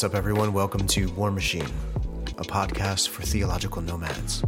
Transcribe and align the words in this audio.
What's 0.00 0.14
up, 0.14 0.18
everyone? 0.18 0.54
Welcome 0.54 0.86
to 0.86 1.10
War 1.10 1.30
Machine, 1.30 1.68
a 2.38 2.42
podcast 2.42 3.10
for 3.10 3.20
theological 3.20 3.82
nomads. 3.82 4.42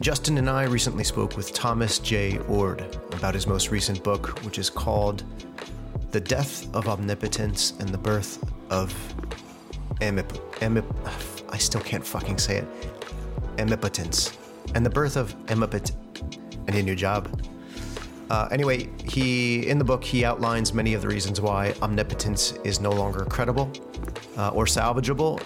Justin 0.00 0.38
and 0.38 0.50
I 0.50 0.64
recently 0.64 1.04
spoke 1.04 1.36
with 1.36 1.54
Thomas 1.54 2.00
J. 2.00 2.38
Oord 2.48 2.80
about 3.14 3.34
his 3.34 3.46
most 3.46 3.70
recent 3.70 4.02
book, 4.02 4.42
which 4.42 4.58
is 4.58 4.68
called 4.68 5.22
The 6.10 6.20
Death 6.20 6.66
of 6.74 6.88
Omnipotence 6.88 7.74
and 7.78 7.90
the 7.90 7.98
Birth 7.98 8.42
of 8.68 8.92
Amip. 10.00 10.30
Amip 10.54 10.84
I 11.48 11.58
still 11.58 11.82
can't 11.82 12.04
fucking 12.04 12.38
say 12.38 12.56
it. 12.56 12.68
Amipotence. 13.58 14.36
And 14.74 14.84
the 14.84 14.90
birth 14.90 15.16
of 15.16 15.36
Amipot. 15.46 15.92
I 16.66 16.72
need 16.72 16.80
a 16.80 16.82
new 16.82 16.96
job. 16.96 17.28
Uh, 18.32 18.48
anyway, 18.50 18.88
he 19.04 19.68
in 19.68 19.76
the 19.76 19.84
book 19.84 20.02
he 20.02 20.24
outlines 20.24 20.72
many 20.72 20.94
of 20.94 21.02
the 21.02 21.08
reasons 21.08 21.38
why 21.38 21.74
omnipotence 21.82 22.52
is 22.64 22.80
no 22.80 22.90
longer 22.90 23.26
credible 23.26 23.70
uh, 24.38 24.48
or 24.54 24.64
salvageable, 24.64 25.38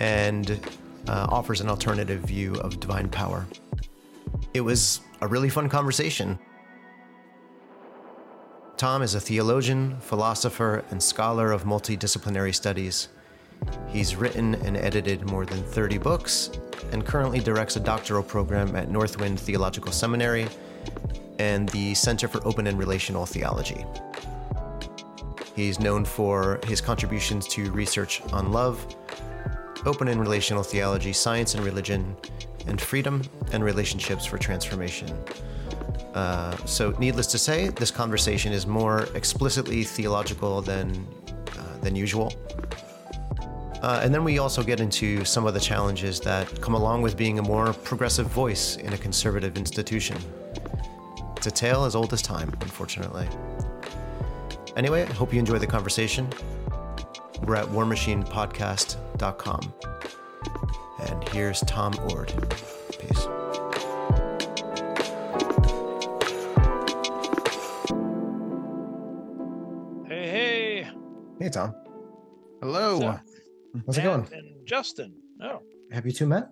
and 0.00 0.60
uh, 1.06 1.28
offers 1.30 1.60
an 1.60 1.68
alternative 1.68 2.22
view 2.22 2.52
of 2.56 2.80
divine 2.80 3.08
power. 3.08 3.46
It 4.52 4.62
was 4.62 5.00
a 5.20 5.28
really 5.28 5.48
fun 5.48 5.68
conversation. 5.68 6.36
Tom 8.76 9.02
is 9.02 9.14
a 9.14 9.20
theologian, 9.20 9.96
philosopher, 10.00 10.82
and 10.90 11.00
scholar 11.00 11.52
of 11.52 11.62
multidisciplinary 11.62 12.52
studies. 12.52 13.10
He's 13.90 14.16
written 14.16 14.56
and 14.56 14.76
edited 14.76 15.30
more 15.30 15.46
than 15.46 15.62
30 15.62 15.98
books 15.98 16.50
and 16.90 17.06
currently 17.06 17.38
directs 17.38 17.76
a 17.76 17.80
doctoral 17.80 18.24
program 18.24 18.74
at 18.74 18.90
Northwind 18.90 19.38
Theological 19.38 19.92
Seminary 19.92 20.48
and 21.38 21.68
the 21.70 21.94
Center 21.94 22.28
for 22.28 22.46
Open 22.46 22.66
and 22.66 22.78
Relational 22.78 23.26
Theology. 23.26 23.84
He's 25.54 25.78
known 25.78 26.04
for 26.04 26.60
his 26.66 26.80
contributions 26.80 27.46
to 27.48 27.70
research 27.70 28.22
on 28.32 28.52
love, 28.52 28.84
open 29.86 30.08
and 30.08 30.20
relational 30.20 30.62
theology, 30.62 31.12
science 31.12 31.54
and 31.54 31.64
religion, 31.64 32.16
and 32.66 32.80
freedom 32.80 33.22
and 33.52 33.62
relationships 33.62 34.24
for 34.24 34.38
transformation. 34.38 35.08
Uh, 36.14 36.56
so, 36.64 36.90
needless 36.98 37.26
to 37.28 37.38
say, 37.38 37.68
this 37.68 37.90
conversation 37.90 38.52
is 38.52 38.66
more 38.66 39.08
explicitly 39.14 39.84
theological 39.84 40.62
than 40.62 41.06
uh, 41.58 41.78
than 41.82 41.94
usual. 41.94 42.32
Uh, 43.82 44.00
and 44.02 44.14
then 44.14 44.24
we 44.24 44.38
also 44.38 44.62
get 44.62 44.80
into 44.80 45.24
some 45.26 45.46
of 45.46 45.52
the 45.52 45.60
challenges 45.60 46.18
that 46.18 46.60
come 46.62 46.72
along 46.72 47.02
with 47.02 47.18
being 47.18 47.38
a 47.38 47.42
more 47.42 47.72
progressive 47.72 48.26
voice 48.28 48.76
in 48.76 48.94
a 48.94 48.98
conservative 48.98 49.58
institution. 49.58 50.16
It's 51.46 51.60
a 51.60 51.66
tale 51.66 51.84
as 51.84 51.94
old 51.94 52.10
as 52.14 52.22
time, 52.22 52.50
unfortunately. 52.62 53.28
Anyway, 54.78 55.02
I 55.02 55.12
hope 55.12 55.30
you 55.30 55.38
enjoy 55.38 55.58
the 55.58 55.66
conversation. 55.66 56.26
We're 57.42 57.56
at 57.56 57.66
warmachinepodcast.com. 57.66 59.74
And 61.06 61.28
here's 61.28 61.60
Tom 61.60 61.92
Oord. 62.08 62.32
Peace. 62.98 63.28
Hey, 70.06 70.28
hey. 70.28 70.88
Hey, 71.40 71.48
Tom. 71.48 71.74
Hello. 72.60 73.00
So, 73.00 73.18
How's 73.86 73.98
it 73.98 74.02
going? 74.02 74.26
And 74.32 74.66
Justin. 74.66 75.14
No, 75.38 75.62
Have 75.90 76.06
you 76.06 76.12
two 76.12 76.26
met? 76.26 76.48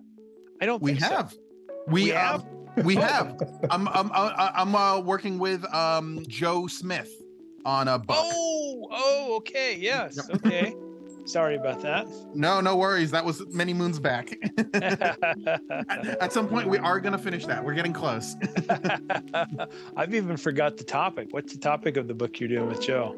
I 0.61 0.65
don't 0.65 0.81
We 0.81 0.91
think 0.91 1.03
so. 1.05 1.09
have. 1.15 1.33
We, 1.87 2.03
We 2.05 2.09
have. 2.09 2.43
We 2.83 2.95
have. 2.95 3.39
I'm 3.69 3.87
I'm 3.89 4.11
I'm, 4.13 4.31
I'm 4.37 4.75
uh, 4.75 4.99
working 4.99 5.39
with 5.39 5.63
um 5.73 6.23
Joe 6.27 6.67
Smith 6.67 7.11
on 7.65 7.87
a 7.87 7.99
book. 7.99 8.17
Oh, 8.19 8.87
oh, 8.91 9.35
okay. 9.37 9.77
Yes. 9.77 10.17
Yep. 10.29 10.45
Okay. 10.45 10.75
Sorry 11.25 11.55
about 11.55 11.81
that. 11.81 12.05
No, 12.35 12.59
no 12.59 12.75
worries. 12.75 13.11
That 13.11 13.23
was 13.23 13.45
many 13.47 13.73
moons 13.73 13.97
back. 13.97 14.37
at, 14.73 15.17
at 16.21 16.33
some 16.33 16.49
point, 16.49 16.67
we 16.67 16.77
are 16.77 16.99
gonna 16.99 17.17
finish 17.17 17.45
that. 17.45 17.63
We're 17.63 17.75
getting 17.75 17.93
close. 17.93 18.35
I've 19.95 20.13
even 20.13 20.35
forgot 20.35 20.75
the 20.77 20.83
topic. 20.83 21.29
What's 21.31 21.53
the 21.53 21.59
topic 21.59 21.95
of 21.95 22.07
the 22.07 22.13
book 22.13 22.39
you're 22.39 22.49
doing 22.49 22.67
with 22.67 22.81
Joe? 22.81 23.15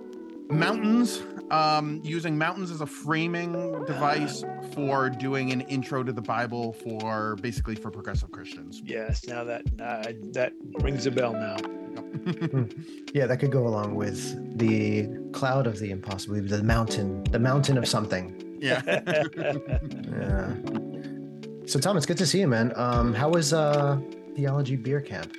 Mountains. 0.49 1.21
Um, 1.51 2.01
using 2.03 2.37
mountains 2.39 2.71
as 2.71 2.81
a 2.81 2.87
framing 2.87 3.51
device 3.85 4.43
for 4.73 5.11
doing 5.11 5.51
an 5.51 5.61
intro 5.61 6.03
to 6.03 6.11
the 6.11 6.21
Bible 6.21 6.73
for 6.73 7.35
basically 7.35 7.75
for 7.75 7.91
progressive 7.91 8.31
Christians. 8.31 8.81
Yes. 8.83 9.27
Now 9.27 9.43
that 9.43 9.61
uh, 9.79 10.11
that 10.33 10.53
rings 10.79 11.05
a 11.05 11.11
bell 11.11 11.33
now. 11.33 11.57
Yeah, 13.13 13.27
that 13.27 13.37
could 13.39 13.51
go 13.51 13.67
along 13.67 13.93
with 13.95 14.57
the 14.57 15.07
cloud 15.31 15.67
of 15.67 15.77
the 15.79 15.91
impossible, 15.91 16.41
the 16.41 16.63
mountain, 16.63 17.23
the 17.25 17.39
mountain 17.39 17.77
of 17.77 17.87
something. 17.87 18.57
Yeah. 18.59 18.81
Yeah. 20.17 20.55
So 21.67 21.79
Tom, 21.79 21.97
it's 21.97 22.05
good 22.05 22.17
to 22.17 22.27
see 22.27 22.39
you, 22.39 22.47
man. 22.47 22.71
Um, 22.75 23.13
how 23.13 23.29
was 23.29 23.51
uh, 23.53 23.99
theology 24.35 24.75
beer 24.75 25.01
camp? 25.01 25.35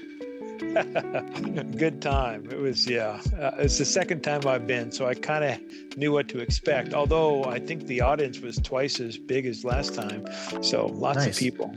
Good 1.76 2.00
time. 2.00 2.48
It 2.50 2.58
was, 2.58 2.86
yeah. 2.88 3.20
Uh, 3.38 3.50
it's 3.58 3.78
the 3.78 3.84
second 3.84 4.22
time 4.22 4.46
I've 4.46 4.66
been, 4.66 4.90
so 4.90 5.06
I 5.06 5.14
kind 5.14 5.44
of 5.44 5.96
knew 5.98 6.12
what 6.12 6.28
to 6.28 6.38
expect. 6.40 6.94
Although 6.94 7.44
I 7.44 7.58
think 7.58 7.86
the 7.86 8.00
audience 8.00 8.40
was 8.40 8.56
twice 8.56 9.00
as 9.00 9.18
big 9.18 9.46
as 9.46 9.64
last 9.64 9.94
time, 9.94 10.26
so 10.62 10.86
lots 10.86 11.18
Nice. 11.18 11.28
of 11.28 11.36
people. 11.36 11.74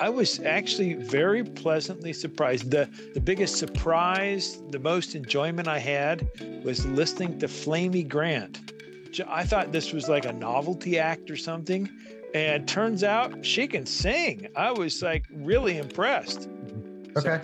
I 0.00 0.08
was 0.08 0.40
actually 0.40 0.94
very 0.94 1.44
pleasantly 1.44 2.12
surprised. 2.12 2.70
the 2.70 2.88
The 3.14 3.20
biggest 3.20 3.56
surprise, 3.56 4.60
the 4.70 4.78
most 4.80 5.14
enjoyment 5.14 5.68
I 5.68 5.78
had, 5.78 6.28
was 6.64 6.84
listening 6.86 7.38
to 7.40 7.48
Flamy 7.48 8.02
Grant. 8.02 8.72
I 9.28 9.44
thought 9.44 9.70
this 9.70 9.92
was 9.92 10.08
like 10.08 10.24
a 10.24 10.32
novelty 10.32 10.98
act 10.98 11.30
or 11.30 11.36
something, 11.36 11.88
and 12.34 12.66
turns 12.66 13.04
out 13.04 13.44
she 13.46 13.68
can 13.68 13.86
sing. 13.86 14.48
I 14.56 14.72
was 14.72 15.02
like 15.02 15.24
really 15.32 15.78
impressed. 15.78 16.48
Okay. 17.16 17.40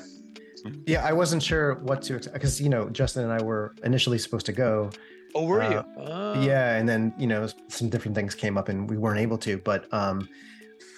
Yeah, 0.86 1.04
I 1.04 1.12
wasn't 1.12 1.42
sure 1.42 1.76
what 1.76 2.02
to 2.02 2.16
expect 2.16 2.34
because 2.34 2.60
you 2.60 2.68
know 2.68 2.88
Justin 2.90 3.24
and 3.24 3.32
I 3.32 3.42
were 3.42 3.74
initially 3.84 4.18
supposed 4.18 4.46
to 4.46 4.52
go. 4.52 4.90
Oh, 5.34 5.44
were 5.44 5.62
Uh, 5.62 5.70
you? 5.70 5.84
Oh. 5.98 6.42
Yeah, 6.42 6.76
and 6.76 6.88
then 6.88 7.14
you 7.18 7.26
know 7.26 7.48
some 7.68 7.88
different 7.88 8.14
things 8.14 8.34
came 8.34 8.58
up 8.58 8.68
and 8.68 8.88
we 8.90 8.96
weren't 8.96 9.20
able 9.20 9.38
to. 9.38 9.58
But 9.58 9.92
um, 9.92 10.28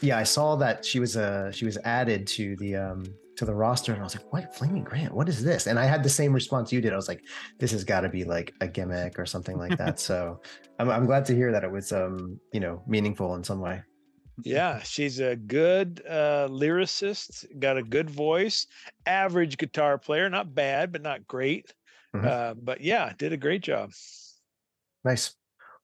yeah, 0.01 0.17
I 0.19 0.23
saw 0.25 0.57
that 0.57 0.85
she 0.85 1.01
was 1.01 1.17
uh 1.17 1.51
she 1.53 1.65
was 1.65 1.77
added 1.85 2.27
to 2.29 2.57
the 2.57 2.77
um 2.77 3.05
to 3.37 3.45
the 3.47 3.55
roster, 3.55 3.93
and 3.93 4.01
I 4.01 4.05
was 4.05 4.15
like, 4.17 4.31
"What, 4.33 4.55
Flamy 4.55 4.81
Grant? 4.81 5.15
What 5.15 5.29
is 5.29 5.43
this?" 5.43 5.67
And 5.67 5.79
I 5.79 5.85
had 5.87 6.03
the 6.03 6.09
same 6.11 6.33
response 6.33 6.73
you 6.73 6.81
did. 6.81 6.93
I 6.93 6.97
was 6.97 7.09
like, 7.09 7.23
"This 7.59 7.71
has 7.73 7.83
got 7.85 8.01
to 8.03 8.09
be 8.09 8.25
like 8.25 8.55
a 8.61 8.69
gimmick 8.69 9.19
or 9.19 9.27
something 9.27 9.57
like 9.59 9.77
that." 9.79 9.99
so 10.09 10.41
I'm 10.79 10.91
I'm 10.91 11.07
glad 11.07 11.25
to 11.27 11.35
hear 11.35 11.51
that 11.53 11.65
it 11.65 11.71
was 11.71 11.93
um 11.93 12.39
you 12.53 12.61
know 12.61 12.83
meaningful 12.87 13.35
in 13.37 13.45
some 13.45 13.61
way. 13.61 13.83
Yeah, 14.43 14.83
she's 14.83 15.21
a 15.21 15.37
good 15.37 16.03
uh, 16.09 16.49
lyricist, 16.51 17.45
got 17.59 17.77
a 17.77 17.83
good 17.83 18.09
voice, 18.09 18.67
average 19.07 19.59
guitar 19.59 19.99
player, 19.99 20.29
not 20.31 20.55
bad, 20.55 20.93
but 20.93 21.03
not 21.03 21.27
great. 21.27 21.73
Mhm. 22.15 22.25
Uh, 22.25 22.55
but 22.55 22.81
yeah, 22.81 23.13
did 23.17 23.33
a 23.33 23.37
great 23.37 23.63
job. 23.63 23.93
Nice. 25.05 25.35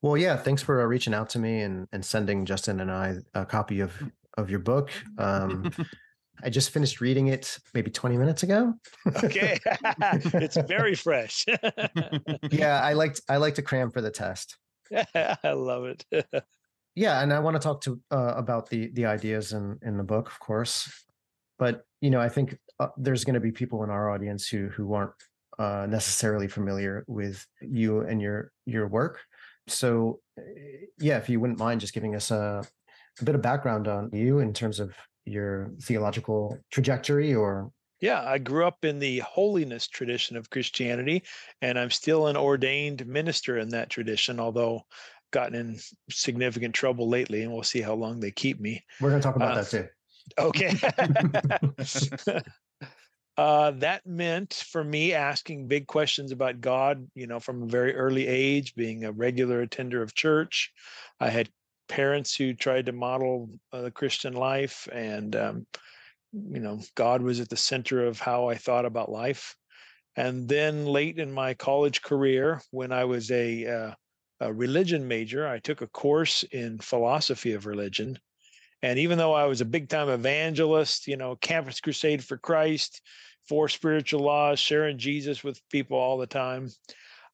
Well, 0.01 0.17
yeah, 0.17 0.37
thanks 0.37 0.61
for 0.61 0.81
uh, 0.81 0.85
reaching 0.85 1.13
out 1.13 1.29
to 1.31 1.39
me 1.39 1.61
and, 1.61 1.87
and 1.91 2.03
sending 2.03 2.45
Justin 2.45 2.79
and 2.79 2.91
I 2.91 3.15
a 3.33 3.45
copy 3.45 3.81
of 3.81 3.91
of 4.37 4.49
your 4.49 4.59
book. 4.59 4.91
Um, 5.17 5.71
I 6.43 6.49
just 6.49 6.69
finished 6.69 7.01
reading 7.01 7.27
it 7.27 7.59
maybe 7.73 7.91
20 7.91 8.17
minutes 8.17 8.43
ago. 8.43 8.73
Okay, 9.23 9.59
it's 9.65 10.55
very 10.55 10.95
fresh. 10.95 11.45
yeah, 12.51 12.81
I 12.81 12.93
liked 12.93 13.21
I 13.27 13.37
like 13.37 13.55
to 13.55 13.61
cram 13.61 13.91
for 13.91 13.99
the 13.99 14.11
test. 14.11 14.57
I 15.13 15.51
love 15.51 15.85
it. 15.85 16.05
Yeah, 16.99 17.21
and 17.21 17.31
I 17.31 17.39
want 17.39 17.55
to 17.55 17.61
talk 17.61 17.79
to 17.83 18.01
uh, 18.11 18.33
about 18.35 18.69
the 18.69 18.91
the 18.91 19.05
ideas 19.05 19.53
in 19.53 19.79
in 19.81 19.95
the 19.95 20.03
book, 20.03 20.27
of 20.27 20.37
course. 20.39 21.05
But 21.57 21.85
you 22.01 22.09
know, 22.09 22.19
I 22.19 22.27
think 22.27 22.57
uh, 22.77 22.89
there's 22.97 23.23
going 23.23 23.35
to 23.35 23.39
be 23.39 23.53
people 23.53 23.85
in 23.85 23.89
our 23.89 24.09
audience 24.09 24.49
who 24.49 24.67
who 24.67 24.93
aren't 24.93 25.13
uh, 25.57 25.87
necessarily 25.89 26.49
familiar 26.49 27.05
with 27.07 27.47
you 27.61 28.01
and 28.01 28.21
your 28.21 28.51
your 28.65 28.85
work. 28.89 29.21
So, 29.67 30.19
uh, 30.37 30.41
yeah, 30.99 31.15
if 31.15 31.29
you 31.29 31.39
wouldn't 31.39 31.59
mind 31.59 31.79
just 31.79 31.93
giving 31.93 32.15
us 32.15 32.31
a, 32.31 32.65
a 33.21 33.23
bit 33.23 33.35
of 33.35 33.41
background 33.41 33.87
on 33.87 34.09
you 34.11 34.39
in 34.39 34.53
terms 34.53 34.81
of 34.81 34.93
your 35.23 35.71
theological 35.81 36.59
trajectory, 36.69 37.33
or 37.33 37.71
Yeah, 38.01 38.23
I 38.23 38.37
grew 38.37 38.65
up 38.65 38.85
in 38.85 38.99
the 38.99 39.19
holiness 39.19 39.87
tradition 39.87 40.37
of 40.37 40.49
Christianity, 40.49 41.23
and 41.61 41.77
I'm 41.77 41.91
still 41.91 42.27
an 42.27 42.37
ordained 42.37 43.05
minister 43.05 43.57
in 43.57 43.69
that 43.69 43.89
tradition, 43.89 44.39
although 44.39 44.83
gotten 45.31 45.55
in 45.55 45.79
significant 46.09 46.75
trouble 46.75 47.09
lately, 47.09 47.43
and 47.43 47.51
we'll 47.51 47.63
see 47.63 47.81
how 47.81 47.93
long 47.93 48.19
they 48.19 48.31
keep 48.31 48.59
me. 48.59 48.83
we're 48.99 49.09
going 49.09 49.21
to 49.21 49.25
talk 49.25 49.35
about 49.35 49.57
Uh, 49.57 49.61
that 49.61 49.69
too. 49.69 49.87
Okay. 50.37 50.73
uh, 53.37 53.71
that 53.71 54.05
meant 54.05 54.53
for 54.53 54.83
me 54.83 55.13
asking 55.13 55.67
big 55.67 55.87
questions 55.87 56.31
about 56.31 56.61
God, 56.61 57.07
you 57.15 57.27
know, 57.27 57.39
from 57.39 57.63
a 57.63 57.67
very 57.67 57.95
early 57.95 58.27
age, 58.27 58.75
being 58.75 59.05
a 59.05 59.11
regular 59.11 59.61
attender 59.61 60.01
of 60.01 60.13
church. 60.13 60.71
I 61.19 61.29
had 61.29 61.49
parents 61.87 62.35
who 62.35 62.53
tried 62.53 62.85
to 62.85 62.91
model 62.91 63.49
uh, 63.73 63.81
the 63.81 63.91
Christian 63.91 64.33
life, 64.33 64.87
and, 64.91 65.35
um, 65.35 65.67
you 66.31 66.59
know, 66.59 66.79
God 66.95 67.21
was 67.21 67.39
at 67.39 67.49
the 67.49 67.57
center 67.57 68.05
of 68.05 68.19
how 68.19 68.49
I 68.49 68.55
thought 68.55 68.85
about 68.85 69.11
life. 69.11 69.55
And 70.15 70.47
then 70.47 70.85
late 70.85 71.17
in 71.17 71.31
my 71.31 71.53
college 71.53 72.01
career, 72.01 72.61
when 72.71 72.91
I 72.91 73.05
was 73.05 73.31
a, 73.31 73.65
uh, 73.65 73.91
a 74.39 74.53
religion 74.53 75.07
major, 75.07 75.47
I 75.47 75.59
took 75.59 75.81
a 75.81 75.87
course 75.87 76.43
in 76.43 76.79
philosophy 76.79 77.53
of 77.53 77.65
religion. 77.65 78.17
And 78.81 78.97
even 78.97 79.17
though 79.17 79.33
I 79.33 79.45
was 79.45 79.61
a 79.61 79.65
big 79.65 79.89
time 79.89 80.09
evangelist, 80.09 81.07
you 81.07 81.17
know, 81.17 81.35
campus 81.35 81.81
crusade 81.81 82.23
for 82.23 82.37
Christ, 82.37 83.01
four 83.47 83.67
spiritual 83.67 84.21
laws, 84.21 84.59
sharing 84.59 84.97
Jesus 84.97 85.43
with 85.43 85.61
people 85.69 85.97
all 85.97 86.17
the 86.17 86.27
time, 86.27 86.69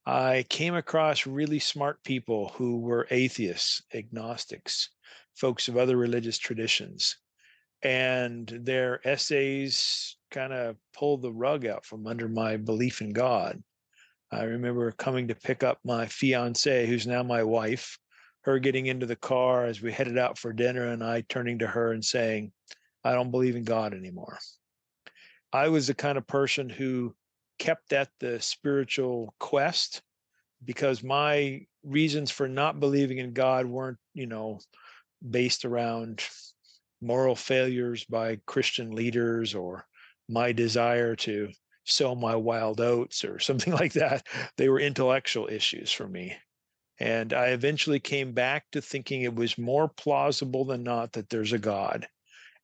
I 0.05 0.45
came 0.49 0.75
across 0.75 1.27
really 1.27 1.59
smart 1.59 2.03
people 2.03 2.49
who 2.55 2.79
were 2.79 3.07
atheists, 3.11 3.81
agnostics, 3.93 4.89
folks 5.35 5.67
of 5.67 5.77
other 5.77 5.97
religious 5.97 6.37
traditions. 6.37 7.17
And 7.81 8.47
their 8.47 9.05
essays 9.07 10.17
kind 10.31 10.53
of 10.53 10.77
pulled 10.95 11.21
the 11.21 11.31
rug 11.31 11.65
out 11.65 11.85
from 11.85 12.07
under 12.07 12.27
my 12.27 12.57
belief 12.57 13.01
in 13.01 13.13
God. 13.13 13.61
I 14.31 14.43
remember 14.43 14.91
coming 14.91 15.27
to 15.27 15.35
pick 15.35 15.63
up 15.63 15.79
my 15.83 16.07
fiance, 16.07 16.85
who's 16.87 17.07
now 17.07 17.23
my 17.23 17.43
wife, 17.43 17.97
her 18.41 18.59
getting 18.59 18.87
into 18.87 19.05
the 19.05 19.15
car 19.15 19.65
as 19.65 19.81
we 19.81 19.91
headed 19.91 20.17
out 20.17 20.37
for 20.37 20.53
dinner, 20.53 20.87
and 20.89 21.03
I 21.03 21.21
turning 21.21 21.59
to 21.59 21.67
her 21.67 21.91
and 21.91 22.03
saying, 22.03 22.51
I 23.03 23.13
don't 23.13 23.31
believe 23.31 23.55
in 23.55 23.63
God 23.63 23.93
anymore. 23.93 24.39
I 25.53 25.69
was 25.69 25.87
the 25.87 25.93
kind 25.93 26.17
of 26.17 26.27
person 26.27 26.69
who 26.69 27.15
kept 27.59 27.93
at 27.93 28.09
the 28.19 28.41
spiritual 28.41 29.33
quest 29.39 30.01
because 30.63 31.03
my 31.03 31.65
reasons 31.83 32.31
for 32.31 32.47
not 32.47 32.79
believing 32.79 33.19
in 33.19 33.33
God 33.33 33.65
weren't, 33.65 33.97
you 34.13 34.25
know, 34.25 34.59
based 35.27 35.65
around 35.65 36.23
moral 37.01 37.35
failures 37.35 38.03
by 38.05 38.39
Christian 38.45 38.91
leaders 38.91 39.53
or 39.55 39.85
my 40.27 40.51
desire 40.51 41.15
to 41.15 41.49
sow 41.85 42.15
my 42.15 42.35
wild 42.35 42.81
oats 42.81 43.23
or 43.23 43.39
something 43.39 43.73
like 43.81 43.93
that. 43.93 44.27
They 44.57 44.69
were 44.69 44.79
intellectual 44.79 45.47
issues 45.47 45.91
for 45.91 46.07
me. 46.07 46.35
And 46.99 47.33
I 47.33 47.47
eventually 47.47 47.99
came 47.99 48.31
back 48.31 48.65
to 48.71 48.81
thinking 48.81 49.21
it 49.21 49.35
was 49.35 49.57
more 49.57 49.89
plausible 49.89 50.65
than 50.65 50.83
not 50.83 51.13
that 51.13 51.29
there's 51.29 51.53
a 51.53 51.59
God. 51.59 52.07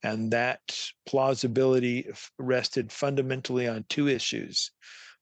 And 0.04 0.32
that 0.32 0.60
plausibility 1.06 2.10
rested 2.40 2.92
fundamentally 2.92 3.68
on 3.68 3.86
two 3.88 4.08
issues. 4.08 4.72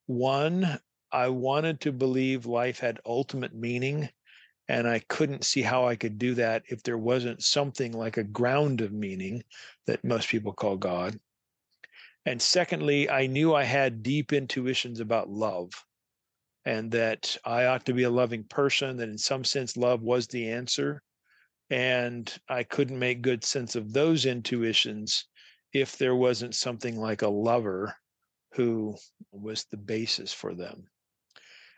One, 0.05 0.79
I 1.11 1.29
wanted 1.29 1.81
to 1.81 1.91
believe 1.91 2.45
life 2.45 2.79
had 2.79 3.01
ultimate 3.05 3.53
meaning. 3.53 4.09
And 4.67 4.87
I 4.87 4.99
couldn't 5.09 5.43
see 5.43 5.63
how 5.63 5.87
I 5.87 5.95
could 5.95 6.19
do 6.19 6.35
that 6.35 6.63
if 6.67 6.83
there 6.83 6.97
wasn't 6.97 7.43
something 7.43 7.91
like 7.91 8.17
a 8.17 8.23
ground 8.23 8.81
of 8.81 8.91
meaning 8.91 9.43
that 9.87 10.03
most 10.03 10.29
people 10.29 10.53
call 10.53 10.77
God. 10.77 11.19
And 12.25 12.41
secondly, 12.41 13.09
I 13.09 13.27
knew 13.27 13.53
I 13.53 13.63
had 13.63 14.03
deep 14.03 14.33
intuitions 14.33 14.99
about 14.99 15.29
love 15.29 15.71
and 16.65 16.91
that 16.91 17.37
I 17.45 17.65
ought 17.65 17.85
to 17.85 17.93
be 17.93 18.03
a 18.03 18.09
loving 18.09 18.43
person, 18.43 18.97
that 18.97 19.09
in 19.09 19.17
some 19.17 19.43
sense, 19.43 19.77
love 19.77 20.01
was 20.01 20.27
the 20.27 20.51
answer. 20.51 21.01
And 21.69 22.31
I 22.49 22.63
couldn't 22.63 22.99
make 22.99 23.21
good 23.21 23.43
sense 23.43 23.75
of 23.75 23.93
those 23.93 24.25
intuitions 24.25 25.25
if 25.73 25.97
there 25.97 26.15
wasn't 26.15 26.55
something 26.55 26.99
like 26.99 27.21
a 27.21 27.29
lover 27.29 27.95
who 28.53 28.95
was 29.31 29.65
the 29.65 29.77
basis 29.77 30.33
for 30.33 30.53
them. 30.53 30.89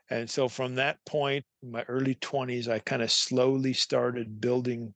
And 0.10 0.30
so 0.30 0.50
from 0.50 0.76
that 0.76 0.98
point, 1.06 1.46
my 1.64 1.84
early 1.84 2.16
20s, 2.16 2.68
I 2.68 2.80
kind 2.80 3.02
of 3.02 3.12
slowly 3.12 3.74
started 3.74 4.42
building 4.42 4.94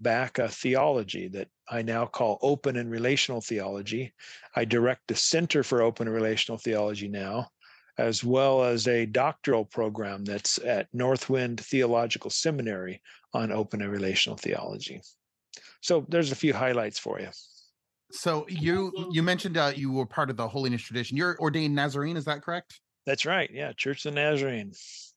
back 0.00 0.38
a 0.38 0.48
theology 0.48 1.28
that 1.28 1.48
I 1.68 1.82
now 1.82 2.06
call 2.06 2.38
open 2.42 2.76
and 2.76 2.90
relational 2.90 3.40
theology. 3.40 4.12
I 4.54 4.64
direct 4.64 5.02
the 5.08 5.14
Center 5.14 5.62
for 5.62 5.82
Open 5.82 6.06
and 6.06 6.14
Relational 6.14 6.58
Theology 6.58 7.08
now, 7.08 7.48
as 7.98 8.22
well 8.22 8.62
as 8.64 8.86
a 8.86 9.06
doctoral 9.06 9.64
program 9.64 10.24
that's 10.24 10.58
at 10.58 10.88
Northwind 10.92 11.60
Theological 11.60 12.30
Seminary 12.30 13.00
on 13.32 13.50
open 13.50 13.82
and 13.82 13.90
relational 13.90 14.36
theology. 14.36 15.00
So 15.80 16.06
there's 16.08 16.32
a 16.32 16.36
few 16.36 16.52
highlights 16.52 16.98
for 16.98 17.20
you. 17.20 17.28
So 18.10 18.46
you 18.48 18.92
you 19.10 19.22
mentioned 19.22 19.56
uh, 19.56 19.72
you 19.74 19.90
were 19.90 20.06
part 20.06 20.30
of 20.30 20.36
the 20.36 20.46
holiness 20.46 20.82
tradition. 20.82 21.16
You're 21.16 21.36
ordained 21.40 21.74
Nazarene, 21.74 22.16
is 22.16 22.24
that 22.26 22.42
correct? 22.42 22.80
That's 23.06 23.26
right. 23.26 23.50
Yeah, 23.52 23.72
Church 23.72 24.06
of 24.06 24.14
the 24.14 24.20
Nazarene. 24.20 24.72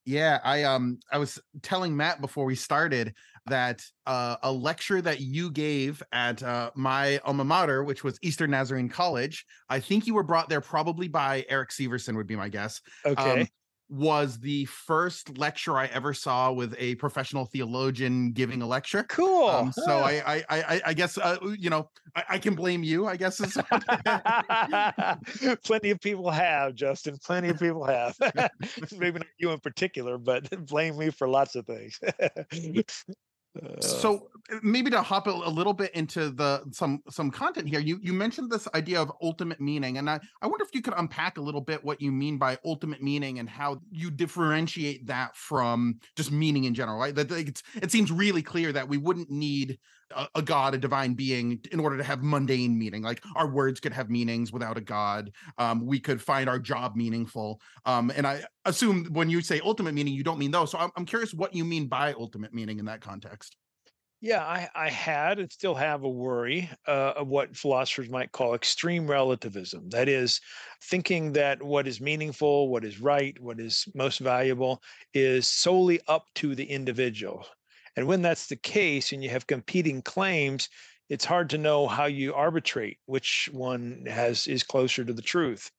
Yeah, 0.06 0.40
I 0.44 0.64
um 0.64 1.00
I 1.12 1.18
was 1.18 1.40
telling 1.62 1.96
Matt 1.96 2.22
before 2.22 2.46
we 2.46 2.56
started 2.56 3.14
that 3.48 3.82
uh, 4.06 4.38
a 4.44 4.52
lecture 4.52 5.02
that 5.02 5.22
you 5.22 5.52
gave 5.52 6.02
at 6.12 6.42
uh, 6.44 6.72
my 6.76 7.20
alma 7.20 7.44
mater, 7.44 7.84
which 7.84 8.04
was 8.04 8.18
Eastern 8.22 8.52
Nazarene 8.52 8.90
College, 8.90 9.46
I 9.70 9.80
think 9.80 10.08
you 10.08 10.14
were 10.14 10.24
brought 10.24 10.50
there 10.50 10.62
probably 10.62 11.08
by 11.08 11.46
Eric 11.50 11.70
Severson, 11.70 12.16
would 12.16 12.28
be 12.28 12.36
my 12.36 12.50
guess. 12.50 12.82
Okay. 13.06 13.42
Um, 13.42 13.48
was 13.90 14.40
the 14.40 14.66
first 14.66 15.38
lecture 15.38 15.78
I 15.78 15.86
ever 15.88 16.14
saw 16.14 16.52
with 16.52 16.76
a 16.78 16.96
professional 16.96 17.46
theologian 17.46 18.32
giving 18.32 18.62
a 18.62 18.68
lecture. 18.68 19.04
Cool. 19.04 19.48
Um, 19.48 19.72
so 19.72 20.00
I, 20.00 20.22
I, 20.26 20.44
I, 20.50 20.82
I 20.88 20.94
guess 20.94 21.18
uh, 21.18 21.38
you 21.58 21.70
know 21.70 21.90
I, 22.16 22.24
I, 22.32 22.38
can 22.38 22.54
blame 22.54 22.84
you. 22.84 23.08
I 23.08 23.16
guess. 23.16 23.38
plenty 25.64 25.92
of 25.92 26.02
people 26.02 26.30
have, 26.30 26.76
Justin. 26.76 27.18
Plenty 27.24 27.50
of 27.50 27.60
people 27.60 27.86
have. 27.86 28.16
Maybe 28.98 29.20
not 29.20 29.28
you 29.38 29.52
in 29.52 29.60
particular, 29.60 30.18
but 30.18 30.50
blame 30.66 30.98
me 30.98 31.10
for 31.10 31.28
lots 31.28 31.56
of 31.56 31.66
things 31.66 32.00
so 33.80 34.27
maybe 34.62 34.89
to 34.89 35.01
hop 35.01 35.27
a, 35.27 35.31
a, 35.31 35.50
little 35.50 35.74
bit 35.74 35.94
into 35.94 36.30
the 36.30 36.63
some 36.71 37.01
some 37.09 37.31
content 37.31 37.68
here 37.68 37.80
you 37.80 38.00
you 38.01 38.13
mentioned 38.13 38.50
this 38.50 38.68
idea 38.74 39.01
of 39.01 39.12
ultimate 39.21 39.59
meaning 39.59 39.98
and 39.98 40.09
i 40.09 40.19
i 40.42 40.48
wonder 40.48 40.63
if 40.63 40.74
you 40.74 40.81
could 40.81 40.94
unpack 40.98 41.38
a 41.38 41.42
little 41.42 41.62
bit 41.62 41.83
what 41.83 42.01
you 42.01 42.12
mean 42.12 42.38
by 42.38 42.57
ultimate 42.63 43.01
meaning 43.01 43.39
and 43.39 43.50
how 43.50 43.81
you 43.92 44.09
differentiate 44.09 45.06
that 45.07 45.36
from 45.36 46.00
just 46.15 46.31
meaning 46.31 46.63
in 46.63 46.74
general 46.74 46.98
right? 46.98 47.15
That 47.15 47.31
it 47.31 47.92
seems 47.92 48.12
really 48.12 48.42
clear 48.42 48.71
that 48.74 48.89
we 48.89 48.98
wouldn't 48.98 49.30
need 49.30 49.77
a, 50.15 50.27
a, 50.36 50.42
god 50.42 50.74
a 50.74 50.77
divine 50.77 51.13
being 51.13 51.59
in 51.71 51.80
order 51.80 51.98
to 51.98 52.04
have 52.04 52.24
mundane 52.24 52.77
meaning 52.77 53.01
like 53.01 53.24
our 53.36 53.48
words 53.48 53.80
could 53.80 53.94
have 53.94 54.09
meanings 54.09 54.51
without 54.51 54.77
a 54.77 54.81
god 54.81 55.31
um, 55.57 55.86
we 55.86 56.00
could 56.00 56.21
find 56.21 56.50
our 56.50 56.59
job 56.59 56.95
meaningful 56.95 57.59
um, 57.86 58.12
and 58.15 58.25
i 58.25 58.42
assume 58.65 59.06
when 59.12 59.30
you 59.30 59.42
say 59.42 59.59
ultimate 59.63 59.94
meaning 59.94 60.13
you 60.13 60.24
don't 60.24 60.39
mean 60.39 60.51
those 60.51 60.71
so 60.71 60.77
i'm, 60.77 60.92
I'm 60.95 61.06
curious 61.06 61.33
what 61.33 61.54
you 61.54 61.65
mean 61.65 61.88
by 61.88 62.13
ultimate 62.13 62.54
meaning 62.54 62.80
in 62.80 62.86
that 62.86 63.01
context 63.01 63.56
yeah, 64.19 64.43
I, 64.43 64.67
I 64.74 64.89
had 64.89 65.38
and 65.38 65.51
still 65.51 65.75
have 65.75 66.03
a 66.03 66.10
worry 66.10 66.72
uh, 66.88 67.13
of 67.17 67.27
what 67.27 67.55
philosophers 67.55 68.10
might 68.10 68.32
call 68.32 68.55
extreme 68.55 69.05
relativism. 69.05 69.89
That 69.89 70.10
is, 70.10 70.41
thinking 70.86 71.34
that 71.34 71.62
what 71.62 71.88
is 71.88 72.01
meaningful, 72.01 72.70
what 72.70 72.84
is 72.84 73.00
right, 73.00 73.39
what 73.39 73.60
is 73.60 73.88
most 73.93 74.20
valuable 74.20 74.82
is 75.13 75.48
solely 75.48 76.00
up 76.08 76.25
to 76.36 76.55
the 76.55 76.63
individual. 76.63 77.46
And 77.98 78.08
when 78.08 78.22
that's 78.22 78.48
the 78.48 78.56
case 78.56 79.12
and 79.12 79.24
you 79.24 79.30
have 79.32 79.48
competing 79.48 80.01
claims, 80.01 80.70
it's 81.10 81.25
hard 81.25 81.50
to 81.50 81.58
know 81.58 81.88
how 81.88 82.06
you 82.06 82.34
arbitrate 82.34 83.00
which 83.08 83.50
one 83.51 84.06
has 84.08 84.48
is 84.48 84.63
closer 84.63 85.04
to 85.04 85.13
the 85.13 85.22
truth. 85.22 85.72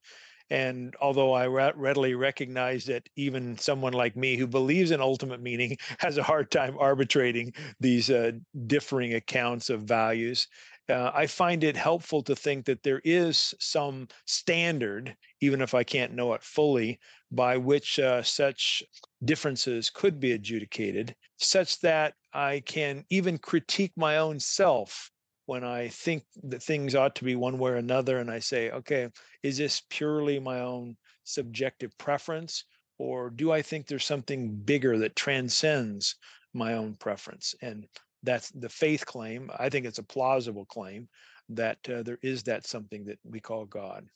And 0.50 0.96
although 1.00 1.32
I 1.32 1.46
readily 1.46 2.14
recognize 2.14 2.86
that 2.86 3.08
even 3.16 3.56
someone 3.58 3.92
like 3.92 4.16
me 4.16 4.36
who 4.36 4.46
believes 4.46 4.90
in 4.90 5.00
ultimate 5.00 5.42
meaning 5.42 5.76
has 5.98 6.18
a 6.18 6.22
hard 6.22 6.50
time 6.50 6.76
arbitrating 6.78 7.52
these 7.78 8.10
uh, 8.10 8.32
differing 8.66 9.14
accounts 9.14 9.70
of 9.70 9.82
values, 9.82 10.48
uh, 10.88 11.12
I 11.14 11.26
find 11.26 11.62
it 11.62 11.76
helpful 11.76 12.22
to 12.22 12.34
think 12.34 12.64
that 12.64 12.82
there 12.82 13.02
is 13.04 13.54
some 13.60 14.08
standard, 14.26 15.16
even 15.40 15.60
if 15.60 15.74
I 15.74 15.84
can't 15.84 16.14
know 16.14 16.32
it 16.32 16.42
fully, 16.42 16.98
by 17.30 17.56
which 17.56 17.98
uh, 17.98 18.22
such 18.22 18.82
differences 19.24 19.90
could 19.90 20.18
be 20.18 20.32
adjudicated, 20.32 21.14
such 21.38 21.78
that 21.80 22.14
I 22.32 22.62
can 22.66 23.04
even 23.10 23.38
critique 23.38 23.92
my 23.96 24.18
own 24.18 24.40
self 24.40 25.10
when 25.46 25.64
I 25.64 25.88
think 25.88 26.24
that 26.44 26.62
things 26.62 26.94
ought 26.94 27.14
to 27.16 27.24
be 27.24 27.36
one 27.36 27.58
way 27.58 27.72
or 27.72 27.76
another. 27.76 28.18
And 28.18 28.30
I 28.30 28.38
say, 28.38 28.70
okay, 28.70 29.08
is 29.42 29.56
this 29.56 29.82
purely 29.88 30.38
my 30.38 30.60
own 30.60 30.96
subjective 31.24 31.96
preference? 31.98 32.64
Or 32.98 33.30
do 33.30 33.52
I 33.52 33.62
think 33.62 33.86
there's 33.86 34.04
something 34.04 34.54
bigger 34.56 34.98
that 34.98 35.16
transcends 35.16 36.16
my 36.52 36.74
own 36.74 36.96
preference? 36.96 37.54
And 37.62 37.86
that's 38.22 38.50
the 38.50 38.68
faith 38.68 39.06
claim. 39.06 39.50
I 39.58 39.68
think 39.68 39.86
it's 39.86 39.98
a 39.98 40.02
plausible 40.02 40.66
claim 40.66 41.08
that 41.50 41.78
uh, 41.88 42.02
there 42.02 42.18
is 42.22 42.42
that 42.44 42.66
something 42.66 43.04
that 43.04 43.18
we 43.24 43.40
call 43.40 43.64
God. 43.64 44.06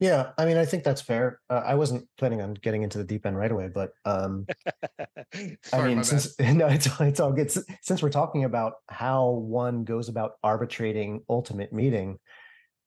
Yeah, 0.00 0.30
I 0.38 0.44
mean, 0.44 0.56
I 0.56 0.64
think 0.64 0.84
that's 0.84 1.00
fair. 1.00 1.40
Uh, 1.50 1.62
I 1.64 1.74
wasn't 1.74 2.08
planning 2.18 2.40
on 2.40 2.54
getting 2.54 2.82
into 2.82 2.98
the 2.98 3.04
deep 3.04 3.26
end 3.26 3.36
right 3.36 3.50
away, 3.50 3.68
but 3.72 3.90
um, 4.04 4.46
I 5.72 5.82
mean, 5.82 6.04
since 6.04 6.38
no, 6.40 6.68
it's 6.68 6.88
it's 7.00 7.20
all 7.20 7.32
good. 7.32 7.50
Since 7.82 8.02
we're 8.02 8.10
talking 8.10 8.44
about 8.44 8.74
how 8.88 9.30
one 9.30 9.82
goes 9.84 10.08
about 10.08 10.32
arbitrating 10.44 11.22
ultimate 11.28 11.72
meeting, 11.72 12.18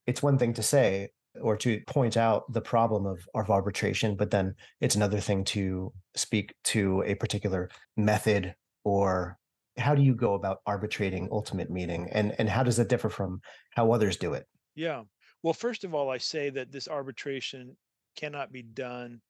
it's 0.08 0.24
one 0.24 0.38
thing 0.38 0.54
to 0.54 0.64
say 0.64 1.10
or 1.42 1.58
to 1.58 1.80
point 1.88 2.18
out 2.18 2.52
the 2.52 2.62
problem 2.62 3.06
of, 3.06 3.20
of 3.36 3.50
arbitration, 3.50 4.16
but 4.16 4.32
then 4.32 4.54
it's 4.82 4.96
another 4.96 5.20
thing 5.20 5.44
to 5.46 5.94
speak 6.16 6.54
to 6.64 7.04
a 7.06 7.16
particular 7.16 7.70
method 7.96 8.54
or 8.84 9.38
how 9.78 9.96
do 9.96 10.02
you 10.02 10.14
go 10.14 10.34
about 10.34 10.60
arbitrating 10.66 11.30
ultimate 11.32 11.70
meeting, 11.70 12.10
and 12.12 12.36
and 12.40 12.50
how 12.50 12.64
does 12.64 12.80
it 12.80 12.90
differ 12.90 13.10
from 13.10 13.42
how 13.76 13.92
others 13.92 14.18
do 14.18 14.34
it 14.34 14.46
yeah 14.76 15.02
well 15.44 15.54
first 15.54 15.84
of 15.84 15.94
all 15.94 16.10
i 16.10 16.18
say 16.18 16.50
that 16.50 16.72
this 16.72 16.88
arbitration 16.88 17.76
cannot 18.16 18.52
be 18.52 18.62
done 18.62 19.22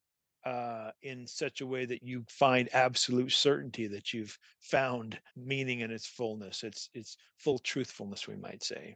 uh, 0.46 0.92
in 1.04 1.28
such 1.28 1.62
a 1.62 1.66
way 1.66 1.86
that 1.86 2.04
you 2.04 2.26
find 2.28 2.70
absolute 2.74 3.32
certainty 3.32 3.88
that 3.88 4.14
you've 4.14 4.38
found 4.60 5.20
meaning 5.36 5.82
in 5.82 5.92
its 5.92 6.08
fullness, 6.08 6.64
its 6.64 6.90
its 6.94 7.18
full 7.38 7.60
truthfulness, 7.60 8.28
we 8.28 8.36
might 8.36 8.64
say. 8.64 8.96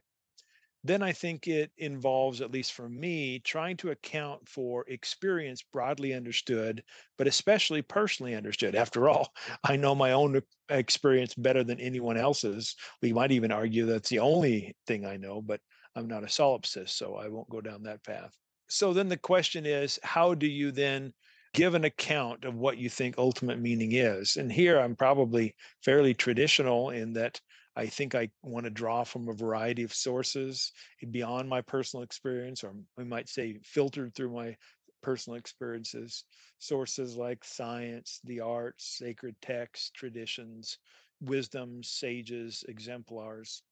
Then 0.84 1.02
I 1.02 1.12
think 1.12 1.48
it 1.48 1.72
involves, 1.78 2.40
at 2.40 2.52
least 2.52 2.72
for 2.72 2.88
me, 2.88 3.40
trying 3.40 3.76
to 3.78 3.90
account 3.90 4.48
for 4.48 4.84
experience 4.86 5.62
broadly 5.62 6.14
understood, 6.14 6.84
but 7.18 7.26
especially 7.26 7.82
personally 7.82 8.36
understood. 8.36 8.76
After 8.76 9.08
all, 9.08 9.32
I 9.64 9.76
know 9.76 9.94
my 9.94 10.12
own 10.12 10.40
experience 10.68 11.34
better 11.34 11.64
than 11.64 11.80
anyone 11.80 12.16
else's. 12.16 12.76
We 13.02 13.12
might 13.12 13.32
even 13.32 13.50
argue 13.50 13.86
that's 13.86 14.10
the 14.10 14.20
only 14.20 14.76
thing 14.86 15.04
I 15.06 15.16
know, 15.16 15.42
but 15.42 15.60
I'm 15.96 16.06
not 16.06 16.22
a 16.22 16.28
solipsist, 16.28 16.90
so 16.90 17.16
I 17.16 17.28
won't 17.28 17.50
go 17.50 17.60
down 17.60 17.82
that 17.84 18.04
path. 18.04 18.36
So 18.68 18.92
then 18.92 19.08
the 19.08 19.16
question 19.16 19.66
is, 19.66 19.98
how 20.02 20.34
do 20.34 20.46
you 20.46 20.70
then 20.70 21.12
give 21.56 21.74
an 21.74 21.84
account 21.84 22.44
of 22.44 22.54
what 22.54 22.76
you 22.76 22.90
think 22.90 23.16
ultimate 23.16 23.58
meaning 23.58 23.92
is. 23.92 24.36
And 24.36 24.52
here 24.52 24.78
I'm 24.78 24.94
probably 24.94 25.54
fairly 25.82 26.12
traditional 26.12 26.90
in 26.90 27.14
that 27.14 27.40
I 27.74 27.86
think 27.86 28.14
I 28.14 28.28
want 28.42 28.64
to 28.64 28.70
draw 28.70 29.04
from 29.04 29.26
a 29.28 29.32
variety 29.32 29.82
of 29.82 29.94
sources 29.94 30.70
beyond 31.10 31.48
my 31.48 31.62
personal 31.62 32.02
experience, 32.02 32.62
or 32.62 32.74
we 32.98 33.04
might 33.04 33.30
say 33.30 33.58
filtered 33.64 34.14
through 34.14 34.34
my 34.34 34.54
personal 35.02 35.38
experiences. 35.38 36.24
Sources 36.58 37.16
like 37.16 37.42
science, 37.42 38.20
the 38.24 38.40
arts, 38.40 38.98
sacred 38.98 39.34
texts, 39.40 39.90
traditions, 39.94 40.76
wisdom, 41.22 41.82
sages, 41.82 42.64
exemplars. 42.68 43.62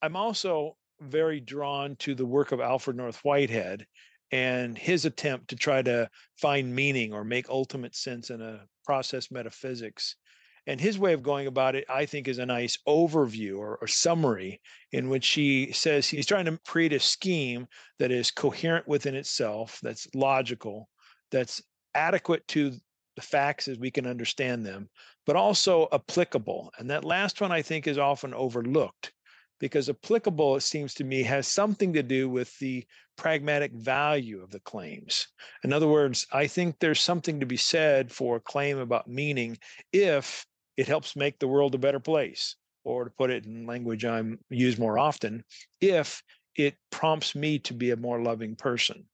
I'm 0.00 0.14
also 0.14 0.76
very 1.00 1.40
drawn 1.40 1.96
to 1.96 2.14
the 2.14 2.26
work 2.26 2.52
of 2.52 2.60
Alfred 2.60 2.96
North 2.96 3.18
Whitehead 3.24 3.86
and 4.32 4.76
his 4.76 5.04
attempt 5.04 5.48
to 5.48 5.56
try 5.56 5.82
to 5.82 6.08
find 6.36 6.74
meaning 6.74 7.12
or 7.12 7.24
make 7.24 7.48
ultimate 7.48 7.94
sense 7.94 8.30
in 8.30 8.40
a 8.42 8.60
process 8.84 9.30
metaphysics. 9.30 10.16
And 10.66 10.80
his 10.80 10.98
way 10.98 11.12
of 11.12 11.22
going 11.22 11.46
about 11.46 11.76
it, 11.76 11.84
I 11.88 12.06
think, 12.06 12.26
is 12.26 12.38
a 12.38 12.46
nice 12.46 12.76
overview 12.88 13.58
or, 13.58 13.78
or 13.80 13.86
summary 13.86 14.60
in 14.90 15.08
which 15.08 15.28
he 15.28 15.70
says 15.70 16.08
he's 16.08 16.26
trying 16.26 16.46
to 16.46 16.58
create 16.66 16.92
a 16.92 16.98
scheme 16.98 17.68
that 18.00 18.10
is 18.10 18.32
coherent 18.32 18.88
within 18.88 19.14
itself, 19.14 19.78
that's 19.80 20.08
logical, 20.12 20.88
that's 21.30 21.62
adequate 21.94 22.46
to 22.48 22.72
the 23.14 23.22
facts 23.22 23.68
as 23.68 23.78
we 23.78 23.92
can 23.92 24.08
understand 24.08 24.66
them, 24.66 24.90
but 25.24 25.36
also 25.36 25.88
applicable. 25.92 26.72
And 26.78 26.90
that 26.90 27.04
last 27.04 27.40
one, 27.40 27.52
I 27.52 27.62
think, 27.62 27.86
is 27.86 27.96
often 27.96 28.34
overlooked 28.34 29.12
because 29.58 29.88
applicable, 29.88 30.56
it 30.56 30.62
seems 30.62 30.94
to 30.94 31.04
me, 31.04 31.22
has 31.22 31.48
something 31.48 31.92
to 31.92 32.02
do 32.02 32.28
with 32.28 32.56
the 32.58 32.84
pragmatic 33.16 33.72
value 33.72 34.42
of 34.42 34.50
the 34.50 34.60
claims. 34.60 35.28
In 35.64 35.72
other 35.72 35.88
words, 35.88 36.26
I 36.32 36.46
think 36.46 36.78
there's 36.78 37.00
something 37.00 37.40
to 37.40 37.46
be 37.46 37.56
said 37.56 38.12
for 38.12 38.36
a 38.36 38.40
claim 38.40 38.78
about 38.78 39.08
meaning 39.08 39.58
if 39.92 40.44
it 40.76 40.86
helps 40.86 41.16
make 41.16 41.38
the 41.38 41.48
world 41.48 41.74
a 41.74 41.78
better 41.78 42.00
place, 42.00 42.56
or 42.84 43.04
to 43.04 43.10
put 43.10 43.30
it 43.30 43.46
in 43.46 43.66
language 43.66 44.04
I'm 44.04 44.38
used 44.50 44.78
more 44.78 44.98
often, 44.98 45.42
if 45.80 46.22
it 46.54 46.74
prompts 46.90 47.34
me 47.34 47.58
to 47.60 47.74
be 47.74 47.90
a 47.90 47.96
more 47.96 48.22
loving 48.22 48.56
person. 48.56 49.04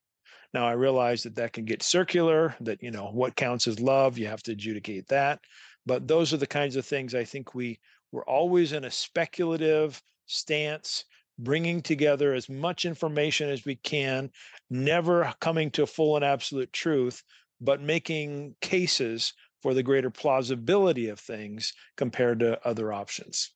Now 0.53 0.67
I 0.67 0.73
realize 0.73 1.23
that 1.23 1.35
that 1.35 1.53
can 1.53 1.65
get 1.65 1.81
circular, 1.81 2.55
that 2.61 2.83
you 2.83 2.91
know 2.91 3.09
what 3.11 3.35
counts 3.35 3.67
as 3.67 3.79
love, 3.79 4.17
you 4.17 4.27
have 4.27 4.43
to 4.43 4.51
adjudicate 4.51 5.07
that. 5.07 5.39
But 5.85 6.07
those 6.07 6.33
are 6.33 6.37
the 6.37 6.47
kinds 6.47 6.75
of 6.75 6.85
things 6.85 7.15
I 7.15 7.23
think 7.23 7.55
we 7.55 7.79
we're 8.11 8.25
always 8.25 8.73
in 8.73 8.85
a 8.85 8.91
speculative 8.91 10.01
stance, 10.33 11.05
bringing 11.39 11.81
together 11.81 12.33
as 12.33 12.49
much 12.49 12.85
information 12.85 13.49
as 13.49 13.65
we 13.65 13.75
can, 13.75 14.29
never 14.69 15.33
coming 15.39 15.71
to 15.71 15.85
full 15.85 16.15
and 16.15 16.25
absolute 16.25 16.71
truth, 16.73 17.23
but 17.61 17.81
making 17.81 18.55
cases 18.61 19.33
for 19.61 19.73
the 19.73 19.83
greater 19.83 20.09
plausibility 20.09 21.07
of 21.07 21.19
things 21.19 21.73
compared 21.95 22.39
to 22.39 22.59
other 22.67 22.91
options. 22.91 23.51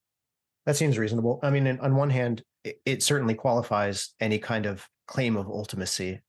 That 0.66 0.78
seems 0.78 0.98
reasonable. 0.98 1.40
I 1.44 1.50
mean, 1.50 1.68
on 1.82 1.96
one 1.96 2.10
hand, 2.10 2.44
it, 2.86 3.04
certainly 3.04 3.34
qualifies 3.34 4.14
any 4.20 4.40
kind 4.40 4.66
of 4.66 4.88
claim 5.08 5.38
of 5.38 5.48
ultimacy 5.48 6.20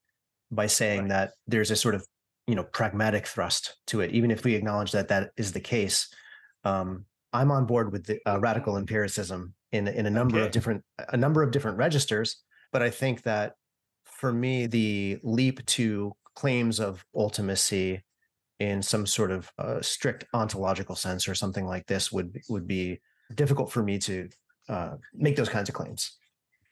by 0.51 0.67
saying 0.67 1.03
right. 1.03 1.09
that 1.09 1.33
there's 1.47 1.71
a 1.71 1.77
sort 1.77 1.95
of 1.95 2.07
you 2.47 2.55
know 2.55 2.65
pragmatic 2.65 3.27
thrust 3.27 3.77
to 3.87 4.01
it 4.01 4.13
even 4.13 4.31
if 4.31 4.45
we 4.45 4.55
acknowledge 4.55 4.93
that 4.93 5.09
that 5.09 5.31
is 5.37 5.53
the 5.53 5.61
case 5.61 6.09
um, 6.65 7.05
i'm 7.33 7.51
on 7.51 7.67
board 7.67 7.93
with 7.93 8.07
the 8.07 8.19
uh, 8.27 8.39
radical 8.39 8.79
empiricism 8.79 9.53
in 9.73 9.89
in 9.89 10.07
a 10.07 10.11
number 10.11 10.37
okay. 10.37 10.47
of 10.47 10.53
different 10.53 10.83
a 11.11 11.17
number 11.17 11.43
of 11.43 11.51
different 11.51 11.79
registers. 11.79 12.43
But 12.73 12.83
I 12.83 12.91
think 12.91 13.23
that 13.23 13.55
for 14.05 14.33
me, 14.33 14.67
the 14.67 15.19
leap 15.23 15.65
to 15.67 16.15
claims 16.35 16.81
of 16.81 17.05
ultimacy 17.15 18.03
in 18.61 18.83
some 18.83 19.07
sort 19.07 19.31
of 19.31 19.51
uh, 19.59 19.81
strict 19.81 20.25
ontological 20.35 20.97
sense 20.97 21.29
or 21.29 21.35
something 21.35 21.67
like 21.67 21.87
this 21.87 22.11
would 22.11 22.39
would 22.49 22.67
be 22.67 23.01
difficult 23.35 23.71
for 23.71 23.83
me 23.83 23.99
to 23.99 24.29
uh, 24.69 24.97
make 25.15 25.37
those 25.37 25.49
kinds 25.49 25.69
of 25.69 25.75
claims. 25.75 26.17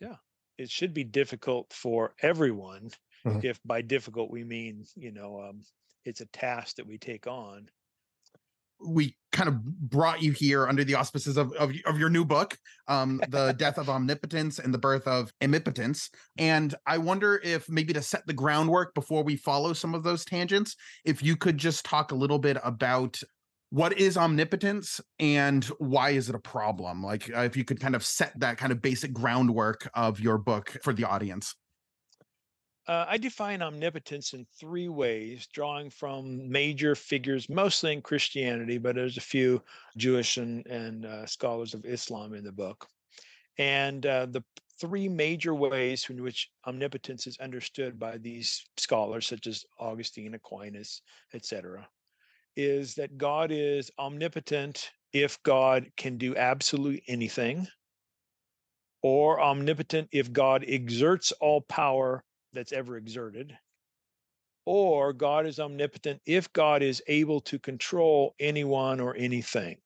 Yeah, 0.01 0.17
it 0.59 0.71
should 0.71 0.93
be 0.93 1.05
difficult 1.05 1.73
for 1.73 2.15
everyone. 2.23 2.91
Mm-hmm. 3.25 3.41
If 3.43 3.61
by 3.65 3.83
difficult 3.83 4.31
we 4.31 4.45
mean 4.45 4.85
you 4.97 5.13
know 5.13 5.41
um, 5.49 5.63
it's 6.05 6.21
a 6.21 6.27
task 6.27 6.77
that 6.77 6.87
we 6.87 6.99
take 6.99 7.27
on 7.27 7.69
we 8.81 9.17
kind 9.33 9.49
of 9.49 9.63
brought 9.65 10.23
you 10.23 10.33
here 10.33 10.67
under 10.67 10.83
the 10.83 10.95
auspices 10.95 11.37
of, 11.37 11.53
of, 11.55 11.73
of 11.85 11.99
your 11.99 12.09
new 12.09 12.25
book, 12.25 12.57
um, 12.89 13.21
The 13.29 13.53
Death 13.59 13.79
of 13.79 13.91
Omnipotence 13.91 14.59
and 14.59 14.73
the 14.73 14.79
Birth 14.79 15.07
of 15.07 15.31
Amipotence. 15.41 16.11
And 16.39 16.75
I 16.87 16.99
wonder 16.99 17.41
if 17.45 17.69
maybe 17.69 17.93
to 17.93 18.03
set 18.03 18.27
the 18.27 18.33
groundwork 18.33 18.95
before 18.95 19.23
we 19.23 19.37
follow 19.37 19.73
some 19.73 19.95
of 19.95 20.03
those 20.03 20.25
tangents, 20.25 20.77
if 21.05 21.23
you 21.23 21.37
could 21.37 21.59
just 21.59 21.85
talk 21.85 22.13
a 22.13 22.17
little 22.17 22.39
bit 22.39 22.57
about 22.65 23.21
what 23.71 23.99
is 23.99 24.17
omnipotence 24.17 25.01
and 25.19 25.65
why 25.79 26.11
is 26.11 26.29
it 26.29 26.35
a 26.35 26.41
problem? 26.41 27.03
Like, 27.03 27.31
uh, 27.37 27.41
if 27.41 27.57
you 27.57 27.65
could 27.65 27.81
kind 27.81 27.97
of 27.97 28.05
set 28.05 28.39
that 28.41 28.59
kind 28.59 28.73
of 28.73 28.81
basic 28.81 29.13
groundwork 29.13 29.91
of 29.95 30.21
your 30.21 30.39
book 30.39 30.77
for 30.83 30.93
the 30.93 31.05
audience. 31.05 31.55
Uh, 32.89 33.05
I 33.09 33.19
define 33.19 33.63
omnipotence 33.63 34.33
in 34.33 34.47
three 34.61 34.89
ways, 34.89 35.49
drawing 35.53 35.91
from 35.91 36.49
major 36.49 36.95
figures, 36.95 37.49
mostly 37.49 37.93
in 37.93 38.01
Christianity, 38.01 38.79
but 38.79 38.95
there's 38.95 39.17
a 39.17 39.23
few 39.23 39.61
Jewish 39.97 40.37
and, 40.37 40.65
and 40.67 41.05
uh, 41.05 41.27
scholars 41.27 41.75
of 41.75 41.85
Islam 41.85 42.33
in 42.35 42.45
the 42.45 42.53
book. 42.53 42.87
And 43.59 44.07
uh, 44.07 44.27
the 44.27 44.45
three 44.81 45.09
major 45.09 45.53
ways 45.53 46.07
in 46.09 46.23
which 46.23 46.51
omnipotence 46.65 47.27
is 47.27 47.39
understood 47.39 47.99
by 47.99 48.19
these 48.19 48.65
scholars, 48.77 49.27
such 49.27 49.49
as 49.49 49.65
Augustine, 49.81 50.35
Aquinas, 50.35 51.03
etc., 51.35 51.89
is 52.55 52.95
that 52.95 53.19
God 53.19 53.51
is 53.51 53.91
omnipotent 53.99 54.91
if 55.13 55.43
God 55.43 55.91
can 55.97 56.19
do 56.19 56.37
absolutely 56.37 57.03
anything, 57.09 57.67
or 59.03 59.41
omnipotent 59.41 60.09
if 60.13 60.33
God 60.33 60.65
exerts 60.69 61.33
all 61.33 61.63
power 61.63 62.23
that's 62.53 62.73
ever 62.73 62.97
exerted, 62.97 63.57
or 64.65 65.13
God 65.13 65.47
is 65.47 65.61
omnipotent 65.61 66.21
if 66.27 66.53
God 66.53 66.83
is 66.83 67.03
able 67.07 67.41
to 67.43 67.59
control 67.59 68.35
anyone 68.41 69.01
or 69.01 69.17
anything. 69.17 69.79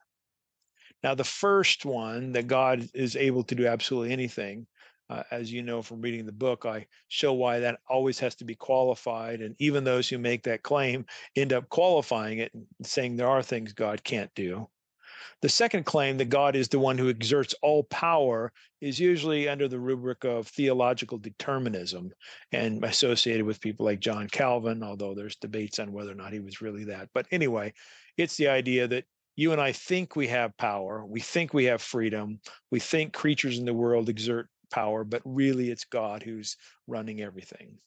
Now, 1.03 1.15
the 1.15 1.25
first 1.25 1.85
one, 1.85 2.33
that 2.33 2.47
God 2.47 2.89
is 2.95 3.17
able 3.17 3.43
to 3.45 3.55
do 3.55 3.67
absolutely 3.67 4.13
anything, 4.13 4.67
uh, 5.09 5.25
as 5.31 5.53
you 5.53 5.63
know 5.63 5.83
from 5.83 6.01
reading 6.01 6.25
the 6.25 6.33
book, 6.33 6.65
I 6.65 6.87
show 7.09 7.33
why 7.33 7.59
that 7.59 7.81
always 7.89 8.19
has 8.21 8.37
to 8.37 8.45
be 8.45 8.55
qualified. 8.55 9.41
And 9.41 9.57
even 9.59 9.83
those 9.83 10.09
who 10.09 10.19
make 10.19 10.45
that 10.45 10.63
claim 10.63 11.05
end 11.35 11.53
up 11.53 11.69
qualifying 11.69 12.39
it 12.39 12.53
and 12.55 12.67
saying 12.83 13.17
there 13.17 13.29
are 13.29 13.43
things 13.43 13.73
God 13.73 14.05
can't 14.05 14.33
do. 14.35 14.69
The 15.43 15.49
second 15.49 15.85
claim 15.85 16.19
that 16.19 16.29
God 16.29 16.57
is 16.57 16.69
the 16.69 16.79
one 16.79 16.99
who 16.99 17.09
exerts 17.09 17.55
all 17.63 17.85
power 17.85 18.53
is 18.81 18.99
usually 18.99 19.49
under 19.49 19.69
the 19.69 19.79
rubric 19.79 20.25
of 20.25 20.49
theological 20.49 21.19
determinism 21.19 22.13
and 22.53 22.85
associated 22.85 23.45
with 23.45 23.61
people 23.61 23.87
like 23.87 24.01
John 24.01 24.29
Calvin, 24.29 24.83
although 24.83 25.15
there's 25.15 25.37
debates 25.37 25.79
on 25.79 25.93
whether 25.93 26.13
or 26.13 26.17
not 26.17 26.33
he 26.33 26.41
was 26.41 26.61
really 26.61 26.85
that. 26.85 27.09
But 27.15 27.27
anyway, 27.31 27.73
it's 28.17 28.37
the 28.37 28.49
idea 28.49 28.89
that 28.89 29.05
you 29.37 29.53
and 29.53 29.61
I 29.61 29.73
think 29.73 30.17
we 30.17 30.29
have 30.29 30.57
power, 30.57 31.05
we 31.07 31.21
think 31.21 31.55
we 31.55 31.65
have 31.65 31.81
freedom, 31.81 32.41
we 32.71 32.81
think 32.81 33.13
creatures 33.13 33.59
in 33.59 33.65
the 33.65 33.75
world 33.75 34.09
exert 34.09 34.49
power, 34.71 35.05
but 35.05 35.23
really 35.25 35.71
it's 35.71 35.85
God 35.85 36.23
who's 36.23 36.57
running 36.87 37.23
everything. 37.23 37.79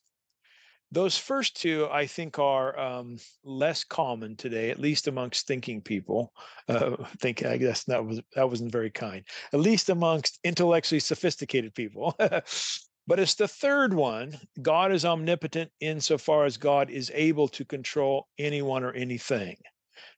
Those 0.94 1.18
first 1.18 1.60
two, 1.60 1.88
I 1.92 2.06
think, 2.06 2.38
are 2.38 2.80
um, 2.80 3.18
less 3.44 3.84
common 3.84 4.36
today, 4.36 4.70
at 4.70 4.80
least 4.80 5.08
amongst 5.08 5.48
thinking 5.48 5.82
people. 5.82 6.34
Uh, 6.70 6.96
think 7.18 7.44
I 7.46 7.58
guess 7.58 7.84
that 7.86 8.06
was 8.06 8.22
that 8.36 8.50
wasn't 8.50 8.72
very 8.72 8.90
kind. 8.90 9.26
At 9.52 9.60
least 9.60 9.90
amongst 9.90 10.40
intellectually 10.46 11.02
sophisticated 11.02 11.76
people. 11.76 12.16
but 12.20 13.20
it's 13.20 13.36
the 13.36 13.50
third 13.50 13.94
one. 13.94 14.40
God 14.62 14.94
is 14.94 15.04
omnipotent 15.04 15.70
insofar 15.82 16.46
as 16.46 16.56
God 16.56 16.90
is 16.90 17.12
able 17.14 17.50
to 17.50 17.66
control 17.66 18.28
anyone 18.40 18.86
or 18.86 18.94
anything. 18.94 19.58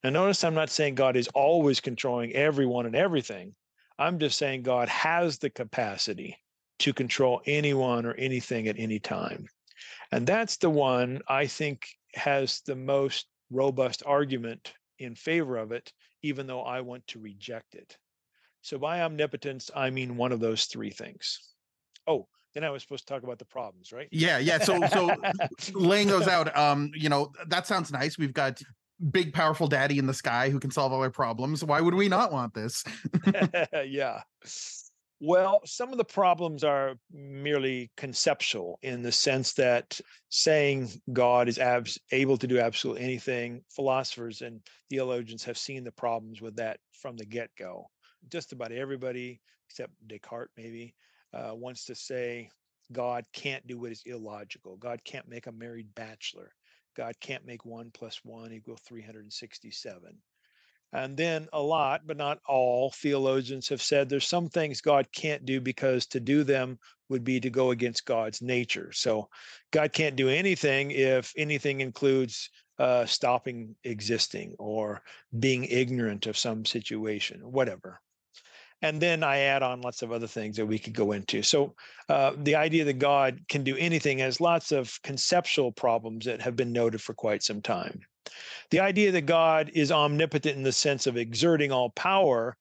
Now, 0.04 0.12
notice 0.12 0.44
I'm 0.44 0.54
not 0.54 0.70
saying 0.70 0.94
God 0.94 1.16
is 1.16 1.28
always 1.30 1.80
controlling 1.80 2.34
everyone 2.34 2.86
and 2.86 2.96
everything. 2.96 3.56
I'm 3.98 4.20
just 4.20 4.38
saying 4.38 4.62
God 4.62 4.88
has 4.90 5.40
the 5.40 5.50
capacity 5.50 6.38
to 6.80 6.94
control 6.94 7.42
anyone 7.48 8.06
or 8.06 8.14
anything 8.14 8.68
at 8.68 8.78
any 8.78 9.00
time. 9.00 9.48
And 10.12 10.26
that's 10.26 10.58
the 10.58 10.70
one 10.70 11.22
I 11.28 11.48
think 11.48 11.88
has 12.16 12.62
the 12.66 12.76
most 12.76 13.28
robust 13.52 14.04
argument 14.06 14.74
in 15.00 15.16
favor 15.16 15.58
of 15.58 15.72
it, 15.72 15.92
even 16.24 16.48
though 16.48 16.62
I 16.62 16.82
want 16.82 17.06
to 17.08 17.20
reject 17.20 17.76
it. 17.76 17.98
So 18.62 18.78
by 18.78 19.02
omnipotence, 19.02 19.70
I 19.76 19.90
mean 19.90 20.18
one 20.18 20.32
of 20.32 20.40
those 20.40 20.66
three 20.66 20.90
things. 20.90 21.40
Oh, 22.08 22.28
then 22.54 22.64
I 22.64 22.70
was 22.70 22.82
supposed 22.82 23.08
to 23.08 23.14
talk 23.14 23.24
about 23.24 23.38
the 23.38 23.46
problems, 23.46 23.92
right? 23.92 24.08
Yeah, 24.12 24.40
yeah. 24.40 24.60
So 24.60 24.80
so 24.88 25.12
laying 25.74 26.08
those 26.08 26.28
out, 26.28 26.56
um, 26.58 26.90
you 26.96 27.10
know, 27.10 27.32
that 27.48 27.68
sounds 27.68 27.92
nice. 27.92 28.18
We've 28.18 28.34
got 28.34 28.62
big 29.12 29.34
powerful 29.34 29.68
daddy 29.68 30.00
in 30.00 30.08
the 30.08 30.14
sky 30.14 30.50
who 30.50 30.60
can 30.60 30.72
solve 30.72 30.94
all 30.94 31.02
our 31.02 31.10
problems. 31.10 31.64
Why 31.64 31.82
would 31.82 31.94
we 31.94 32.08
not 32.08 32.32
want 32.32 32.54
this? 32.54 32.84
yeah. 33.86 34.22
Well, 35.28 35.62
some 35.66 35.92
of 35.92 35.98
the 35.98 36.06
problems 36.06 36.64
are 36.64 37.00
merely 37.12 37.90
conceptual 37.98 38.78
in 38.84 39.02
the 39.02 39.12
sense 39.12 39.54
that 39.54 40.00
saying 40.30 40.90
God 41.14 41.50
is 41.50 41.60
able 42.12 42.38
to 42.38 42.46
do 42.46 42.60
absolutely 42.60 43.06
anything, 43.06 43.64
philosophers 43.72 44.44
and 44.44 44.62
theologians 44.92 45.44
have 45.46 45.58
seen 45.58 45.84
the 45.84 45.92
problems 45.92 46.42
with 46.42 46.56
that 46.58 46.80
from 46.94 47.18
the 47.18 47.26
get 47.26 47.50
go. 47.58 47.88
Just 48.30 48.52
about 48.52 48.72
everybody, 48.72 49.42
except 49.68 49.94
Descartes, 50.06 50.52
maybe, 50.58 50.94
uh, 51.34 51.56
wants 51.56 51.86
to 51.86 51.96
say 51.96 52.48
God 52.92 53.26
can't 53.34 53.66
do 53.66 53.80
what 53.80 53.94
is 53.94 54.04
illogical. 54.06 54.78
God 54.78 55.00
can't 55.06 55.28
make 55.28 55.48
a 55.48 55.52
married 55.52 55.88
bachelor. 55.96 56.52
God 56.96 57.16
can't 57.20 57.48
make 57.48 57.66
one 57.66 57.90
plus 57.96 58.20
one 58.24 58.54
equal 58.54 58.78
367. 58.88 60.22
And 60.96 61.18
then 61.18 61.50
a 61.52 61.62
lot, 61.62 62.08
but 62.08 62.16
not 62.16 62.40
all, 62.48 62.90
theologians 62.92 63.68
have 63.68 63.82
said 63.82 64.08
there's 64.08 64.28
some 64.28 64.48
things 64.48 64.80
God 64.80 65.12
can't 65.12 65.44
do 65.44 65.60
because 65.60 66.06
to 66.08 66.22
do 66.22 66.46
them 66.46 66.80
would 67.10 67.26
be 67.26 67.40
to 67.42 67.50
go 67.50 67.72
against 67.72 68.06
God's 68.06 68.42
nature. 68.42 68.92
So 68.94 69.30
God 69.72 69.92
can't 69.92 70.16
do 70.16 70.30
anything 70.30 70.92
if 70.92 71.34
anything 71.36 71.82
includes 71.82 72.50
uh, 72.80 73.06
stopping 73.06 73.76
existing 73.84 74.56
or 74.58 75.02
being 75.38 75.66
ignorant 75.66 76.28
of 76.28 76.38
some 76.38 76.64
situation, 76.64 77.42
whatever 77.42 78.00
and 78.82 79.02
then 79.02 79.24
I 79.24 79.40
add 79.40 79.64
on 79.64 79.82
lots 79.82 80.02
of 80.02 80.12
other 80.12 80.28
things 80.28 80.58
that 80.58 80.66
we 80.66 80.80
could 80.80 80.94
go 80.94 81.12
into. 81.12 81.42
So 81.42 81.76
uh, 82.10 82.34
the 82.38 82.56
idea 82.56 82.84
that 82.86 83.00
God 83.00 83.42
can 83.48 83.64
do 83.64 83.78
anything 83.78 84.20
has 84.20 84.42
lots 84.42 84.72
of 84.72 85.00
conceptual 85.02 85.72
problems 85.72 86.26
that 86.26 86.42
have 86.42 86.56
been 86.56 86.74
noted 86.74 87.02
for 87.02 87.14
quite 87.14 87.44
some 87.44 87.62
time. 87.62 88.02
The 88.72 88.80
idea 88.80 89.12
that 89.12 89.26
God 89.26 89.72
is 89.74 89.92
omnipotent 89.92 90.58
in 90.58 90.64
the 90.64 90.72
sense 90.72 91.08
of 91.08 91.18
exerting 91.18 91.72
all 91.72 91.92
power 91.92 92.58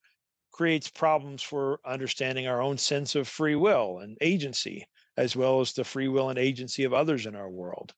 creates 0.52 0.88
problems 0.88 1.42
for 1.42 1.80
understanding 1.84 2.46
our 2.46 2.62
own 2.62 2.78
sense 2.78 3.16
of 3.16 3.26
free 3.26 3.56
will 3.56 3.98
and 3.98 4.16
agency, 4.20 4.86
as 5.16 5.34
well 5.34 5.60
as 5.60 5.72
the 5.72 5.82
free 5.82 6.08
will 6.08 6.30
and 6.30 6.38
agency 6.38 6.84
of 6.84 6.92
others 6.92 7.26
in 7.26 7.34
our 7.34 7.50
world. 7.50 7.92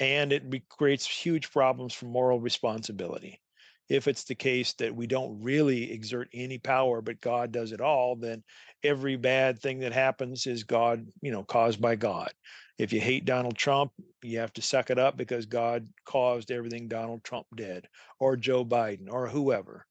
And 0.00 0.32
it 0.32 0.68
creates 0.68 1.06
huge 1.06 1.52
problems 1.52 1.94
for 1.94 2.06
moral 2.06 2.40
responsibility 2.40 3.40
if 3.88 4.08
it's 4.08 4.24
the 4.24 4.34
case 4.34 4.72
that 4.74 4.94
we 4.94 5.06
don't 5.06 5.42
really 5.42 5.92
exert 5.92 6.28
any 6.32 6.58
power 6.58 7.00
but 7.00 7.20
god 7.20 7.52
does 7.52 7.72
it 7.72 7.80
all 7.80 8.16
then 8.16 8.42
every 8.84 9.16
bad 9.16 9.60
thing 9.60 9.80
that 9.80 9.92
happens 9.92 10.46
is 10.46 10.64
god 10.64 11.06
you 11.20 11.30
know 11.32 11.44
caused 11.44 11.80
by 11.80 11.96
god. 11.96 12.32
If 12.78 12.92
you 12.92 13.00
hate 13.00 13.24
donald 13.24 13.56
trump 13.56 13.92
you 14.22 14.38
have 14.38 14.52
to 14.54 14.62
suck 14.62 14.90
it 14.90 14.98
up 14.98 15.16
because 15.16 15.46
god 15.46 15.88
caused 16.04 16.50
everything 16.50 16.88
donald 16.88 17.22
trump 17.22 17.46
did 17.54 17.86
or 18.18 18.36
joe 18.36 18.64
biden 18.64 19.10
or 19.10 19.28
whoever. 19.28 19.86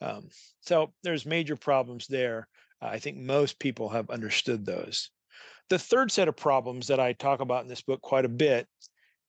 Um, 0.00 0.28
so 0.62 0.92
there's 1.02 1.26
major 1.26 1.56
problems 1.56 2.06
there. 2.06 2.48
I 2.80 2.98
think 2.98 3.18
most 3.18 3.58
people 3.58 3.90
have 3.90 4.08
understood 4.08 4.64
those. 4.64 5.10
The 5.68 5.78
third 5.78 6.10
set 6.10 6.28
of 6.28 6.36
problems 6.36 6.86
that 6.86 7.00
i 7.00 7.12
talk 7.12 7.40
about 7.40 7.62
in 7.62 7.68
this 7.68 7.82
book 7.82 8.00
quite 8.00 8.24
a 8.24 8.28
bit 8.28 8.66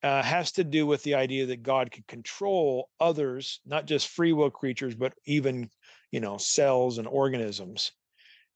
uh, 0.04 0.24
has 0.24 0.52
to 0.54 0.64
do 0.64 0.88
with 0.88 1.04
the 1.04 1.16
idea 1.16 1.46
that 1.46 1.64
God 1.64 1.92
could 1.92 2.08
control 2.08 2.90
others, 3.00 3.60
not 3.66 3.86
just 3.86 4.08
free 4.08 4.34
will 4.34 4.50
creatures, 4.50 4.96
but 4.96 5.14
even, 5.26 5.70
you 6.12 6.20
know, 6.20 6.38
cells 6.38 6.98
and 6.98 7.08
organisms. 7.08 7.92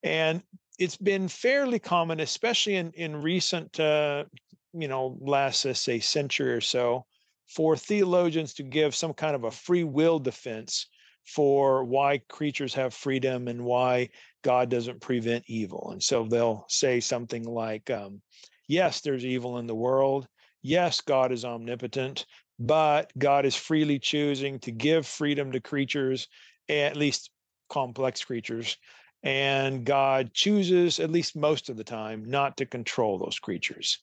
And 0.04 0.42
it's 0.80 0.98
been 0.98 1.28
fairly 1.28 1.80
common, 1.80 2.20
especially 2.20 2.76
in 2.76 2.92
in 2.92 3.22
recent, 3.22 3.80
uh, 3.80 4.26
you 4.74 4.88
know, 4.88 5.18
last 5.22 5.66
let's 5.66 5.82
say 5.82 6.00
century 6.00 6.52
or 6.52 6.62
so, 6.62 7.06
for 7.48 7.78
theologians 7.78 8.54
to 8.56 8.64
give 8.64 8.96
some 8.96 9.14
kind 9.14 9.36
of 9.36 9.44
a 9.44 9.52
free 9.52 9.84
will 9.84 10.20
defense 10.20 10.88
for 11.26 11.84
why 11.84 12.20
creatures 12.30 12.74
have 12.74 12.94
freedom 12.94 13.48
and 13.48 13.64
why 13.64 14.10
God 14.44 14.70
doesn't 14.70 15.02
prevent 15.02 15.44
evil. 15.48 15.90
And 15.92 16.02
so 16.02 16.24
they'll 16.24 16.66
say 16.70 17.00
something 17.00 17.44
like, 17.44 17.90
um, 17.90 18.22
"Yes, 18.68 19.02
there's 19.02 19.26
evil 19.26 19.58
in 19.58 19.66
the 19.66 19.76
world." 19.76 20.28
Yes, 20.66 21.00
God 21.02 21.32
is 21.32 21.46
omnipotent, 21.46 22.26
but 22.58 23.12
God 23.18 23.46
is 23.46 23.56
freely 23.56 24.00
choosing 24.00 24.60
to 24.60 24.72
give 24.72 25.06
freedom 25.06 25.52
to 25.52 25.60
creatures, 25.60 26.28
at 26.68 26.98
least 26.98 27.30
complex 27.70 28.24
creatures. 28.24 28.78
And 29.24 29.86
God 29.86 30.34
chooses, 30.34 31.00
at 31.00 31.12
least 31.12 31.36
most 31.36 31.70
of 31.70 31.78
the 31.78 31.84
time, 31.84 32.26
not 32.26 32.58
to 32.58 32.66
control 32.66 33.18
those 33.18 33.40
creatures. 33.40 34.00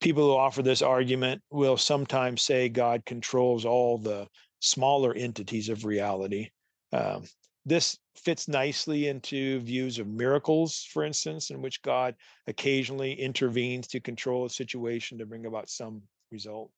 People 0.00 0.24
who 0.24 0.36
offer 0.36 0.62
this 0.62 0.82
argument 0.82 1.42
will 1.50 1.76
sometimes 1.76 2.42
say 2.42 2.68
God 2.68 3.04
controls 3.04 3.64
all 3.64 3.98
the 3.98 4.26
smaller 4.60 5.14
entities 5.14 5.68
of 5.68 5.84
reality. 5.84 6.50
Um, 6.92 7.24
this 7.64 7.98
fits 8.16 8.48
nicely 8.48 9.06
into 9.06 9.60
views 9.60 9.98
of 9.98 10.08
miracles, 10.08 10.86
for 10.92 11.04
instance, 11.04 11.50
in 11.50 11.62
which 11.62 11.82
God 11.82 12.16
occasionally 12.46 13.12
intervenes 13.12 13.86
to 13.88 14.00
control 14.00 14.44
a 14.44 14.50
situation 14.50 15.18
to 15.18 15.26
bring 15.26 15.46
about 15.46 15.70
some 15.70 16.02
result. 16.30 16.70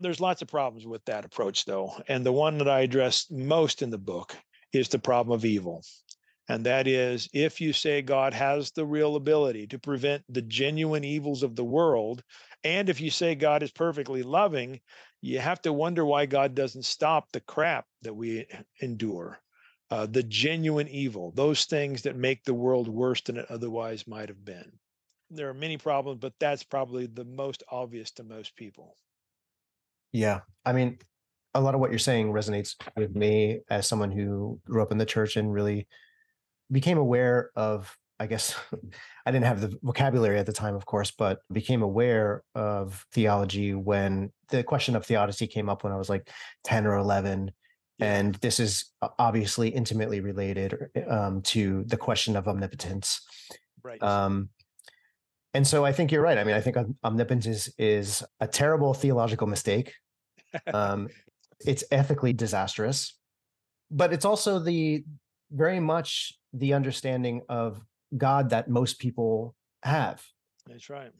There's 0.00 0.20
lots 0.20 0.42
of 0.42 0.48
problems 0.48 0.86
with 0.86 1.04
that 1.04 1.24
approach, 1.24 1.64
though. 1.64 1.92
And 2.08 2.24
the 2.24 2.32
one 2.32 2.58
that 2.58 2.68
I 2.68 2.80
address 2.80 3.26
most 3.30 3.82
in 3.82 3.90
the 3.90 3.98
book 3.98 4.36
is 4.72 4.88
the 4.88 4.98
problem 4.98 5.34
of 5.34 5.44
evil. 5.44 5.82
And 6.48 6.64
that 6.64 6.86
is 6.86 7.28
if 7.34 7.60
you 7.60 7.74
say 7.74 8.00
God 8.00 8.32
has 8.32 8.70
the 8.70 8.86
real 8.86 9.16
ability 9.16 9.66
to 9.66 9.78
prevent 9.78 10.22
the 10.30 10.42
genuine 10.42 11.04
evils 11.04 11.42
of 11.42 11.56
the 11.56 11.64
world, 11.64 12.22
and 12.64 12.88
if 12.88 13.00
you 13.00 13.10
say 13.10 13.34
God 13.34 13.62
is 13.62 13.70
perfectly 13.70 14.22
loving, 14.22 14.80
you 15.20 15.40
have 15.40 15.60
to 15.62 15.72
wonder 15.72 16.06
why 16.06 16.24
God 16.24 16.54
doesn't 16.54 16.84
stop 16.84 17.30
the 17.32 17.40
crap 17.40 17.84
that 18.02 18.14
we 18.14 18.46
endure 18.80 19.40
uh, 19.90 20.06
the 20.06 20.22
genuine 20.22 20.88
evil, 20.88 21.32
those 21.34 21.64
things 21.64 22.02
that 22.02 22.16
make 22.16 22.44
the 22.44 22.54
world 22.54 22.88
worse 22.88 23.20
than 23.22 23.36
it 23.36 23.46
otherwise 23.50 24.06
might 24.06 24.28
have 24.28 24.44
been. 24.44 24.72
There 25.30 25.48
are 25.48 25.54
many 25.54 25.76
problems, 25.76 26.20
but 26.20 26.34
that's 26.40 26.62
probably 26.62 27.06
the 27.06 27.24
most 27.24 27.62
obvious 27.70 28.10
to 28.12 28.24
most 28.24 28.56
people. 28.56 28.96
Yeah. 30.12 30.40
I 30.64 30.72
mean, 30.72 30.98
a 31.54 31.60
lot 31.60 31.74
of 31.74 31.80
what 31.80 31.90
you're 31.90 31.98
saying 31.98 32.32
resonates 32.32 32.74
with 32.96 33.14
me 33.14 33.60
as 33.70 33.86
someone 33.86 34.10
who 34.10 34.60
grew 34.66 34.82
up 34.82 34.92
in 34.92 34.98
the 34.98 35.06
church 35.06 35.36
and 35.36 35.52
really 35.52 35.86
became 36.70 36.98
aware 36.98 37.50
of 37.56 37.94
I 38.20 38.26
guess 38.26 38.54
I 39.26 39.30
didn't 39.30 39.46
have 39.46 39.60
the 39.60 39.78
vocabulary 39.82 40.38
at 40.38 40.46
the 40.46 40.52
time, 40.52 40.74
of 40.74 40.86
course, 40.86 41.10
but 41.10 41.40
became 41.52 41.82
aware 41.82 42.42
of 42.54 43.04
theology 43.12 43.74
when 43.74 44.32
the 44.48 44.62
question 44.62 44.96
of 44.96 45.06
theodicy 45.06 45.46
came 45.46 45.68
up 45.68 45.84
when 45.84 45.92
I 45.92 45.96
was 45.96 46.08
like 46.08 46.28
10 46.64 46.86
or 46.86 46.96
11 46.96 47.52
and 48.00 48.34
this 48.36 48.60
is 48.60 48.92
obviously 49.18 49.68
intimately 49.68 50.20
related 50.20 50.90
um, 51.08 51.42
to 51.42 51.84
the 51.84 51.96
question 51.96 52.36
of 52.36 52.46
omnipotence. 52.46 53.20
Right. 53.82 54.02
Um, 54.02 54.50
and 55.54 55.66
so 55.66 55.84
I 55.84 55.92
think 55.92 56.12
you're 56.12 56.22
right. 56.22 56.38
I 56.38 56.44
mean, 56.44 56.54
I 56.54 56.60
think 56.60 56.76
omnipotence 57.02 57.46
is, 57.46 57.74
is 57.78 58.22
a 58.40 58.46
terrible 58.46 58.94
theological 58.94 59.46
mistake. 59.46 59.94
Um, 60.72 61.08
it's 61.60 61.84
ethically 61.90 62.32
disastrous, 62.32 63.18
but 63.90 64.14
it's 64.14 64.24
also 64.24 64.58
the 64.58 65.04
very 65.50 65.78
much 65.78 66.32
the 66.54 66.72
understanding 66.72 67.42
of 67.50 67.82
God 68.16 68.48
that 68.50 68.70
most 68.70 68.98
people 68.98 69.54
have. 69.82 70.24
That's 70.66 70.88
right. 70.88 71.10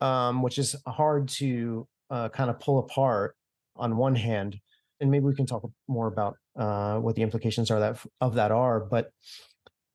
Um, 0.00 0.42
which 0.42 0.58
is 0.58 0.74
hard 0.84 1.28
to 1.28 1.86
uh, 2.10 2.28
kind 2.30 2.50
of 2.50 2.58
pull 2.58 2.80
apart 2.80 3.36
on 3.76 3.96
one 3.96 4.16
hand 4.16 4.58
and 5.02 5.10
maybe 5.10 5.26
we 5.26 5.34
can 5.34 5.46
talk 5.46 5.68
more 5.88 6.06
about 6.06 6.36
uh, 6.58 6.96
what 6.98 7.16
the 7.16 7.22
implications 7.22 7.70
are 7.70 7.80
that 7.80 7.98
of 8.20 8.34
that 8.36 8.50
are. 8.50 8.80
But 8.80 9.10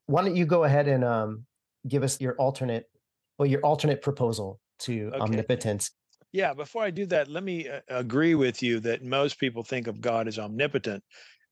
why 0.06 0.22
don't 0.22 0.36
you 0.36 0.46
go 0.46 0.64
ahead 0.64 0.86
and 0.86 1.02
um, 1.02 1.46
give 1.88 2.02
us 2.02 2.20
your 2.20 2.34
alternate, 2.34 2.84
well, 3.38 3.48
your 3.48 3.62
alternate 3.62 4.02
proposal 4.02 4.60
to 4.80 5.08
okay. 5.08 5.18
omnipotence? 5.18 5.90
Yeah, 6.32 6.52
before 6.52 6.84
I 6.84 6.90
do 6.90 7.06
that, 7.06 7.28
let 7.28 7.42
me 7.42 7.68
uh, 7.68 7.80
agree 7.88 8.34
with 8.34 8.62
you 8.62 8.80
that 8.80 9.02
most 9.02 9.40
people 9.40 9.64
think 9.64 9.86
of 9.86 10.00
God 10.00 10.28
as 10.28 10.38
omnipotent. 10.38 11.02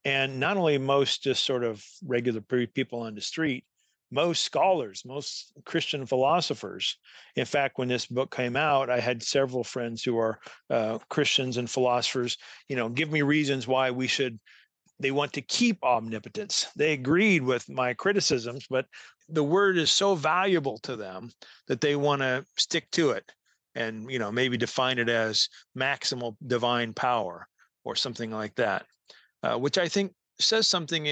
And 0.05 0.39
not 0.39 0.55
only 0.55 0.77
most 0.77 1.23
just 1.23 1.43
sort 1.43 1.63
of 1.63 1.83
regular 2.05 2.41
people 2.41 3.01
on 3.01 3.15
the 3.15 3.21
street, 3.21 3.65
most 4.11 4.43
scholars, 4.43 5.03
most 5.05 5.51
Christian 5.65 6.05
philosophers. 6.05 6.97
In 7.35 7.45
fact, 7.45 7.77
when 7.77 7.87
this 7.87 8.05
book 8.05 8.35
came 8.35 8.55
out, 8.55 8.89
I 8.89 8.99
had 8.99 9.21
several 9.21 9.63
friends 9.63 10.03
who 10.03 10.17
are 10.17 10.39
uh, 10.69 10.99
Christians 11.09 11.57
and 11.57 11.69
philosophers, 11.69 12.37
you 12.69 12.75
know, 12.75 12.89
give 12.89 13.11
me 13.11 13.21
reasons 13.21 13.67
why 13.67 13.91
we 13.91 14.07
should, 14.07 14.39
they 14.99 15.11
want 15.11 15.33
to 15.33 15.41
keep 15.41 15.83
omnipotence. 15.83 16.67
They 16.75 16.93
agreed 16.93 17.43
with 17.43 17.69
my 17.69 17.93
criticisms, 17.93 18.65
but 18.69 18.85
the 19.29 19.43
word 19.43 19.77
is 19.77 19.91
so 19.91 20.15
valuable 20.15 20.77
to 20.79 20.95
them 20.95 21.31
that 21.67 21.81
they 21.81 21.95
want 21.95 22.21
to 22.21 22.45
stick 22.55 22.89
to 22.91 23.11
it. 23.11 23.31
and 23.75 24.09
you 24.11 24.19
know 24.19 24.31
maybe 24.31 24.57
define 24.57 24.97
it 24.97 25.09
as 25.09 25.49
maximal 25.77 26.35
divine 26.47 26.93
power 26.93 27.47
or 27.83 27.95
something 27.95 28.31
like 28.31 28.55
that, 28.55 28.85
uh, 29.43 29.55
which 29.57 29.77
I 29.77 29.87
think 29.87 30.13
says 30.39 30.67
something 30.67 31.05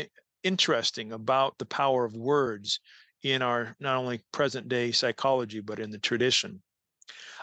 interesting 0.45 1.11
about 1.11 1.57
the 1.57 1.65
power 1.65 2.05
of 2.05 2.15
words 2.15 2.79
in 3.23 3.41
our 3.41 3.75
not 3.79 3.97
only 3.97 4.21
present 4.31 4.69
day 4.69 4.91
psychology 4.91 5.59
but 5.59 5.79
in 5.79 5.89
the 5.89 5.97
tradition. 5.97 6.61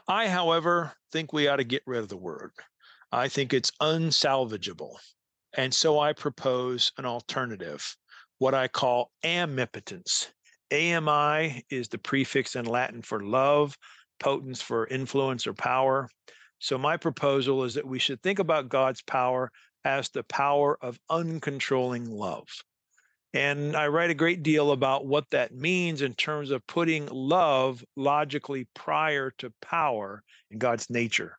I, 0.08 0.28
however, 0.28 0.92
think 1.10 1.32
we 1.32 1.48
ought 1.48 1.56
to 1.56 1.64
get 1.64 1.82
rid 1.86 2.00
of 2.00 2.08
the 2.08 2.16
word. 2.16 2.52
I 3.10 3.28
think 3.28 3.52
it's 3.52 3.72
unsalvageable. 3.80 4.96
And 5.54 5.74
so 5.74 5.98
I 5.98 6.12
propose 6.12 6.92
an 6.96 7.04
alternative, 7.04 7.96
what 8.38 8.54
I 8.54 8.68
call 8.68 9.10
amipotence. 9.22 10.32
AMI 10.72 11.64
is 11.68 11.88
the 11.88 11.98
prefix 11.98 12.56
in 12.56 12.64
Latin 12.64 13.02
for 13.02 13.20
love, 13.20 13.76
potence 14.18 14.62
for 14.62 14.86
influence 14.86 15.46
or 15.46 15.52
power. 15.52 16.08
So 16.58 16.78
my 16.78 16.96
proposal 16.96 17.64
is 17.64 17.74
that 17.74 17.86
we 17.86 17.98
should 17.98 18.22
think 18.22 18.38
about 18.38 18.68
God's 18.68 19.02
power 19.02 19.50
as 19.84 20.08
the 20.08 20.22
power 20.24 20.78
of 20.80 20.98
uncontrolling 21.10 22.08
love. 22.08 22.48
And 23.34 23.74
I 23.74 23.88
write 23.88 24.10
a 24.10 24.14
great 24.14 24.42
deal 24.42 24.72
about 24.72 25.06
what 25.06 25.30
that 25.30 25.54
means 25.54 26.02
in 26.02 26.14
terms 26.14 26.50
of 26.50 26.66
putting 26.66 27.06
love 27.06 27.82
logically 27.96 28.66
prior 28.74 29.30
to 29.38 29.52
power 29.62 30.22
in 30.50 30.58
God's 30.58 30.90
nature. 30.90 31.38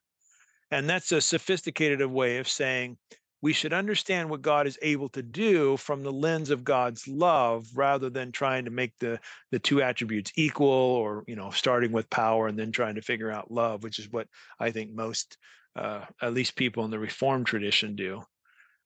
And 0.71 0.89
that's 0.89 1.11
a 1.11 1.21
sophisticated 1.21 2.05
way 2.07 2.37
of 2.39 2.47
saying 2.47 2.97
we 3.43 3.53
should 3.53 3.73
understand 3.73 4.29
what 4.29 4.41
God 4.41 4.67
is 4.67 4.79
able 4.81 5.09
to 5.09 5.21
do 5.21 5.75
from 5.75 6.01
the 6.01 6.11
lens 6.11 6.49
of 6.49 6.63
God's 6.63 7.07
love 7.09 7.67
rather 7.75 8.09
than 8.09 8.31
trying 8.31 8.65
to 8.65 8.71
make 8.71 8.93
the 8.99 9.19
the 9.51 9.59
two 9.59 9.81
attributes 9.83 10.31
equal 10.35 10.67
or 10.67 11.25
you 11.27 11.35
know 11.35 11.51
starting 11.51 11.91
with 11.91 12.09
power 12.09 12.47
and 12.47 12.57
then 12.57 12.71
trying 12.71 12.95
to 12.95 13.01
figure 13.01 13.29
out 13.29 13.51
love 13.51 13.83
which 13.83 13.99
is 13.99 14.09
what 14.09 14.27
I 14.59 14.71
think 14.71 14.93
most 14.93 15.37
uh, 15.75 16.05
at 16.21 16.33
least 16.33 16.55
people 16.55 16.85
in 16.85 16.91
the 16.91 16.99
reformed 16.99 17.45
tradition 17.45 17.95
do. 17.95 18.23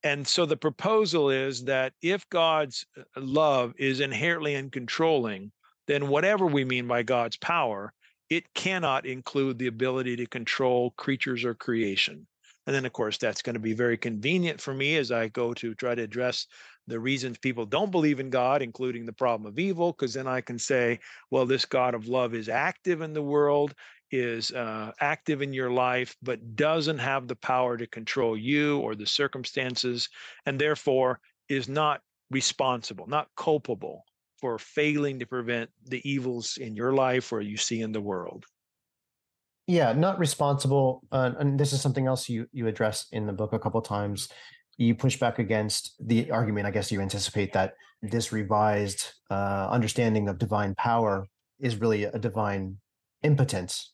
And 0.07 0.25
so 0.25 0.45
the 0.45 0.55
proposal 0.55 1.29
is 1.29 1.65
that 1.65 1.91
if 2.01 2.29
God's 2.29 2.85
uh, 2.97 3.01
love 3.17 3.73
is 3.77 3.99
inherently 3.99 4.53
uncontrolling, 4.53 5.51
then 5.85 6.07
whatever 6.07 6.45
we 6.45 6.63
mean 6.63 6.87
by 6.87 7.03
God's 7.03 7.35
power, 7.35 7.91
it 8.29 8.53
cannot 8.53 9.05
include 9.05 9.59
the 9.59 9.67
ability 9.67 10.15
to 10.15 10.25
control 10.25 10.91
creatures 10.91 11.43
or 11.43 11.55
creation. 11.55 12.25
And 12.65 12.73
then, 12.73 12.85
of 12.85 12.93
course, 12.93 13.17
that's 13.17 13.41
going 13.41 13.55
to 13.55 13.59
be 13.59 13.73
very 13.73 13.97
convenient 13.97 14.61
for 14.61 14.73
me 14.73 14.95
as 14.95 15.11
I 15.11 15.27
go 15.27 15.53
to 15.55 15.75
try 15.75 15.93
to 15.93 16.03
address 16.03 16.47
the 16.87 16.99
reasons 17.01 17.37
people 17.37 17.65
don't 17.65 17.91
believe 17.91 18.21
in 18.21 18.29
God, 18.29 18.61
including 18.61 19.05
the 19.05 19.11
problem 19.11 19.45
of 19.45 19.59
evil, 19.59 19.91
because 19.91 20.13
then 20.13 20.27
I 20.27 20.39
can 20.39 20.57
say, 20.57 20.99
well, 21.31 21.45
this 21.45 21.65
God 21.65 21.93
of 21.93 22.07
love 22.07 22.33
is 22.33 22.47
active 22.47 23.01
in 23.01 23.11
the 23.11 23.21
world 23.21 23.75
is 24.11 24.51
uh, 24.51 24.91
active 24.99 25.41
in 25.41 25.53
your 25.53 25.71
life, 25.71 26.15
but 26.21 26.55
doesn't 26.55 26.99
have 26.99 27.27
the 27.27 27.35
power 27.35 27.77
to 27.77 27.87
control 27.87 28.37
you 28.37 28.79
or 28.79 28.95
the 28.95 29.05
circumstances, 29.05 30.09
and 30.45 30.59
therefore 30.59 31.19
is 31.49 31.67
not 31.67 32.01
responsible, 32.31 33.07
not 33.07 33.27
culpable 33.35 34.03
for 34.39 34.59
failing 34.59 35.19
to 35.19 35.25
prevent 35.25 35.69
the 35.85 36.07
evils 36.09 36.57
in 36.57 36.75
your 36.75 36.93
life 36.93 37.31
or 37.31 37.41
you 37.41 37.57
see 37.57 37.81
in 37.81 37.91
the 37.91 38.01
world. 38.01 38.45
Yeah, 39.65 39.91
not 39.93 40.19
responsible. 40.19 41.03
Uh, 41.11 41.31
and 41.39 41.59
this 41.59 41.73
is 41.73 41.81
something 41.81 42.07
else 42.07 42.29
you 42.29 42.47
you 42.53 42.67
address 42.67 43.07
in 43.11 43.25
the 43.25 43.33
book 43.33 43.53
a 43.53 43.59
couple 43.59 43.81
times. 43.81 44.29
You 44.77 44.95
push 44.95 45.19
back 45.19 45.39
against 45.39 45.95
the 45.99 46.31
argument. 46.31 46.67
I 46.67 46.71
guess 46.71 46.91
you 46.91 47.01
anticipate 47.01 47.51
that 47.53 47.73
this 48.01 48.31
revised 48.31 49.07
uh, 49.29 49.67
understanding 49.69 50.29
of 50.29 50.37
divine 50.37 50.75
power 50.75 51.27
is 51.59 51.77
really 51.77 52.03
a 52.03 52.19
divine 52.19 52.77
impotence 53.23 53.93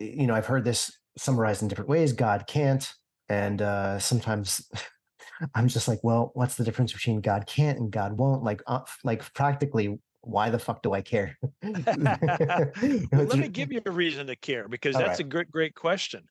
you 0.00 0.26
know, 0.26 0.34
I've 0.34 0.46
heard 0.46 0.64
this 0.64 0.96
summarized 1.16 1.62
in 1.62 1.68
different 1.68 1.90
ways. 1.90 2.12
God 2.12 2.46
can't, 2.46 2.90
and 3.28 3.60
uh, 3.60 3.98
sometimes 3.98 4.68
I'm 5.54 5.68
just 5.68 5.88
like, 5.88 6.00
well, 6.02 6.30
what's 6.34 6.56
the 6.56 6.64
difference 6.64 6.92
between 6.92 7.20
God 7.20 7.46
can't 7.46 7.78
and 7.78 7.90
God 7.90 8.16
won't? 8.16 8.42
Like, 8.42 8.62
uh, 8.66 8.80
like 9.04 9.32
practically, 9.34 9.98
why 10.22 10.50
the 10.50 10.58
fuck 10.58 10.82
do 10.82 10.92
I 10.92 11.00
care? 11.00 11.36
well, 11.62 13.24
let 13.24 13.38
me 13.38 13.48
give 13.48 13.72
you 13.72 13.80
a 13.84 13.90
reason 13.90 14.26
to 14.26 14.36
care 14.36 14.68
because 14.68 14.96
All 14.96 15.02
that's 15.02 15.18
right. 15.18 15.26
a 15.26 15.28
great, 15.28 15.50
great 15.50 15.74
question. 15.74 16.24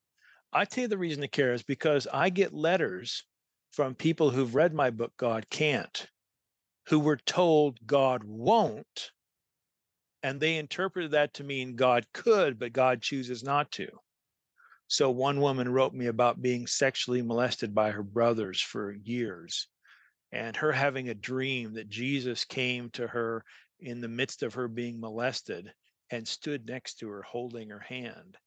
I 0.53 0.65
tell 0.65 0.83
you 0.83 0.87
the 0.87 0.97
reason 0.97 1.21
to 1.21 1.27
care 1.27 1.53
is 1.53 1.63
because 1.63 2.07
I 2.11 2.29
get 2.29 2.53
letters 2.53 3.23
from 3.71 3.95
people 3.95 4.29
who've 4.29 4.55
read 4.55 4.73
my 4.73 4.89
book, 4.89 5.11
God 5.17 5.45
Can't, 5.49 6.07
who 6.87 6.99
were 6.99 7.17
told 7.17 7.85
God 7.85 8.23
won't, 8.23 9.11
and 10.23 10.39
they 10.39 10.57
interpreted 10.57 11.11
that 11.11 11.33
to 11.35 11.43
mean 11.43 11.75
God 11.75 12.05
could, 12.13 12.59
but 12.59 12.73
God 12.73 13.01
chooses 13.01 13.43
not 13.43 13.71
to. 13.73 13.87
So 14.87 15.11
one 15.11 15.41
woman 15.41 15.69
wrote 15.69 15.93
me 15.93 16.07
about 16.07 16.41
being 16.41 16.65
sexually 16.65 17.21
molested 17.21 17.75
by 17.75 17.91
her 17.91 18.03
brothers 18.03 18.61
for 18.61 18.93
years 18.93 19.67
and 20.31 20.55
her 20.55 20.71
having 20.71 21.09
a 21.09 21.15
dream 21.15 21.73
that 21.73 21.89
Jesus 21.89 22.45
came 22.45 22.89
to 22.91 23.07
her 23.07 23.43
in 23.79 24.01
the 24.01 24.07
midst 24.07 24.43
of 24.43 24.53
her 24.53 24.67
being 24.67 24.99
molested 24.99 25.73
and 26.09 26.27
stood 26.27 26.65
next 26.65 26.95
to 26.95 27.09
her 27.09 27.21
holding 27.21 27.69
her 27.69 27.79
hand. 27.79 28.37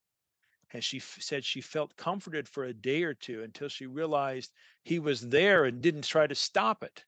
And 0.72 0.82
she 0.82 0.98
f- 0.98 1.18
said 1.20 1.44
she 1.44 1.60
felt 1.60 1.96
comforted 1.96 2.48
for 2.48 2.64
a 2.64 2.72
day 2.72 3.02
or 3.02 3.14
two 3.14 3.42
until 3.42 3.68
she 3.68 3.86
realized 3.86 4.52
he 4.82 4.98
was 4.98 5.20
there 5.20 5.64
and 5.64 5.82
didn't 5.82 6.02
try 6.02 6.26
to 6.26 6.34
stop 6.34 6.82
it. 6.82 7.04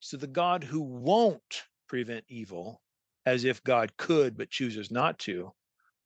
So 0.00 0.16
the 0.16 0.26
God 0.26 0.64
who 0.64 0.80
won't 0.80 1.64
prevent 1.86 2.24
evil 2.28 2.82
as 3.26 3.44
if 3.44 3.62
God 3.62 3.96
could 3.96 4.36
but 4.36 4.50
chooses 4.50 4.90
not 4.90 5.18
to, 5.20 5.52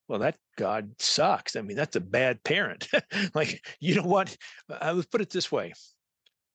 well, 0.08 0.20
that 0.20 0.36
God 0.56 0.92
sucks. 0.98 1.56
I 1.56 1.62
mean, 1.62 1.76
that's 1.76 1.96
a 1.96 2.00
bad 2.00 2.42
parent. 2.44 2.88
like, 3.34 3.64
you 3.80 3.96
know 3.96 4.02
what? 4.02 4.36
Uh, 4.70 4.78
I 4.80 4.92
would 4.92 5.10
put 5.10 5.20
it 5.20 5.30
this 5.30 5.50
way 5.50 5.72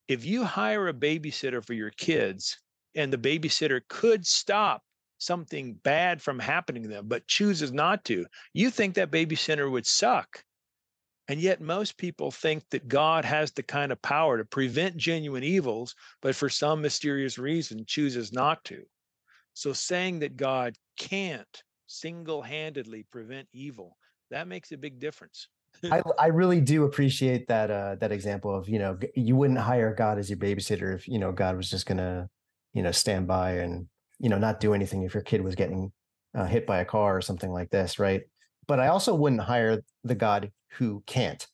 if 0.07 0.25
you 0.25 0.43
hire 0.43 0.87
a 0.87 0.93
babysitter 0.93 1.65
for 1.65 1.73
your 1.73 1.91
kids 1.91 2.57
and 2.95 3.11
the 3.11 3.17
babysitter 3.17 3.81
could 3.87 4.25
stop 4.25 4.83
something 5.19 5.75
bad 5.83 6.21
from 6.21 6.39
happening 6.39 6.83
to 6.83 6.89
them, 6.89 7.07
but 7.07 7.27
chooses 7.27 7.71
not 7.71 8.03
to, 8.03 8.25
you 8.53 8.69
think 8.69 8.95
that 8.95 9.11
babysitter 9.11 9.69
would 9.71 9.85
suck. 9.85 10.43
And 11.27 11.39
yet, 11.39 11.61
most 11.61 11.97
people 11.97 12.31
think 12.31 12.63
that 12.71 12.89
God 12.89 13.23
has 13.23 13.51
the 13.51 13.63
kind 13.63 13.91
of 13.91 14.01
power 14.01 14.37
to 14.37 14.43
prevent 14.43 14.97
genuine 14.97 15.43
evils, 15.43 15.95
but 16.21 16.35
for 16.35 16.49
some 16.49 16.81
mysterious 16.81 17.37
reason 17.37 17.85
chooses 17.85 18.33
not 18.33 18.65
to. 18.65 18.83
So 19.53 19.73
saying 19.73 20.19
that 20.19 20.37
God 20.37 20.75
can't 20.97 21.63
single 21.87 22.41
handedly 22.41 23.05
prevent 23.11 23.47
evil, 23.53 23.97
that 24.29 24.47
makes 24.47 24.71
a 24.71 24.77
big 24.77 24.99
difference. 24.99 25.47
I, 25.91 26.01
I 26.19 26.27
really 26.27 26.61
do 26.61 26.85
appreciate 26.85 27.47
that 27.47 27.69
uh, 27.69 27.95
that 27.95 28.11
example 28.11 28.55
of 28.55 28.69
you 28.69 28.79
know 28.79 28.97
you 29.15 29.35
wouldn't 29.35 29.59
hire 29.59 29.93
God 29.93 30.17
as 30.17 30.29
your 30.29 30.37
babysitter 30.37 30.95
if 30.95 31.07
you 31.07 31.19
know 31.19 31.31
God 31.31 31.57
was 31.57 31.69
just 31.69 31.85
gonna 31.85 32.29
you 32.73 32.83
know 32.83 32.91
stand 32.91 33.27
by 33.27 33.53
and 33.57 33.87
you 34.19 34.29
know 34.29 34.37
not 34.37 34.59
do 34.59 34.73
anything 34.73 35.03
if 35.03 35.13
your 35.13 35.23
kid 35.23 35.41
was 35.41 35.55
getting 35.55 35.91
uh, 36.33 36.45
hit 36.45 36.65
by 36.65 36.79
a 36.79 36.85
car 36.85 37.17
or 37.17 37.21
something 37.21 37.51
like 37.51 37.69
this, 37.69 37.99
right? 37.99 38.21
But 38.67 38.79
I 38.79 38.87
also 38.87 39.13
wouldn't 39.13 39.41
hire 39.41 39.81
the 40.03 40.15
God 40.15 40.51
who 40.73 41.03
can't. 41.05 41.45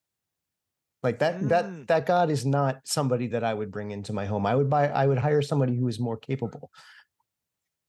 Like 1.04 1.20
that 1.20 1.40
mm. 1.40 1.50
that 1.50 1.88
that 1.88 2.06
God 2.06 2.30
is 2.30 2.46
not 2.46 2.82
somebody 2.84 3.28
that 3.28 3.44
I 3.44 3.54
would 3.54 3.72
bring 3.72 3.92
into 3.92 4.14
my 4.14 4.26
home. 4.26 4.46
I 4.46 4.56
would 4.56 4.70
buy 4.70 4.88
I 4.88 5.08
would 5.08 5.18
hire 5.18 5.42
somebody 5.42 5.76
who 5.76 5.88
is 5.88 6.00
more 6.00 6.18
capable 6.18 6.70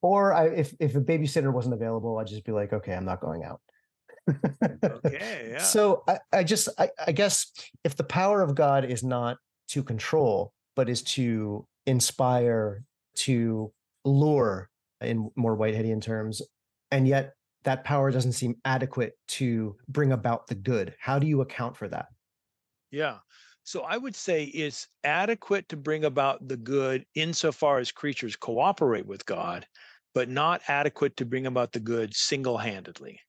or 0.02 0.32
I, 0.32 0.46
if 0.48 0.74
if 0.78 0.94
a 0.94 1.00
babysitter 1.00 1.52
wasn't 1.52 1.74
available, 1.74 2.18
I'd 2.18 2.26
just 2.26 2.44
be 2.44 2.52
like, 2.52 2.72
okay, 2.72 2.94
I'm 2.94 3.04
not 3.04 3.20
going 3.20 3.44
out. 3.44 3.60
okay. 4.84 5.48
Yeah. 5.50 5.62
So 5.62 6.04
I, 6.06 6.18
I 6.32 6.44
just 6.44 6.68
I, 6.78 6.90
I 7.06 7.12
guess 7.12 7.50
if 7.84 7.96
the 7.96 8.04
power 8.04 8.42
of 8.42 8.54
God 8.54 8.84
is 8.84 9.02
not 9.02 9.38
to 9.68 9.82
control, 9.82 10.52
but 10.76 10.88
is 10.88 11.02
to 11.02 11.66
inspire, 11.86 12.84
to 13.16 13.72
lure 14.04 14.68
in 15.00 15.30
more 15.36 15.56
Whiteheadian 15.56 16.02
terms, 16.02 16.42
and 16.90 17.08
yet 17.08 17.34
that 17.64 17.84
power 17.84 18.10
doesn't 18.10 18.32
seem 18.32 18.56
adequate 18.64 19.14
to 19.28 19.76
bring 19.88 20.12
about 20.12 20.46
the 20.46 20.54
good. 20.54 20.94
How 21.00 21.18
do 21.18 21.26
you 21.26 21.40
account 21.40 21.76
for 21.76 21.88
that? 21.88 22.06
Yeah. 22.90 23.16
So 23.68 23.82
I 23.82 23.98
would 23.98 24.16
say 24.16 24.44
it's 24.44 24.88
adequate 25.04 25.68
to 25.68 25.76
bring 25.76 26.06
about 26.06 26.48
the 26.48 26.56
good 26.56 27.04
insofar 27.14 27.80
as 27.80 27.92
creatures 27.92 28.34
cooperate 28.34 29.04
with 29.04 29.26
God, 29.26 29.66
but 30.14 30.30
not 30.30 30.62
adequate 30.68 31.18
to 31.18 31.26
bring 31.26 31.44
about 31.44 31.72
the 31.72 31.80
good 31.80 32.16
single 32.16 32.56
handedly. 32.56 33.20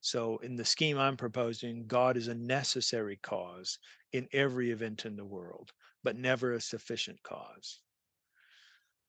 So, 0.00 0.38
in 0.38 0.54
the 0.54 0.64
scheme 0.64 0.98
I'm 0.98 1.16
proposing, 1.16 1.88
God 1.88 2.16
is 2.16 2.28
a 2.28 2.34
necessary 2.36 3.18
cause 3.24 3.80
in 4.12 4.28
every 4.32 4.70
event 4.70 5.04
in 5.04 5.16
the 5.16 5.24
world, 5.24 5.72
but 6.04 6.16
never 6.16 6.52
a 6.52 6.60
sufficient 6.60 7.20
cause. 7.24 7.80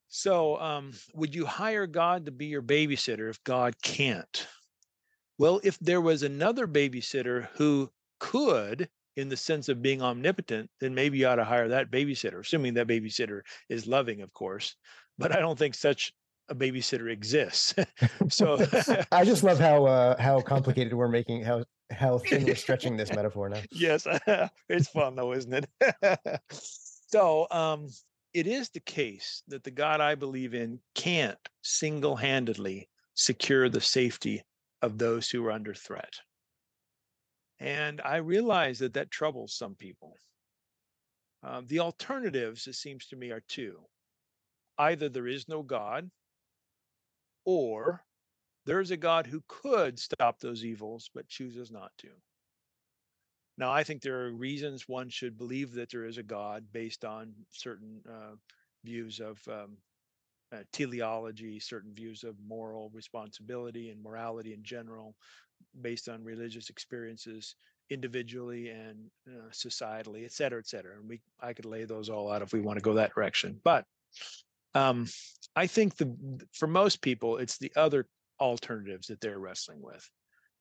So, 0.07 0.59
um, 0.59 0.93
would 1.13 1.35
you 1.35 1.45
hire 1.45 1.85
God 1.85 2.25
to 2.25 2.31
be 2.31 2.47
your 2.47 2.63
babysitter 2.63 3.29
if 3.29 3.43
God 3.43 3.79
can't? 3.83 4.47
Well, 5.37 5.61
if 5.63 5.77
there 5.77 6.01
was 6.01 6.23
another 6.23 6.65
babysitter 6.65 7.49
who 7.57 7.91
could, 8.19 8.89
in 9.15 9.29
the 9.29 9.37
sense 9.37 9.69
of 9.69 9.81
being 9.81 10.01
omnipotent, 10.01 10.69
then 10.79 10.95
maybe 10.95 11.19
you 11.19 11.27
ought 11.27 11.35
to 11.35 11.43
hire 11.43 11.67
that 11.69 11.91
babysitter, 11.91 12.39
assuming 12.39 12.73
that 12.73 12.87
babysitter 12.87 13.41
is 13.69 13.87
loving, 13.87 14.21
of 14.21 14.33
course. 14.33 14.75
But 15.17 15.35
I 15.35 15.39
don't 15.39 15.57
think 15.57 15.75
such 15.75 16.13
a 16.49 16.55
babysitter 16.55 17.11
exists. 17.11 17.75
so 18.29 18.65
I 19.11 19.25
just 19.25 19.43
love 19.43 19.59
how 19.59 19.85
uh, 19.85 20.21
how 20.21 20.41
complicated 20.41 20.93
we're 20.93 21.07
making 21.07 21.43
how 21.43 21.63
how 21.91 22.17
thin 22.17 22.45
we're 22.45 22.55
stretching 22.55 22.97
this 22.97 23.13
metaphor 23.13 23.49
now. 23.49 23.61
Yes, 23.71 24.07
it's 24.69 24.89
fun 24.89 25.15
though, 25.15 25.33
isn't 25.33 25.53
it? 25.53 26.39
so, 27.07 27.47
um, 27.51 27.87
it 28.33 28.47
is 28.47 28.69
the 28.69 28.79
case 28.79 29.43
that 29.47 29.63
the 29.63 29.71
God 29.71 30.01
I 30.01 30.15
believe 30.15 30.55
in 30.55 30.79
can't 30.95 31.37
single 31.61 32.15
handedly 32.15 32.89
secure 33.13 33.69
the 33.69 33.81
safety 33.81 34.43
of 34.81 34.97
those 34.97 35.29
who 35.29 35.45
are 35.45 35.51
under 35.51 35.73
threat. 35.73 36.13
And 37.59 38.01
I 38.01 38.17
realize 38.17 38.79
that 38.79 38.93
that 38.93 39.11
troubles 39.11 39.53
some 39.53 39.75
people. 39.75 40.17
Uh, 41.43 41.61
the 41.67 41.79
alternatives, 41.79 42.67
it 42.67 42.75
seems 42.75 43.05
to 43.07 43.15
me, 43.15 43.31
are 43.31 43.43
two 43.47 43.79
either 44.79 45.07
there 45.07 45.27
is 45.27 45.47
no 45.47 45.61
God, 45.61 46.09
or 47.45 48.03
there's 48.65 48.91
a 48.91 48.97
God 48.97 49.27
who 49.27 49.43
could 49.47 49.99
stop 49.99 50.39
those 50.39 50.65
evils, 50.65 51.09
but 51.13 51.27
chooses 51.27 51.69
not 51.69 51.91
to. 51.99 52.09
Now, 53.57 53.71
I 53.71 53.83
think 53.83 54.01
there 54.01 54.25
are 54.25 54.31
reasons 54.31 54.87
one 54.87 55.09
should 55.09 55.37
believe 55.37 55.73
that 55.73 55.91
there 55.91 56.05
is 56.05 56.17
a 56.17 56.23
God 56.23 56.65
based 56.71 57.05
on 57.05 57.33
certain 57.51 58.01
uh, 58.09 58.35
views 58.83 59.19
of 59.19 59.39
um, 59.47 59.77
uh, 60.51 60.63
teleology, 60.71 61.59
certain 61.59 61.93
views 61.93 62.23
of 62.23 62.35
moral 62.47 62.89
responsibility 62.93 63.89
and 63.89 64.01
morality 64.01 64.53
in 64.53 64.63
general, 64.63 65.15
based 65.81 66.09
on 66.09 66.23
religious 66.23 66.69
experiences 66.69 67.55
individually 67.89 68.69
and 68.69 69.09
uh, 69.27 69.49
societally, 69.51 70.25
et 70.25 70.31
cetera, 70.31 70.59
et 70.59 70.67
cetera. 70.67 70.95
And 70.95 71.07
we, 71.07 71.21
I 71.41 71.53
could 71.53 71.65
lay 71.65 71.85
those 71.85 72.09
all 72.09 72.31
out 72.31 72.41
if 72.41 72.53
we 72.53 72.61
want 72.61 72.77
to 72.77 72.83
go 72.83 72.93
that 72.93 73.13
direction. 73.13 73.59
But 73.63 73.85
um, 74.73 75.07
I 75.55 75.67
think 75.67 75.95
the 75.97 76.15
for 76.53 76.67
most 76.67 77.01
people, 77.01 77.37
it's 77.37 77.57
the 77.57 77.71
other 77.75 78.07
alternatives 78.39 79.07
that 79.07 79.21
they're 79.21 79.39
wrestling 79.39 79.81
with. 79.81 80.07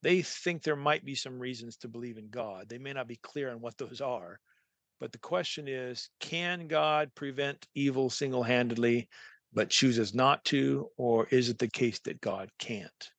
They 0.02 0.22
think 0.22 0.62
there 0.62 0.76
might 0.76 1.04
be 1.04 1.14
some 1.14 1.38
reasons 1.38 1.76
to 1.78 1.88
believe 1.88 2.18
in 2.18 2.28
God. 2.28 2.68
They 2.68 2.78
may 2.78 2.92
not 2.92 3.08
be 3.08 3.20
clear 3.22 3.50
on 3.50 3.60
what 3.60 3.78
those 3.78 4.00
are, 4.00 4.40
but 5.00 5.12
the 5.12 5.18
question 5.18 5.68
is 5.68 6.10
can 6.20 6.66
God 6.66 7.10
prevent 7.14 7.66
evil 7.74 8.10
single 8.10 8.42
handedly, 8.42 9.08
but 9.52 9.70
chooses 9.70 10.14
not 10.14 10.44
to? 10.46 10.88
Or 10.96 11.26
is 11.30 11.48
it 11.48 11.58
the 11.58 11.68
case 11.68 12.00
that 12.00 12.20
God 12.20 12.50
can't? 12.58 13.10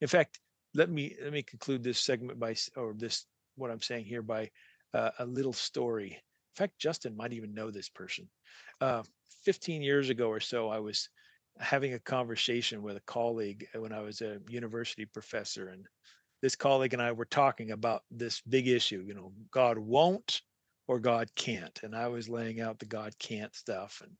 In 0.00 0.08
fact, 0.08 0.40
let 0.74 0.90
me 0.90 1.16
let 1.22 1.32
me 1.32 1.42
conclude 1.42 1.82
this 1.82 2.00
segment 2.00 2.38
by 2.38 2.54
or 2.76 2.94
this 2.94 3.26
what 3.56 3.70
I'm 3.70 3.82
saying 3.82 4.04
here 4.04 4.22
by 4.22 4.50
uh, 4.92 5.10
a 5.18 5.26
little 5.26 5.52
story. 5.52 6.12
In 6.12 6.56
fact, 6.56 6.78
Justin 6.78 7.16
might 7.16 7.32
even 7.32 7.54
know 7.54 7.70
this 7.70 7.88
person. 7.88 8.28
Uh, 8.80 9.02
15 9.44 9.82
years 9.82 10.10
ago 10.10 10.28
or 10.28 10.40
so, 10.40 10.68
I 10.68 10.78
was 10.78 11.08
having 11.58 11.94
a 11.94 11.98
conversation 11.98 12.82
with 12.82 12.96
a 12.96 13.02
colleague 13.02 13.66
when 13.74 13.92
I 13.92 14.00
was 14.00 14.20
a 14.20 14.38
university 14.48 15.04
professor, 15.04 15.68
and 15.68 15.86
this 16.42 16.56
colleague 16.56 16.92
and 16.92 17.02
I 17.02 17.12
were 17.12 17.24
talking 17.24 17.70
about 17.70 18.02
this 18.10 18.40
big 18.48 18.68
issue. 18.68 19.04
You 19.06 19.14
know, 19.14 19.32
God 19.50 19.78
won't 19.78 20.42
or 20.88 20.98
God 20.98 21.28
can't, 21.36 21.78
and 21.82 21.94
I 21.94 22.08
was 22.08 22.28
laying 22.28 22.60
out 22.60 22.78
the 22.78 22.86
God 22.86 23.14
can't 23.18 23.54
stuff, 23.54 24.02
and 24.02 24.12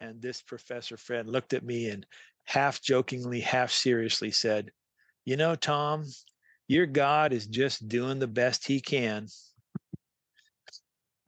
and 0.00 0.22
this 0.22 0.40
professor 0.40 0.96
friend 0.96 1.28
looked 1.28 1.52
at 1.52 1.64
me 1.64 1.90
and 1.90 2.06
half 2.50 2.82
jokingly, 2.82 3.40
half 3.40 3.70
seriously 3.70 4.32
said, 4.32 4.72
"You 5.24 5.36
know, 5.36 5.54
Tom, 5.54 6.04
your 6.66 6.86
God 6.86 7.32
is 7.32 7.46
just 7.46 7.88
doing 7.88 8.18
the 8.18 8.26
best 8.26 8.66
he 8.66 8.80
can." 8.80 9.28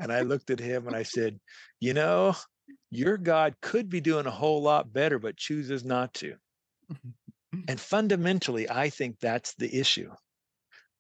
And 0.01 0.13
I 0.13 0.23
looked 0.23 0.51
at 0.51 0.59
him 0.59 0.89
and 0.89 0.97
I 0.97 1.05
said, 1.05 1.39
You 1.79 1.95
know, 1.95 2.35
your 2.91 3.17
God 3.17 3.55
could 3.63 3.89
be 3.89 4.01
doing 4.01 4.27
a 4.27 4.33
whole 4.33 4.61
lot 4.61 4.93
better, 4.93 5.21
but 5.21 5.37
chooses 5.37 5.85
not 5.85 6.13
to. 6.15 6.35
and 7.69 7.81
fundamentally, 7.81 8.69
I 8.69 8.91
think 8.91 9.21
that's 9.21 9.55
the 9.55 9.73
issue. 9.79 10.11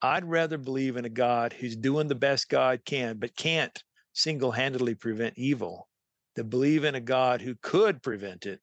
I'd 0.02 0.24
rather 0.24 0.56
believe 0.56 0.96
in 0.96 1.04
a 1.04 1.08
God 1.10 1.52
who's 1.52 1.74
doing 1.76 2.06
the 2.06 2.14
best 2.14 2.48
God 2.48 2.84
can, 2.84 3.18
but 3.18 3.36
can't 3.36 3.76
single 4.12 4.52
handedly 4.52 4.94
prevent 4.94 5.36
evil, 5.36 5.88
than 6.36 6.48
believe 6.48 6.84
in 6.84 6.94
a 6.94 7.00
God 7.00 7.40
who 7.40 7.56
could 7.60 8.04
prevent 8.04 8.46
it, 8.46 8.60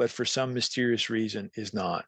but 0.00 0.10
for 0.10 0.24
some 0.24 0.54
mysterious 0.54 1.10
reason 1.10 1.50
is 1.56 1.74
not. 1.74 2.06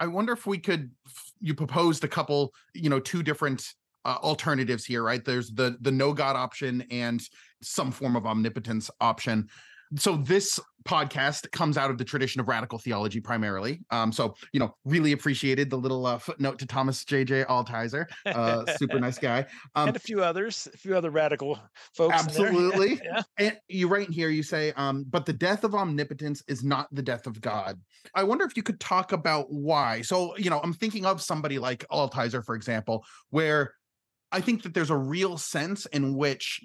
I 0.00 0.06
wonder 0.06 0.32
if 0.32 0.46
we 0.46 0.56
could, 0.56 0.90
you 1.38 1.52
proposed 1.52 2.02
a 2.02 2.08
couple, 2.08 2.54
you 2.72 2.88
know, 2.88 2.98
two 2.98 3.22
different 3.22 3.74
uh, 4.06 4.16
alternatives 4.22 4.86
here, 4.86 5.02
right? 5.02 5.22
There's 5.22 5.50
the 5.50 5.76
the 5.82 5.92
no 5.92 6.14
God 6.14 6.36
option 6.36 6.86
and 6.90 7.20
some 7.60 7.92
form 7.92 8.16
of 8.16 8.24
omnipotence 8.24 8.90
option. 9.02 9.50
So 9.96 10.16
this 10.16 10.60
podcast 10.86 11.50
comes 11.52 11.76
out 11.76 11.90
of 11.90 11.98
the 11.98 12.04
tradition 12.04 12.40
of 12.40 12.48
radical 12.48 12.78
theology 12.78 13.20
primarily. 13.20 13.80
Um, 13.90 14.12
so 14.12 14.34
you 14.52 14.60
know, 14.60 14.74
really 14.84 15.12
appreciated 15.12 15.70
the 15.70 15.76
little 15.76 16.06
uh, 16.06 16.18
footnote 16.18 16.58
to 16.60 16.66
Thomas 16.66 17.04
J.J. 17.04 17.44
Altizer, 17.44 18.06
uh, 18.26 18.64
super 18.76 18.98
nice 18.98 19.18
guy, 19.18 19.46
um, 19.74 19.88
and 19.88 19.96
a 19.96 20.00
few 20.00 20.22
others, 20.22 20.68
a 20.72 20.76
few 20.76 20.96
other 20.96 21.10
radical 21.10 21.58
folks. 21.94 22.14
Absolutely. 22.14 23.00
yeah. 23.04 23.22
And 23.38 23.58
you 23.68 23.88
right 23.88 24.08
here, 24.08 24.30
you 24.30 24.42
say, 24.42 24.72
um, 24.76 25.04
but 25.08 25.26
the 25.26 25.32
death 25.32 25.64
of 25.64 25.74
omnipotence 25.74 26.42
is 26.48 26.64
not 26.64 26.88
the 26.92 27.02
death 27.02 27.26
of 27.26 27.40
God. 27.40 27.80
I 28.14 28.24
wonder 28.24 28.44
if 28.44 28.56
you 28.56 28.62
could 28.62 28.80
talk 28.80 29.12
about 29.12 29.46
why. 29.50 30.02
So 30.02 30.36
you 30.36 30.50
know, 30.50 30.60
I'm 30.62 30.72
thinking 30.72 31.06
of 31.06 31.20
somebody 31.20 31.58
like 31.58 31.86
Altizer, 31.90 32.44
for 32.44 32.54
example, 32.54 33.04
where 33.30 33.74
I 34.32 34.40
think 34.40 34.62
that 34.62 34.74
there's 34.74 34.90
a 34.90 34.96
real 34.96 35.36
sense 35.36 35.86
in 35.86 36.14
which 36.14 36.60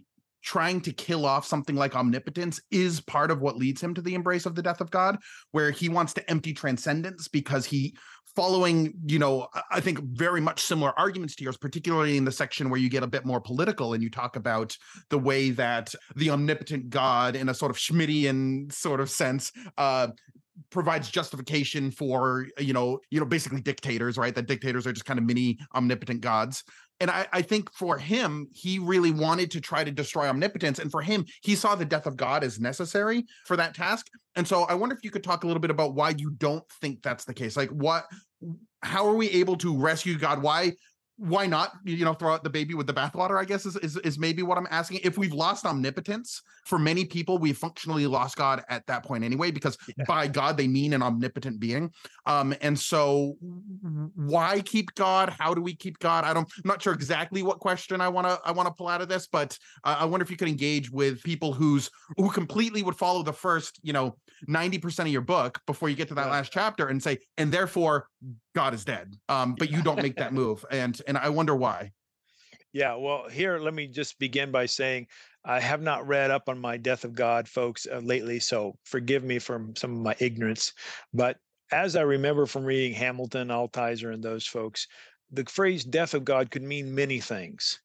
trying 0.46 0.80
to 0.80 0.94
kill 0.94 1.26
off 1.26 1.46
something 1.46 1.76
like 1.76 1.96
omnipotence 1.96 2.62
is 2.70 3.02
part 3.02 3.32
of 3.32 3.42
what 3.42 3.58
leads 3.58 3.82
him 3.82 3.96
to 3.96 4.02
the 4.02 4.14
embrace 4.14 4.46
of 4.46 4.54
the 4.54 4.62
death 4.62 4.80
of 4.80 4.92
God, 4.92 5.18
where 5.52 5.72
he 5.72 5.90
wants 5.90 6.14
to 6.14 6.30
empty 6.30 6.54
transcendence 6.54 7.28
because 7.28 7.66
he, 7.66 7.98
following, 8.36 8.94
you 9.08 9.18
know, 9.18 9.48
I 9.72 9.80
think 9.80 10.00
very 10.04 10.40
much 10.40 10.62
similar 10.62 10.98
arguments 11.00 11.36
to 11.38 11.44
yours, 11.44 11.58
particularly 11.58 12.16
in 12.16 12.26
the 12.26 12.32
section 12.32 12.70
where 12.70 12.80
you 12.80 12.90
get 12.90 13.02
a 13.02 13.08
bit 13.08 13.26
more 13.26 13.42
political 13.42 13.94
and 13.94 14.04
you 14.04 14.12
talk 14.12 14.36
about 14.36 14.78
the 15.10 15.18
way 15.18 15.50
that 15.50 15.94
the 16.16 16.30
omnipotent 16.30 16.92
God, 16.92 17.36
in 17.36 17.50
a 17.50 17.54
sort 17.54 17.72
of 17.72 17.78
Schmittian 17.78 18.72
sort 18.72 19.00
of 19.00 19.10
sense, 19.10 19.52
uh, 19.80 20.10
provides 20.70 21.10
justification 21.10 21.92
for 21.92 22.48
you 22.58 22.72
know 22.72 22.98
you 23.10 23.20
know 23.20 23.26
basically 23.26 23.60
dictators 23.60 24.18
right? 24.18 24.34
That 24.34 24.48
dictators 24.48 24.88
are 24.88 24.94
just 24.94 25.06
kind 25.06 25.20
of 25.20 25.26
mini 25.26 25.60
omnipotent 25.76 26.22
gods 26.22 26.64
and 27.00 27.12
I, 27.12 27.28
I, 27.34 27.42
think 27.42 27.72
for 27.74 27.98
him, 27.98 28.48
he 28.54 28.80
really 28.80 29.12
wanted 29.12 29.52
to 29.52 29.62
try 29.62 29.84
to 29.84 29.92
destroy 29.92 30.28
omnipotence. 30.28 30.80
And 30.80 30.90
for 30.90 31.02
him, 31.02 31.26
he 31.42 31.56
saw 31.56 31.76
the 31.76 31.84
death 31.84 32.06
of 32.06 32.16
God 32.16 32.44
as 32.44 32.60
necessary 32.60 33.26
for 33.46 33.58
that 33.58 33.76
task. 33.76 34.08
And 34.36 34.48
so 34.48 34.64
I 34.64 34.76
wonder 34.76 34.96
if 34.96 35.04
you 35.04 35.12
could 35.12 35.24
talk 35.24 35.44
a 35.44 35.48
little 35.48 35.60
bit 35.60 35.72
about 35.72 35.94
why 35.94 36.14
you 36.18 36.32
don't 36.32 36.64
think 36.82 37.02
that's 37.02 37.26
the 37.26 37.34
case. 37.34 37.58
Like 37.58 37.70
what 37.70 38.06
how 38.82 39.08
are 39.08 39.16
we 39.16 39.30
able 39.32 39.58
to 39.58 39.76
rescue 39.76 40.18
God? 40.18 40.42
Why 40.42 40.74
why 41.18 41.46
not 41.46 41.72
you 41.86 42.04
know 42.04 42.14
throw 42.14 42.34
out 42.34 42.44
the 42.44 42.50
baby 42.50 42.74
with 42.74 42.88
the 42.88 42.94
bathwater 42.94 43.40
i 43.40 43.46
guess 43.46 43.66
is, 43.66 43.78
is 43.78 43.96
is 43.98 44.20
maybe 44.20 44.44
what 44.44 44.58
i'm 44.58 44.68
asking 44.70 45.00
if 45.04 45.18
we've 45.18 45.34
lost 45.34 45.66
omnipotence 45.66 46.42
for 46.66 46.78
many 46.78 47.06
people 47.06 47.38
we've 47.38 47.58
functionally 47.58 48.06
lost 48.06 48.36
god 48.36 48.64
at 48.68 48.86
that 48.88 49.04
point 49.04 49.24
anyway 49.24 49.50
because 49.50 49.78
yeah. 49.98 50.04
by 50.08 50.28
god 50.28 50.58
they 50.58 50.68
mean 50.68 50.94
an 50.94 51.02
omnipotent 51.02 51.58
being 51.60 51.90
um 52.26 52.54
and 52.62 52.78
so 52.78 53.36
why 54.16 54.60
keep 54.62 54.94
god 54.96 55.30
how 55.40 55.54
do 55.54 55.62
we 55.62 55.74
keep 55.74 55.98
god 56.00 56.26
i 56.26 56.34
don't 56.34 56.52
i'm 56.58 56.68
not 56.68 56.82
sure 56.82 56.94
exactly 56.94 57.44
what 57.44 57.60
question 57.60 58.02
i 58.02 58.10
want 58.10 58.28
to 58.28 58.38
i 58.44 58.52
want 58.52 58.68
to 58.68 58.74
pull 58.74 58.90
out 58.90 59.02
of 59.02 59.08
this 59.08 59.28
but 59.28 59.58
uh, 59.86 59.96
i 60.00 60.06
wonder 60.06 60.24
if 60.24 60.30
you 60.30 60.38
could 60.38 60.50
engage 60.50 60.92
with 60.92 61.24
people 61.24 61.54
who's 61.54 61.90
who 62.18 62.30
completely 62.30 62.84
would 62.84 62.96
follow 62.96 63.24
the 63.24 63.34
first 63.34 63.80
you 63.84 63.94
know 63.94 64.16
90% 64.50 65.00
of 65.00 65.08
your 65.08 65.22
book 65.22 65.62
before 65.66 65.90
you 65.90 65.96
get 65.96 66.10
to 66.10 66.16
that 66.16 66.26
yeah. 66.26 66.32
last 66.32 66.52
chapter 66.52 66.88
and 66.88 67.02
say 67.02 67.18
and 67.38 67.52
therefore 67.52 68.08
god 68.54 68.74
is 68.74 68.86
dead 68.86 69.16
um 69.30 69.56
but 69.56 69.70
you 69.70 69.82
don't 69.82 70.02
make 70.02 70.16
that 70.16 70.34
move 70.42 70.66
and 70.72 71.02
and 71.08 71.18
I 71.18 71.30
wonder 71.30 71.56
why. 71.56 71.92
Yeah, 72.74 72.96
well, 72.96 73.30
here 73.30 73.58
let 73.58 73.74
me 73.74 73.88
just 73.88 74.20
begin 74.20 74.52
by 74.52 74.66
saying 74.66 75.08
I 75.46 75.60
have 75.60 75.82
not 75.82 76.08
read 76.08 76.30
up 76.30 76.50
on 76.50 76.60
my 76.60 76.76
Death 76.76 77.06
of 77.06 77.14
God, 77.14 77.48
folks, 77.48 77.88
uh, 77.90 78.00
lately, 78.00 78.40
so 78.40 78.78
forgive 78.84 79.24
me 79.24 79.40
for 79.40 79.68
some 79.76 79.96
of 79.96 80.02
my 80.02 80.16
ignorance. 80.20 80.74
But 81.14 81.38
as 81.72 81.96
I 81.96 82.02
remember 82.02 82.46
from 82.46 82.66
reading 82.66 82.94
Hamilton, 82.94 83.48
Altizer, 83.48 84.14
and 84.14 84.22
those 84.22 84.46
folks, 84.46 84.88
the 85.32 85.46
phrase 85.46 85.86
"death 85.86 86.14
of 86.14 86.26
God" 86.26 86.52
could 86.52 86.64
mean 86.64 86.94
many 86.94 87.20
things, 87.20 87.80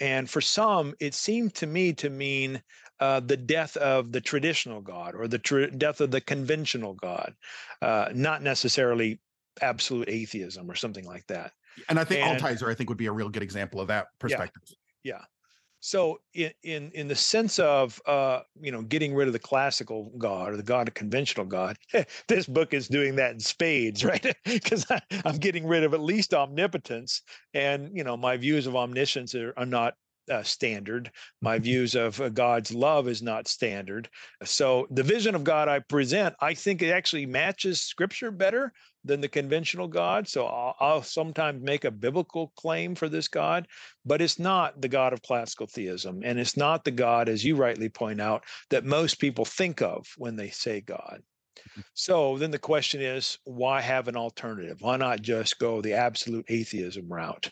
and 0.00 0.28
for 0.28 0.40
some, 0.40 0.94
it 1.00 1.14
seemed 1.14 1.54
to 1.54 1.66
me 1.66 1.92
to 1.94 2.10
mean 2.10 2.62
uh, 3.00 3.20
the 3.20 3.36
death 3.36 3.76
of 3.78 4.12
the 4.12 4.20
traditional 4.20 4.80
God 4.80 5.14
or 5.14 5.26
the 5.26 5.38
tr- 5.38 5.66
death 5.66 6.00
of 6.00 6.10
the 6.10 6.20
conventional 6.20 6.94
God, 6.94 7.34
uh, 7.82 8.10
not 8.14 8.42
necessarily 8.42 9.18
absolute 9.60 10.08
atheism 10.08 10.70
or 10.70 10.74
something 10.74 11.04
like 11.04 11.26
that. 11.28 11.52
And 11.88 11.98
I 11.98 12.04
think 12.04 12.24
and, 12.24 12.40
Altizer, 12.40 12.70
I 12.70 12.74
think, 12.74 12.88
would 12.88 12.98
be 12.98 13.06
a 13.06 13.12
real 13.12 13.28
good 13.28 13.42
example 13.42 13.80
of 13.80 13.88
that 13.88 14.08
perspective. 14.18 14.62
Yeah. 15.02 15.14
yeah. 15.14 15.24
So 15.80 16.20
in, 16.32 16.50
in 16.62 16.90
in 16.94 17.08
the 17.08 17.14
sense 17.14 17.58
of 17.58 18.00
uh, 18.06 18.40
you 18.58 18.72
know 18.72 18.80
getting 18.80 19.14
rid 19.14 19.26
of 19.26 19.34
the 19.34 19.38
classical 19.38 20.10
God 20.16 20.52
or 20.52 20.56
the 20.56 20.62
God 20.62 20.88
of 20.88 20.94
conventional 20.94 21.44
God, 21.44 21.76
this 22.26 22.46
book 22.46 22.72
is 22.72 22.88
doing 22.88 23.16
that 23.16 23.32
in 23.32 23.40
spades, 23.40 24.02
right? 24.04 24.34
Because 24.46 24.86
I'm 25.26 25.36
getting 25.36 25.66
rid 25.66 25.84
of 25.84 25.92
at 25.92 26.00
least 26.00 26.32
omnipotence, 26.32 27.20
and 27.52 27.90
you 27.94 28.02
know 28.02 28.16
my 28.16 28.38
views 28.38 28.66
of 28.66 28.76
omniscience 28.76 29.34
are, 29.34 29.52
are 29.58 29.66
not 29.66 29.94
uh, 30.30 30.42
standard. 30.42 31.10
My 31.40 31.58
views 31.58 31.94
of 31.94 32.20
uh, 32.20 32.28
God's 32.28 32.72
love 32.72 33.08
is 33.08 33.22
not 33.22 33.48
standard. 33.48 34.08
So 34.44 34.86
the 34.90 35.02
vision 35.02 35.34
of 35.34 35.44
God 35.44 35.68
I 35.68 35.80
present, 35.80 36.34
I 36.40 36.54
think 36.54 36.82
it 36.82 36.90
actually 36.90 37.26
matches 37.26 37.80
Scripture 37.80 38.30
better 38.30 38.72
than 39.04 39.20
the 39.20 39.28
conventional 39.28 39.86
God. 39.86 40.26
So 40.26 40.46
I'll, 40.46 40.76
I'll, 40.80 41.02
sometimes 41.02 41.62
make 41.62 41.84
a 41.84 41.90
biblical 41.90 42.52
claim 42.56 42.94
for 42.94 43.08
this 43.08 43.28
God, 43.28 43.68
but 44.04 44.22
it's 44.22 44.38
not 44.38 44.80
the 44.80 44.88
God 44.88 45.12
of 45.12 45.22
classical 45.22 45.66
theism. 45.66 46.22
And 46.24 46.38
it's 46.38 46.56
not 46.56 46.84
the 46.84 46.90
God, 46.90 47.28
as 47.28 47.44
you 47.44 47.56
rightly 47.56 47.90
point 47.90 48.20
out, 48.20 48.44
that 48.70 48.84
most 48.84 49.16
people 49.16 49.44
think 49.44 49.82
of 49.82 50.06
when 50.16 50.36
they 50.36 50.48
say 50.48 50.80
God. 50.80 51.22
Mm-hmm. 51.58 51.80
So 51.92 52.38
then 52.38 52.50
the 52.50 52.58
question 52.58 53.00
is, 53.00 53.38
why 53.44 53.80
have 53.80 54.08
an 54.08 54.16
alternative? 54.16 54.78
Why 54.80 54.96
not 54.96 55.22
just 55.22 55.58
go 55.58 55.80
the 55.80 55.92
absolute 55.92 56.46
atheism 56.48 57.12
route? 57.12 57.50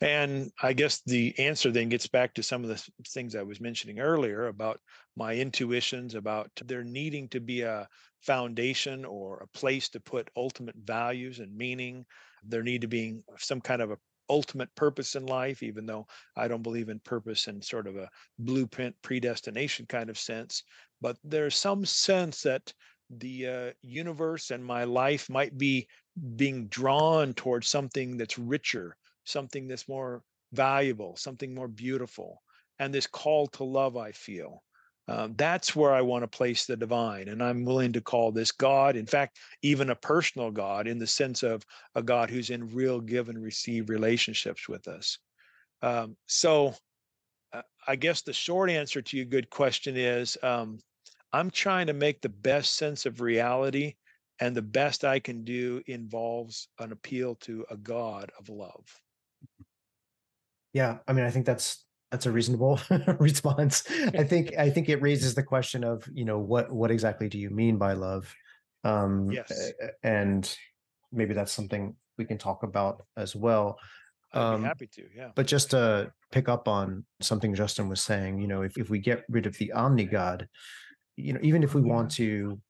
And 0.00 0.52
I 0.62 0.74
guess 0.74 1.00
the 1.06 1.36
answer 1.38 1.72
then 1.72 1.88
gets 1.88 2.06
back 2.06 2.34
to 2.34 2.42
some 2.42 2.62
of 2.62 2.70
the 2.70 2.82
things 3.08 3.34
I 3.34 3.42
was 3.42 3.60
mentioning 3.60 3.98
earlier 3.98 4.46
about 4.46 4.80
my 5.16 5.34
intuitions 5.34 6.14
about 6.14 6.50
there 6.64 6.84
needing 6.84 7.28
to 7.30 7.40
be 7.40 7.62
a 7.62 7.88
foundation 8.20 9.04
or 9.04 9.38
a 9.38 9.58
place 9.58 9.88
to 9.90 10.00
put 10.00 10.30
ultimate 10.36 10.76
values 10.76 11.40
and 11.40 11.56
meaning. 11.56 12.06
There 12.44 12.62
need 12.62 12.82
to 12.82 12.86
be 12.86 13.22
some 13.38 13.60
kind 13.60 13.82
of 13.82 13.90
a 13.90 13.98
ultimate 14.30 14.72
purpose 14.76 15.16
in 15.16 15.26
life, 15.26 15.62
even 15.62 15.86
though 15.86 16.06
I 16.36 16.46
don't 16.46 16.62
believe 16.62 16.90
in 16.90 17.00
purpose 17.00 17.48
in 17.48 17.60
sort 17.60 17.86
of 17.88 17.96
a 17.96 18.08
blueprint 18.38 18.94
predestination 19.02 19.86
kind 19.86 20.10
of 20.10 20.18
sense. 20.18 20.62
But 21.00 21.16
there's 21.24 21.56
some 21.56 21.84
sense 21.84 22.42
that 22.42 22.72
the 23.10 23.46
uh, 23.46 23.70
universe 23.82 24.50
and 24.50 24.64
my 24.64 24.84
life 24.84 25.28
might 25.30 25.56
be 25.56 25.88
being 26.36 26.68
drawn 26.68 27.32
towards 27.34 27.68
something 27.68 28.16
that's 28.16 28.38
richer 28.38 28.96
something 29.28 29.68
that's 29.68 29.88
more 29.88 30.22
valuable, 30.52 31.16
something 31.16 31.54
more 31.54 31.68
beautiful, 31.68 32.42
and 32.78 32.92
this 32.92 33.06
call 33.06 33.46
to 33.48 33.64
love 33.64 33.96
I 33.96 34.12
feel. 34.12 34.62
Um, 35.08 35.34
that's 35.36 35.74
where 35.74 35.92
I 35.94 36.02
want 36.02 36.22
to 36.22 36.28
place 36.28 36.66
the 36.66 36.76
divine. 36.76 37.28
And 37.28 37.42
I'm 37.42 37.64
willing 37.64 37.94
to 37.94 38.00
call 38.02 38.30
this 38.30 38.52
God, 38.52 38.94
in 38.94 39.06
fact, 39.06 39.38
even 39.62 39.88
a 39.88 39.94
personal 39.94 40.50
God 40.50 40.86
in 40.86 40.98
the 40.98 41.06
sense 41.06 41.42
of 41.42 41.64
a 41.94 42.02
God 42.02 42.28
who's 42.28 42.50
in 42.50 42.74
real 42.74 43.00
give 43.00 43.30
and 43.30 43.42
receive 43.42 43.88
relationships 43.88 44.68
with 44.68 44.86
us. 44.86 45.18
Um, 45.80 46.16
so 46.26 46.74
uh, 47.54 47.62
I 47.86 47.96
guess 47.96 48.20
the 48.20 48.34
short 48.34 48.68
answer 48.68 49.00
to 49.00 49.16
your 49.16 49.24
good 49.24 49.48
question 49.48 49.96
is 49.96 50.36
um, 50.42 50.78
I'm 51.32 51.50
trying 51.50 51.86
to 51.86 51.94
make 51.94 52.20
the 52.20 52.28
best 52.28 52.76
sense 52.76 53.06
of 53.06 53.22
reality. 53.22 53.94
And 54.40 54.54
the 54.54 54.62
best 54.62 55.04
I 55.04 55.18
can 55.18 55.42
do 55.42 55.82
involves 55.86 56.68
an 56.78 56.92
appeal 56.92 57.34
to 57.36 57.64
a 57.70 57.76
God 57.76 58.30
of 58.38 58.48
love. 58.48 58.84
Yeah, 60.72 60.98
I 61.06 61.12
mean, 61.12 61.24
I 61.24 61.30
think 61.30 61.46
that's 61.46 61.84
that's 62.10 62.26
a 62.26 62.32
reasonable 62.32 62.80
response. 63.18 63.84
I 64.14 64.24
think 64.24 64.56
I 64.58 64.70
think 64.70 64.88
it 64.88 65.02
raises 65.02 65.34
the 65.34 65.42
question 65.42 65.84
of 65.84 66.08
you 66.12 66.24
know 66.24 66.38
what 66.38 66.70
what 66.72 66.90
exactly 66.90 67.28
do 67.28 67.38
you 67.38 67.50
mean 67.50 67.76
by 67.78 67.92
love? 67.94 68.34
Um, 68.84 69.30
yes, 69.30 69.72
and 70.02 70.56
maybe 71.12 71.34
that's 71.34 71.52
something 71.52 71.96
we 72.16 72.24
can 72.24 72.38
talk 72.38 72.62
about 72.62 73.04
as 73.16 73.34
well. 73.34 73.78
Um, 74.34 74.64
happy 74.64 74.86
to, 74.88 75.04
yeah. 75.16 75.30
But 75.34 75.46
just 75.46 75.70
to 75.70 76.12
pick 76.32 76.48
up 76.48 76.68
on 76.68 77.04
something 77.20 77.54
Justin 77.54 77.88
was 77.88 78.02
saying, 78.02 78.40
you 78.40 78.46
know, 78.46 78.62
if, 78.62 78.76
if 78.76 78.90
we 78.90 78.98
get 78.98 79.24
rid 79.28 79.46
of 79.46 79.56
the 79.56 79.72
omni 79.72 80.04
God, 80.04 80.48
you 81.16 81.32
know, 81.32 81.40
even 81.42 81.62
if 81.62 81.74
we 81.74 81.80
want 81.80 82.10
to, 82.12 82.60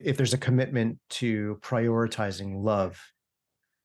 if 0.00 0.16
there's 0.16 0.32
a 0.32 0.38
commitment 0.38 0.98
to 1.10 1.58
prioritizing 1.62 2.62
love, 2.62 2.98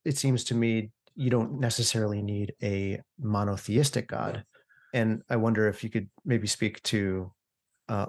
it 0.05 0.17
seems 0.17 0.45
to 0.45 0.55
me 0.55 0.91
you 1.17 1.31
don't 1.31 1.59
necessarily 1.59 2.21
need 2.21 2.53
a 2.61 3.01
monotheistic 3.19 4.07
God. 4.07 4.45
And 4.93 5.23
I 5.29 5.35
wonder 5.35 5.67
if 5.67 5.83
you 5.83 5.89
could 5.89 6.09
maybe 6.23 6.47
speak 6.47 6.81
to 6.83 7.31
uh, 7.89 8.05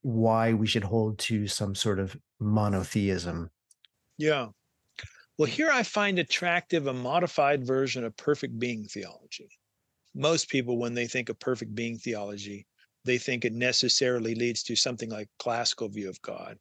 why 0.00 0.54
we 0.54 0.66
should 0.66 0.82
hold 0.82 1.18
to 1.18 1.46
some 1.46 1.74
sort 1.74 2.00
of 2.00 2.16
monotheism. 2.40 3.50
Yeah. 4.16 4.48
Well, 5.36 5.46
here 5.46 5.70
I 5.70 5.82
find 5.82 6.18
attractive 6.18 6.86
a 6.86 6.92
modified 6.92 7.66
version 7.66 8.02
of 8.02 8.16
perfect 8.16 8.58
being 8.58 8.84
theology. 8.84 9.50
Most 10.14 10.48
people, 10.48 10.78
when 10.78 10.94
they 10.94 11.06
think 11.06 11.28
of 11.28 11.38
perfect 11.38 11.74
being 11.74 11.98
theology, 11.98 12.66
they 13.04 13.18
think 13.18 13.44
it 13.44 13.52
necessarily 13.52 14.34
leads 14.34 14.62
to 14.64 14.74
something 14.74 15.10
like 15.10 15.28
classical 15.38 15.88
view 15.88 16.08
of 16.08 16.20
God. 16.22 16.58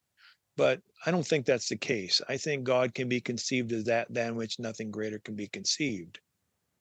But 0.57 0.81
I 1.05 1.11
don't 1.11 1.25
think 1.25 1.45
that's 1.45 1.69
the 1.69 1.77
case. 1.77 2.19
I 2.27 2.37
think 2.37 2.63
God 2.63 2.93
can 2.93 3.07
be 3.07 3.21
conceived 3.21 3.71
as 3.71 3.85
that 3.85 4.11
than 4.13 4.35
which 4.35 4.59
nothing 4.59 4.91
greater 4.91 5.19
can 5.19 5.35
be 5.35 5.47
conceived. 5.47 6.19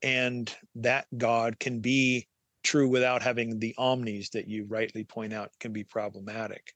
And 0.03 0.53
that 0.77 1.07
God 1.17 1.59
can 1.59 1.81
be 1.81 2.27
true 2.65 2.89
without 2.89 3.23
having 3.23 3.59
the 3.59 3.75
omnis 3.79 4.31
that 4.31 4.49
you 4.49 4.65
rightly 4.65 5.05
point 5.05 5.33
out 5.33 5.53
can 5.61 5.73
be 5.73 5.85
problematic. 5.85 6.73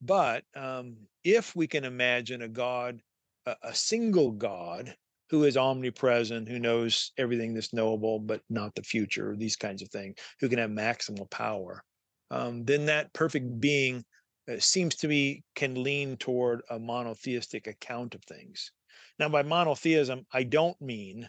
But 0.00 0.44
um, 0.54 0.96
if 1.24 1.56
we 1.56 1.66
can 1.66 1.84
imagine 1.84 2.42
a 2.42 2.48
God, 2.48 3.00
a, 3.46 3.56
a 3.64 3.74
single 3.74 4.30
God 4.30 4.94
who 5.30 5.44
is 5.44 5.56
omnipresent, 5.56 6.48
who 6.48 6.58
knows 6.58 7.12
everything 7.18 7.52
that's 7.52 7.74
knowable, 7.74 8.18
but 8.18 8.42
not 8.48 8.74
the 8.74 8.82
future, 8.82 9.34
these 9.36 9.56
kinds 9.56 9.82
of 9.82 9.88
things, 9.88 10.16
who 10.40 10.48
can 10.48 10.58
have 10.58 10.70
maximal 10.70 11.28
power, 11.30 11.82
um, 12.30 12.64
then 12.64 12.86
that 12.86 13.12
perfect 13.12 13.60
being 13.60 14.04
seems 14.58 14.94
to 14.96 15.08
me 15.08 15.42
can 15.54 15.82
lean 15.82 16.16
toward 16.16 16.62
a 16.70 16.78
monotheistic 16.78 17.66
account 17.66 18.14
of 18.14 18.22
things. 18.24 18.72
Now, 19.18 19.28
by 19.28 19.42
monotheism, 19.42 20.26
I 20.32 20.44
don't 20.44 20.80
mean 20.80 21.28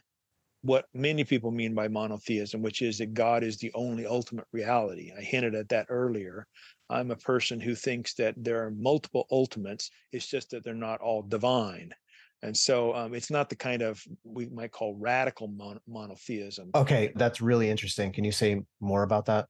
what 0.61 0.85
many 0.93 1.23
people 1.23 1.51
mean 1.51 1.73
by 1.73 1.87
monotheism, 1.87 2.61
which 2.61 2.81
is 2.81 2.97
that 2.97 3.13
God 3.13 3.43
is 3.43 3.57
the 3.57 3.71
only 3.73 4.05
ultimate 4.05 4.47
reality. 4.51 5.11
I 5.17 5.21
hinted 5.21 5.55
at 5.55 5.69
that 5.69 5.87
earlier. 5.89 6.47
I'm 6.89 7.11
a 7.11 7.15
person 7.15 7.59
who 7.59 7.75
thinks 7.75 8.13
that 8.15 8.35
there 8.37 8.65
are 8.65 8.71
multiple 8.71 9.25
ultimates. 9.31 9.89
It's 10.11 10.27
just 10.27 10.49
that 10.51 10.63
they're 10.63 10.73
not 10.73 11.01
all 11.01 11.21
divine. 11.21 11.93
And 12.41 12.55
so 12.55 12.95
um, 12.95 13.13
it's 13.13 13.29
not 13.29 13.49
the 13.49 13.55
kind 13.55 13.81
of 13.81 14.01
we 14.23 14.47
might 14.47 14.71
call 14.71 14.95
radical 14.95 15.47
mon- 15.47 15.81
monotheism. 15.87 16.71
Okay, 16.73 17.11
that's 17.15 17.41
really 17.41 17.69
interesting. 17.69 18.11
Can 18.11 18.23
you 18.23 18.31
say 18.31 18.61
more 18.79 19.03
about 19.03 19.25
that? 19.25 19.47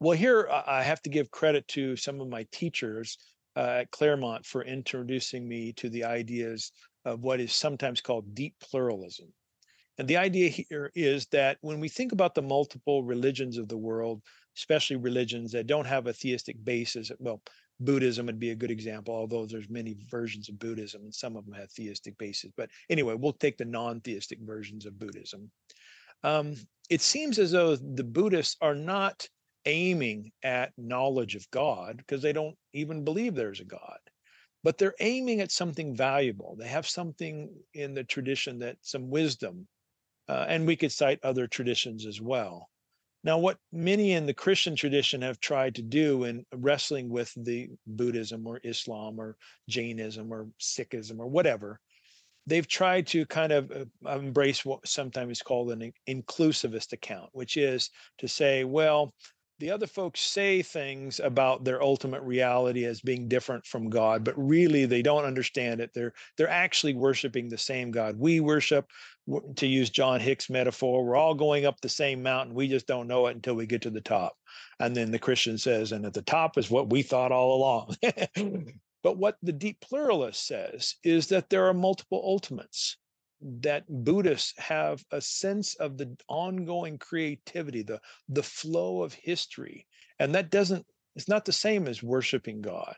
Well, 0.00 0.16
here 0.16 0.48
I 0.48 0.82
have 0.82 1.02
to 1.02 1.10
give 1.10 1.30
credit 1.30 1.66
to 1.68 1.96
some 1.96 2.20
of 2.20 2.28
my 2.28 2.46
teachers 2.52 3.18
uh, 3.56 3.80
at 3.80 3.90
Claremont 3.90 4.46
for 4.46 4.62
introducing 4.62 5.48
me 5.48 5.72
to 5.72 5.88
the 5.90 6.04
ideas 6.04 6.70
of 7.04 7.20
what 7.20 7.40
is 7.40 7.52
sometimes 7.52 8.00
called 8.00 8.34
deep 8.34 8.54
pluralism. 8.60 9.32
And 9.98 10.06
the 10.06 10.16
idea 10.16 10.48
here 10.50 10.92
is 10.94 11.26
that 11.32 11.58
when 11.62 11.80
we 11.80 11.88
think 11.88 12.12
about 12.12 12.36
the 12.36 12.42
multiple 12.42 13.02
religions 13.02 13.58
of 13.58 13.66
the 13.66 13.76
world, 13.76 14.22
especially 14.56 14.96
religions 14.96 15.50
that 15.52 15.66
don't 15.66 15.86
have 15.86 16.06
a 16.06 16.12
theistic 16.12 16.62
basis, 16.64 17.10
well, 17.18 17.42
Buddhism 17.80 18.26
would 18.26 18.38
be 18.38 18.50
a 18.50 18.56
good 18.56 18.70
example, 18.70 19.14
although 19.14 19.46
there's 19.46 19.68
many 19.68 19.96
versions 20.08 20.48
of 20.48 20.58
Buddhism 20.58 21.02
and 21.02 21.14
some 21.14 21.36
of 21.36 21.44
them 21.44 21.54
have 21.54 21.70
theistic 21.72 22.16
bases. 22.18 22.52
But 22.56 22.70
anyway, 22.88 23.14
we'll 23.14 23.32
take 23.32 23.56
the 23.56 23.64
non-theistic 23.64 24.38
versions 24.42 24.86
of 24.86 24.98
Buddhism. 24.98 25.50
Um, 26.22 26.54
it 26.88 27.00
seems 27.00 27.38
as 27.40 27.50
though 27.50 27.74
the 27.74 28.04
Buddhists 28.04 28.56
are 28.60 28.74
not 28.74 29.28
aiming 29.68 30.32
at 30.42 30.72
knowledge 30.76 31.36
of 31.36 31.48
God 31.50 31.98
because 31.98 32.22
they 32.22 32.32
don't 32.32 32.56
even 32.72 33.04
believe 33.04 33.34
there's 33.34 33.60
a 33.60 33.64
God. 33.64 33.98
But 34.64 34.78
they're 34.78 34.94
aiming 34.98 35.40
at 35.40 35.52
something 35.52 35.94
valuable. 35.94 36.56
They 36.58 36.66
have 36.66 36.88
something 36.88 37.50
in 37.74 37.94
the 37.94 38.02
tradition 38.02 38.58
that 38.60 38.76
some 38.80 39.10
wisdom, 39.10 39.68
uh, 40.28 40.46
and 40.48 40.66
we 40.66 40.74
could 40.74 40.90
cite 40.90 41.20
other 41.22 41.46
traditions 41.46 42.06
as 42.06 42.20
well. 42.20 42.68
Now, 43.24 43.38
what 43.38 43.58
many 43.72 44.12
in 44.12 44.26
the 44.26 44.34
Christian 44.34 44.74
tradition 44.74 45.22
have 45.22 45.38
tried 45.40 45.74
to 45.76 45.82
do 45.82 46.24
in 46.24 46.46
wrestling 46.54 47.08
with 47.08 47.32
the 47.36 47.68
Buddhism 47.86 48.46
or 48.46 48.60
Islam 48.64 49.20
or 49.20 49.36
Jainism 49.68 50.32
or 50.32 50.48
Sikhism 50.60 51.18
or 51.18 51.26
whatever, 51.26 51.80
they've 52.46 52.66
tried 52.66 53.06
to 53.08 53.26
kind 53.26 53.52
of 53.52 53.70
uh, 53.70 54.10
embrace 54.10 54.64
what 54.64 54.86
sometimes 54.88 55.32
is 55.32 55.42
called 55.42 55.70
an 55.70 55.92
inclusivist 56.08 56.92
account, 56.92 57.28
which 57.32 57.56
is 57.56 57.90
to 58.18 58.26
say, 58.26 58.64
well, 58.64 59.12
the 59.58 59.70
other 59.70 59.86
folks 59.86 60.20
say 60.20 60.62
things 60.62 61.20
about 61.20 61.64
their 61.64 61.82
ultimate 61.82 62.22
reality 62.22 62.84
as 62.84 63.00
being 63.00 63.28
different 63.28 63.66
from 63.66 63.90
God, 63.90 64.22
but 64.22 64.34
really 64.36 64.86
they 64.86 65.02
don't 65.02 65.24
understand 65.24 65.80
it. 65.80 65.90
They're 65.92 66.12
they're 66.36 66.48
actually 66.48 66.94
worshiping 66.94 67.48
the 67.48 67.58
same 67.58 67.90
God. 67.90 68.18
We 68.18 68.40
worship, 68.40 68.86
to 69.56 69.66
use 69.66 69.90
John 69.90 70.20
Hick's 70.20 70.48
metaphor, 70.48 71.04
we're 71.04 71.16
all 71.16 71.34
going 71.34 71.66
up 71.66 71.80
the 71.80 71.88
same 71.88 72.22
mountain. 72.22 72.54
We 72.54 72.68
just 72.68 72.86
don't 72.86 73.08
know 73.08 73.26
it 73.26 73.36
until 73.36 73.54
we 73.54 73.66
get 73.66 73.82
to 73.82 73.90
the 73.90 74.00
top. 74.00 74.36
And 74.80 74.96
then 74.96 75.10
the 75.10 75.18
Christian 75.18 75.58
says, 75.58 75.92
and 75.92 76.06
at 76.06 76.14
the 76.14 76.22
top 76.22 76.56
is 76.56 76.70
what 76.70 76.90
we 76.90 77.02
thought 77.02 77.32
all 77.32 77.56
along. 77.56 77.96
but 79.02 79.18
what 79.18 79.36
the 79.42 79.52
deep 79.52 79.80
pluralist 79.80 80.46
says 80.46 80.94
is 81.04 81.26
that 81.28 81.50
there 81.50 81.66
are 81.66 81.74
multiple 81.74 82.22
ultimates 82.24 82.96
that 83.42 83.84
Buddhists 83.88 84.54
have 84.58 85.04
a 85.12 85.20
sense 85.20 85.74
of 85.76 85.96
the 85.98 86.16
ongoing 86.28 86.98
creativity, 86.98 87.82
the 87.82 88.00
the 88.28 88.42
flow 88.42 89.02
of 89.02 89.14
history, 89.14 89.86
and 90.18 90.34
that 90.34 90.50
doesn't 90.50 90.86
it's 91.16 91.28
not 91.28 91.44
the 91.44 91.52
same 91.52 91.88
as 91.88 92.02
worshiping 92.02 92.60
God. 92.62 92.96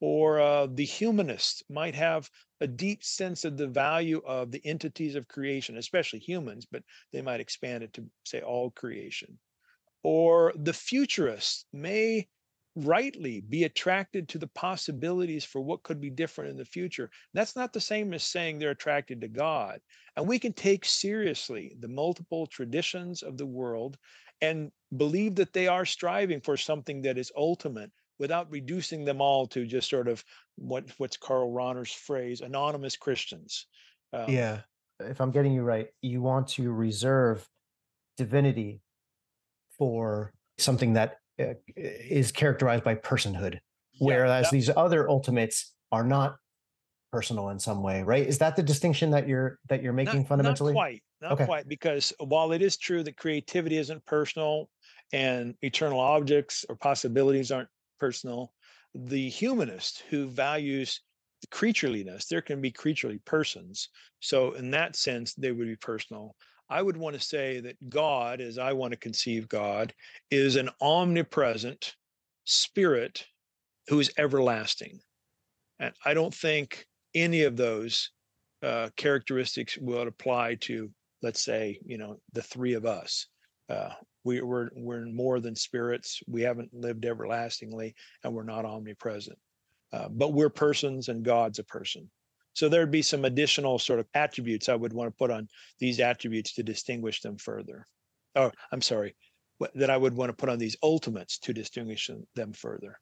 Or 0.00 0.40
uh, 0.40 0.66
the 0.66 0.84
humanist 0.84 1.64
might 1.70 1.94
have 1.94 2.30
a 2.60 2.66
deep 2.66 3.04
sense 3.04 3.44
of 3.44 3.56
the 3.56 3.68
value 3.68 4.22
of 4.26 4.50
the 4.52 4.64
entities 4.66 5.14
of 5.16 5.28
creation, 5.28 5.78
especially 5.78 6.20
humans, 6.20 6.66
but 6.70 6.82
they 7.12 7.22
might 7.22 7.40
expand 7.40 7.82
it 7.84 7.92
to 7.94 8.04
say 8.24 8.40
all 8.42 8.70
creation. 8.70 9.38
or 10.02 10.52
the 10.56 10.72
futurists 10.72 11.66
may 11.72 12.28
rightly 12.76 13.40
be 13.40 13.64
attracted 13.64 14.28
to 14.28 14.38
the 14.38 14.46
possibilities 14.48 15.44
for 15.44 15.60
what 15.60 15.82
could 15.82 16.00
be 16.00 16.10
different 16.10 16.50
in 16.50 16.56
the 16.56 16.64
future. 16.64 17.10
That's 17.32 17.56
not 17.56 17.72
the 17.72 17.80
same 17.80 18.12
as 18.12 18.22
saying 18.22 18.58
they're 18.58 18.70
attracted 18.70 19.20
to 19.22 19.28
God. 19.28 19.80
And 20.16 20.28
we 20.28 20.38
can 20.38 20.52
take 20.52 20.84
seriously 20.84 21.74
the 21.80 21.88
multiple 21.88 22.46
traditions 22.46 23.22
of 23.22 23.38
the 23.38 23.46
world 23.46 23.96
and 24.42 24.70
believe 24.96 25.34
that 25.36 25.54
they 25.54 25.66
are 25.66 25.86
striving 25.86 26.40
for 26.40 26.56
something 26.56 27.02
that 27.02 27.16
is 27.16 27.32
ultimate 27.36 27.90
without 28.18 28.50
reducing 28.50 29.04
them 29.04 29.20
all 29.20 29.46
to 29.46 29.66
just 29.66 29.88
sort 29.88 30.08
of 30.08 30.22
what 30.56 30.84
what's 30.98 31.16
Karl 31.16 31.52
Rahner's 31.52 31.92
phrase, 31.92 32.40
anonymous 32.42 32.96
Christians. 32.96 33.66
Um, 34.12 34.28
yeah, 34.28 34.60
if 35.00 35.20
I'm 35.20 35.30
getting 35.30 35.52
you 35.52 35.62
right, 35.62 35.88
you 36.02 36.22
want 36.22 36.48
to 36.48 36.72
reserve 36.72 37.46
divinity 38.16 38.80
for 39.78 40.32
something 40.58 40.94
that 40.94 41.18
Uh, 41.38 41.52
is 41.76 42.32
characterized 42.32 42.82
by 42.82 42.94
personhood, 42.94 43.58
whereas 43.98 44.46
yeah, 44.46 44.50
these 44.52 44.70
other 44.74 45.06
ultimates 45.10 45.74
are 45.92 46.02
not 46.02 46.36
personal 47.12 47.50
in 47.50 47.58
some 47.58 47.82
way, 47.82 48.02
right? 48.02 48.26
Is 48.26 48.38
that 48.38 48.56
the 48.56 48.62
distinction 48.62 49.10
that 49.10 49.28
you're 49.28 49.58
that 49.68 49.82
you're 49.82 49.92
making 49.92 50.20
not, 50.20 50.28
fundamentally? 50.28 50.72
Not 50.72 50.78
quite, 50.78 51.02
not 51.20 51.32
okay. 51.32 51.44
quite, 51.44 51.68
because 51.68 52.10
while 52.20 52.52
it 52.52 52.62
is 52.62 52.78
true 52.78 53.02
that 53.02 53.18
creativity 53.18 53.76
isn't 53.76 54.02
personal 54.06 54.70
and 55.12 55.54
eternal 55.60 56.00
objects 56.00 56.64
or 56.70 56.76
possibilities 56.76 57.52
aren't 57.52 57.68
personal, 58.00 58.54
the 58.94 59.28
humanist 59.28 60.04
who 60.08 60.28
values 60.28 61.02
creatureliness, 61.50 62.28
there 62.28 62.40
can 62.40 62.62
be 62.62 62.70
creaturely 62.70 63.18
persons. 63.26 63.90
So 64.20 64.52
in 64.52 64.70
that 64.70 64.96
sense, 64.96 65.34
they 65.34 65.52
would 65.52 65.66
be 65.66 65.76
personal. 65.76 66.34
I 66.68 66.82
would 66.82 66.96
want 66.96 67.14
to 67.14 67.20
say 67.20 67.60
that 67.60 67.88
God, 67.88 68.40
as 68.40 68.58
I 68.58 68.72
want 68.72 68.92
to 68.92 68.98
conceive 68.98 69.48
God, 69.48 69.94
is 70.30 70.56
an 70.56 70.70
omnipresent 70.80 71.94
spirit 72.44 73.24
who 73.88 74.00
is 74.00 74.12
everlasting. 74.18 75.00
And 75.78 75.92
I 76.04 76.14
don't 76.14 76.34
think 76.34 76.86
any 77.14 77.42
of 77.42 77.56
those 77.56 78.10
uh, 78.62 78.88
characteristics 78.96 79.76
will 79.78 80.02
apply 80.02 80.56
to, 80.62 80.90
let's 81.22 81.44
say, 81.44 81.78
you 81.84 81.98
know, 81.98 82.16
the 82.32 82.42
three 82.42 82.74
of 82.74 82.86
us. 82.86 83.26
Uh, 83.68 83.90
we, 84.24 84.40
we're 84.40 84.70
we're 84.74 85.06
more 85.06 85.38
than 85.40 85.54
spirits. 85.54 86.20
We 86.26 86.42
haven't 86.42 86.70
lived 86.72 87.04
everlastingly, 87.04 87.94
and 88.24 88.32
we're 88.32 88.42
not 88.42 88.64
omnipresent. 88.64 89.38
Uh, 89.92 90.08
but 90.10 90.32
we're 90.32 90.50
persons, 90.50 91.08
and 91.08 91.24
God's 91.24 91.60
a 91.60 91.64
person. 91.64 92.10
So 92.56 92.68
there'd 92.68 92.90
be 92.90 93.02
some 93.02 93.24
additional 93.24 93.78
sort 93.78 94.00
of 94.00 94.06
attributes 94.14 94.68
I 94.68 94.74
would 94.74 94.92
want 94.92 95.08
to 95.08 95.16
put 95.16 95.30
on 95.30 95.48
these 95.78 96.00
attributes 96.00 96.54
to 96.54 96.62
distinguish 96.62 97.20
them 97.20 97.36
further. 97.36 97.86
Oh, 98.34 98.50
I'm 98.72 98.82
sorry, 98.82 99.14
that 99.74 99.90
I 99.90 99.96
would 99.96 100.14
want 100.14 100.30
to 100.30 100.36
put 100.36 100.48
on 100.48 100.58
these 100.58 100.76
ultimates 100.82 101.38
to 101.40 101.52
distinguish 101.52 102.10
them 102.34 102.52
further 102.52 102.98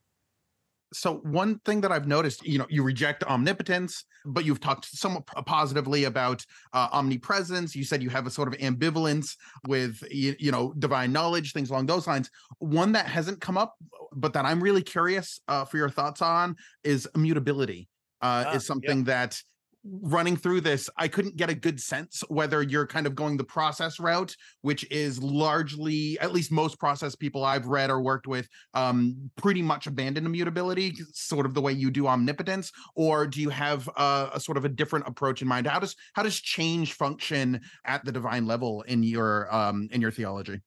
so 0.94 1.16
one 1.24 1.58
thing 1.64 1.80
that 1.80 1.92
I've 1.92 2.06
noticed, 2.06 2.46
you 2.46 2.58
know, 2.58 2.66
you 2.70 2.82
reject 2.82 3.24
omnipotence, 3.24 4.04
but 4.24 4.44
you've 4.44 4.60
talked 4.60 4.86
somewhat 4.86 5.26
positively 5.44 6.04
about 6.04 6.44
uh, 6.72 6.88
omnipresence. 6.92 7.74
You 7.74 7.84
said 7.84 8.02
you 8.02 8.10
have 8.10 8.26
a 8.26 8.30
sort 8.30 8.48
of 8.48 8.58
ambivalence 8.60 9.36
with, 9.66 10.02
you, 10.10 10.36
you, 10.38 10.52
know, 10.52 10.72
divine 10.78 11.12
knowledge, 11.12 11.52
things 11.52 11.70
along 11.70 11.86
those 11.86 12.06
lines. 12.06 12.30
One 12.58 12.92
that 12.92 13.06
hasn't 13.06 13.40
come 13.40 13.58
up, 13.58 13.74
but 14.12 14.32
that 14.34 14.44
I'm 14.44 14.62
really 14.62 14.82
curious 14.82 15.40
uh, 15.48 15.64
for 15.64 15.76
your 15.76 15.90
thoughts 15.90 16.22
on 16.22 16.56
is 16.84 17.08
immutability. 17.14 17.88
Uh, 18.22 18.44
ah, 18.46 18.54
is 18.54 18.66
something 18.66 18.98
yeah. 18.98 19.04
that 19.04 19.42
running 19.84 20.36
through 20.36 20.62
this, 20.62 20.88
I 20.96 21.08
couldn't 21.08 21.36
get 21.36 21.50
a 21.50 21.54
good 21.54 21.78
sense 21.78 22.22
whether 22.28 22.62
you're 22.62 22.86
kind 22.86 23.06
of 23.06 23.14
going 23.14 23.36
the 23.36 23.44
process 23.44 24.00
route, 24.00 24.34
which 24.62 24.90
is 24.90 25.22
largely, 25.22 26.18
at 26.20 26.32
least 26.32 26.50
most 26.50 26.78
process 26.78 27.14
people 27.14 27.44
I've 27.44 27.66
read 27.66 27.90
or 27.90 28.00
worked 28.00 28.26
with, 28.26 28.48
um, 28.72 29.30
pretty 29.36 29.60
much 29.60 29.86
abandon 29.86 30.24
immutability, 30.24 30.94
sort 31.12 31.44
of 31.44 31.52
the 31.54 31.60
way 31.60 31.72
you 31.72 31.90
do 31.90 32.06
omnipotence, 32.06 32.72
or 32.94 33.26
do 33.26 33.40
you 33.40 33.50
have 33.50 33.88
a, 33.96 34.30
a 34.34 34.40
sort 34.40 34.56
of 34.56 34.64
a 34.64 34.70
different 34.70 35.06
approach 35.06 35.42
in 35.42 35.48
mind? 35.48 35.66
How 35.66 35.78
does 35.78 35.94
how 36.14 36.22
does 36.22 36.40
change 36.40 36.94
function 36.94 37.60
at 37.84 38.04
the 38.04 38.12
divine 38.12 38.46
level 38.46 38.82
in 38.82 39.02
your 39.02 39.54
um, 39.54 39.88
in 39.92 40.00
your 40.00 40.10
theology? 40.10 40.60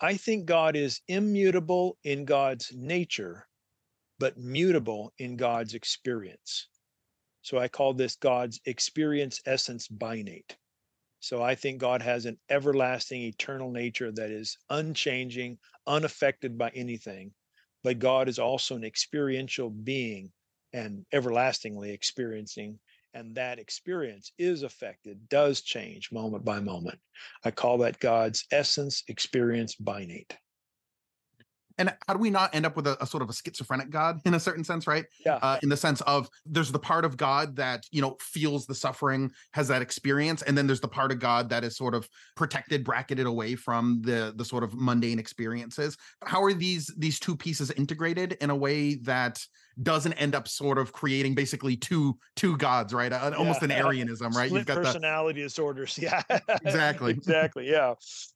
I 0.00 0.16
think 0.16 0.46
God 0.46 0.76
is 0.76 1.00
immutable 1.08 1.98
in 2.04 2.24
God's 2.24 2.72
nature, 2.74 3.46
but 4.18 4.36
mutable 4.36 5.12
in 5.18 5.36
God's 5.36 5.74
experience. 5.74 6.68
So 7.42 7.58
I 7.58 7.68
call 7.68 7.94
this 7.94 8.16
God's 8.16 8.60
experience 8.66 9.40
essence 9.46 9.88
binate. 9.88 10.56
So 11.20 11.42
I 11.42 11.54
think 11.54 11.80
God 11.80 12.02
has 12.02 12.26
an 12.26 12.38
everlasting, 12.48 13.22
eternal 13.22 13.70
nature 13.70 14.12
that 14.12 14.30
is 14.30 14.56
unchanging, 14.70 15.58
unaffected 15.86 16.58
by 16.58 16.70
anything. 16.70 17.32
But 17.82 17.98
God 17.98 18.28
is 18.28 18.38
also 18.38 18.76
an 18.76 18.84
experiential 18.84 19.70
being 19.70 20.32
and 20.72 21.04
everlastingly 21.12 21.90
experiencing. 21.90 22.78
And 23.14 23.34
that 23.36 23.58
experience 23.58 24.32
is 24.38 24.62
affected, 24.62 25.28
does 25.28 25.62
change 25.62 26.12
moment 26.12 26.44
by 26.44 26.60
moment. 26.60 26.98
I 27.44 27.50
call 27.50 27.78
that 27.78 27.98
God's 27.98 28.44
essence 28.52 29.02
experience 29.08 29.74
binate 29.76 30.36
and 31.78 31.94
how 32.06 32.14
do 32.14 32.18
we 32.18 32.30
not 32.30 32.54
end 32.54 32.66
up 32.66 32.76
with 32.76 32.86
a, 32.86 33.02
a, 33.02 33.06
sort 33.06 33.22
of 33.22 33.30
a 33.30 33.32
schizophrenic 33.32 33.90
god 33.90 34.20
in 34.24 34.34
a 34.34 34.40
certain 34.40 34.64
sense 34.64 34.86
right? 34.86 35.04
Yeah. 35.24 35.36
Uh, 35.36 35.58
in 35.62 35.68
the 35.68 35.76
sense 35.76 36.00
of 36.02 36.28
there's 36.46 36.72
the 36.72 36.78
part 36.78 37.04
of 37.04 37.16
god 37.16 37.56
that 37.56 37.84
you 37.90 38.02
know 38.02 38.16
feels 38.20 38.66
the 38.66 38.74
suffering 38.74 39.30
has 39.52 39.68
that 39.68 39.82
experience 39.82 40.42
and 40.42 40.56
then 40.56 40.66
there's 40.66 40.80
the 40.80 40.88
part 40.88 41.12
of 41.12 41.18
god 41.18 41.48
that 41.48 41.64
is 41.64 41.76
sort 41.76 41.94
of 41.94 42.08
protected 42.36 42.84
bracketed 42.84 43.26
away 43.26 43.54
from 43.54 44.00
the 44.02 44.32
the 44.36 44.44
sort 44.44 44.64
of 44.64 44.74
mundane 44.74 45.18
experiences. 45.18 45.96
How 46.24 46.42
are 46.42 46.54
these 46.54 46.92
these 46.96 47.18
two 47.20 47.36
pieces 47.36 47.70
integrated 47.72 48.36
in 48.40 48.50
a 48.50 48.56
way 48.56 48.94
that 48.96 49.44
doesn't 49.82 50.14
end 50.14 50.34
up 50.34 50.48
sort 50.48 50.78
of 50.78 50.92
creating 50.92 51.34
basically 51.34 51.76
two 51.76 52.18
two 52.36 52.56
gods, 52.56 52.92
right? 52.92 53.12
Uh, 53.12 53.32
almost 53.36 53.62
an 53.62 53.70
Arianism, 53.72 54.32
right? 54.32 54.48
Split 54.48 54.60
You've 54.60 54.66
got 54.66 54.82
personality 54.82 55.40
the... 55.40 55.46
disorders. 55.46 55.98
Yeah, 56.08 56.22
exactly, 56.64 57.12
exactly. 57.12 57.68
Yeah, 57.68 57.94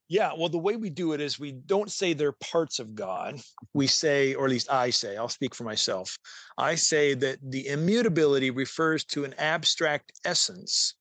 yeah. 0.08 0.32
Well, 0.36 0.48
the 0.48 0.58
way 0.58 0.76
we 0.76 0.90
do 0.90 1.12
it 1.12 1.20
is 1.20 1.38
we 1.38 1.52
don't 1.52 1.90
say 1.90 2.12
they're 2.12 2.32
parts 2.32 2.78
of 2.78 2.94
God. 2.94 3.40
We 3.72 3.86
say, 3.86 4.34
or 4.34 4.44
at 4.44 4.50
least 4.50 4.70
I 4.70 4.90
say, 4.90 5.16
I'll 5.16 5.28
speak 5.28 5.54
for 5.54 5.64
myself. 5.64 6.16
I 6.58 6.74
say 6.74 7.14
that 7.14 7.38
the 7.42 7.68
immutability 7.68 8.50
refers 8.50 9.04
to 9.06 9.24
an 9.24 9.34
abstract 9.38 10.12
essence, 10.24 10.94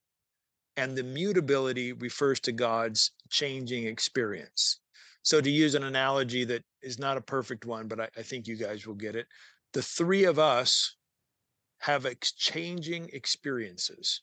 and 0.78 0.96
the 0.96 1.04
mutability 1.04 1.94
refers 1.94 2.40
to 2.42 2.52
God's 2.52 3.12
changing 3.30 3.86
experience. 3.86 4.80
So, 5.24 5.40
to 5.40 5.52
use 5.52 5.76
an 5.76 5.84
analogy 5.84 6.46
that 6.46 6.64
is 6.82 6.98
not 6.98 7.18
a 7.18 7.22
perfect 7.22 7.66
one, 7.66 7.88
but 7.88 8.00
I, 8.00 8.10
I 8.18 8.22
think 8.24 8.48
you 8.48 8.56
guys 8.56 8.88
will 8.88 8.96
get 8.96 9.16
it 9.16 9.28
the 9.74 9.82
three 9.82 10.26
of 10.26 10.40
us 10.40 10.96
have 11.80 12.06
exchanging 12.06 13.10
experiences. 13.14 14.22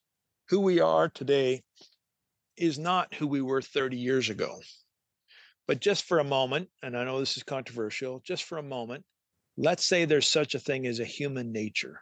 Who 0.48 0.60
we 0.60 0.80
are 0.80 1.08
today 1.08 1.62
is 2.56 2.78
not 2.78 3.14
who 3.14 3.26
we 3.26 3.42
were 3.42 3.62
30 3.62 3.96
years 3.96 4.30
ago. 4.30 4.60
But 5.66 5.80
just 5.80 6.04
for 6.04 6.18
a 6.18 6.24
moment, 6.24 6.70
and 6.82 6.96
I 6.96 7.04
know 7.04 7.20
this 7.20 7.36
is 7.36 7.42
controversial, 7.42 8.22
just 8.24 8.44
for 8.44 8.58
a 8.58 8.62
moment, 8.62 9.04
let's 9.56 9.84
say 9.84 10.04
there's 10.04 10.30
such 10.30 10.54
a 10.54 10.60
thing 10.60 10.86
as 10.86 11.00
a 11.00 11.04
human 11.04 11.52
nature. 11.52 12.00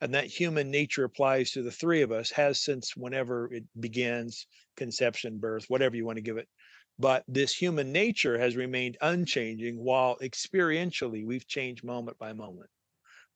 And 0.00 0.14
that 0.14 0.26
human 0.26 0.70
nature 0.70 1.04
applies 1.04 1.52
to 1.52 1.62
the 1.62 1.70
three 1.70 2.02
of 2.02 2.12
us, 2.12 2.30
has 2.32 2.60
since 2.60 2.96
whenever 2.96 3.52
it 3.52 3.64
begins, 3.78 4.46
conception, 4.76 5.38
birth, 5.38 5.64
whatever 5.68 5.96
you 5.96 6.04
want 6.04 6.16
to 6.16 6.22
give 6.22 6.36
it. 6.36 6.48
But 7.02 7.24
this 7.26 7.52
human 7.52 7.90
nature 7.90 8.38
has 8.38 8.54
remained 8.54 8.96
unchanging 9.00 9.76
while 9.76 10.16
experientially 10.18 11.26
we've 11.26 11.48
changed 11.48 11.82
moment 11.82 12.16
by 12.16 12.32
moment. 12.32 12.70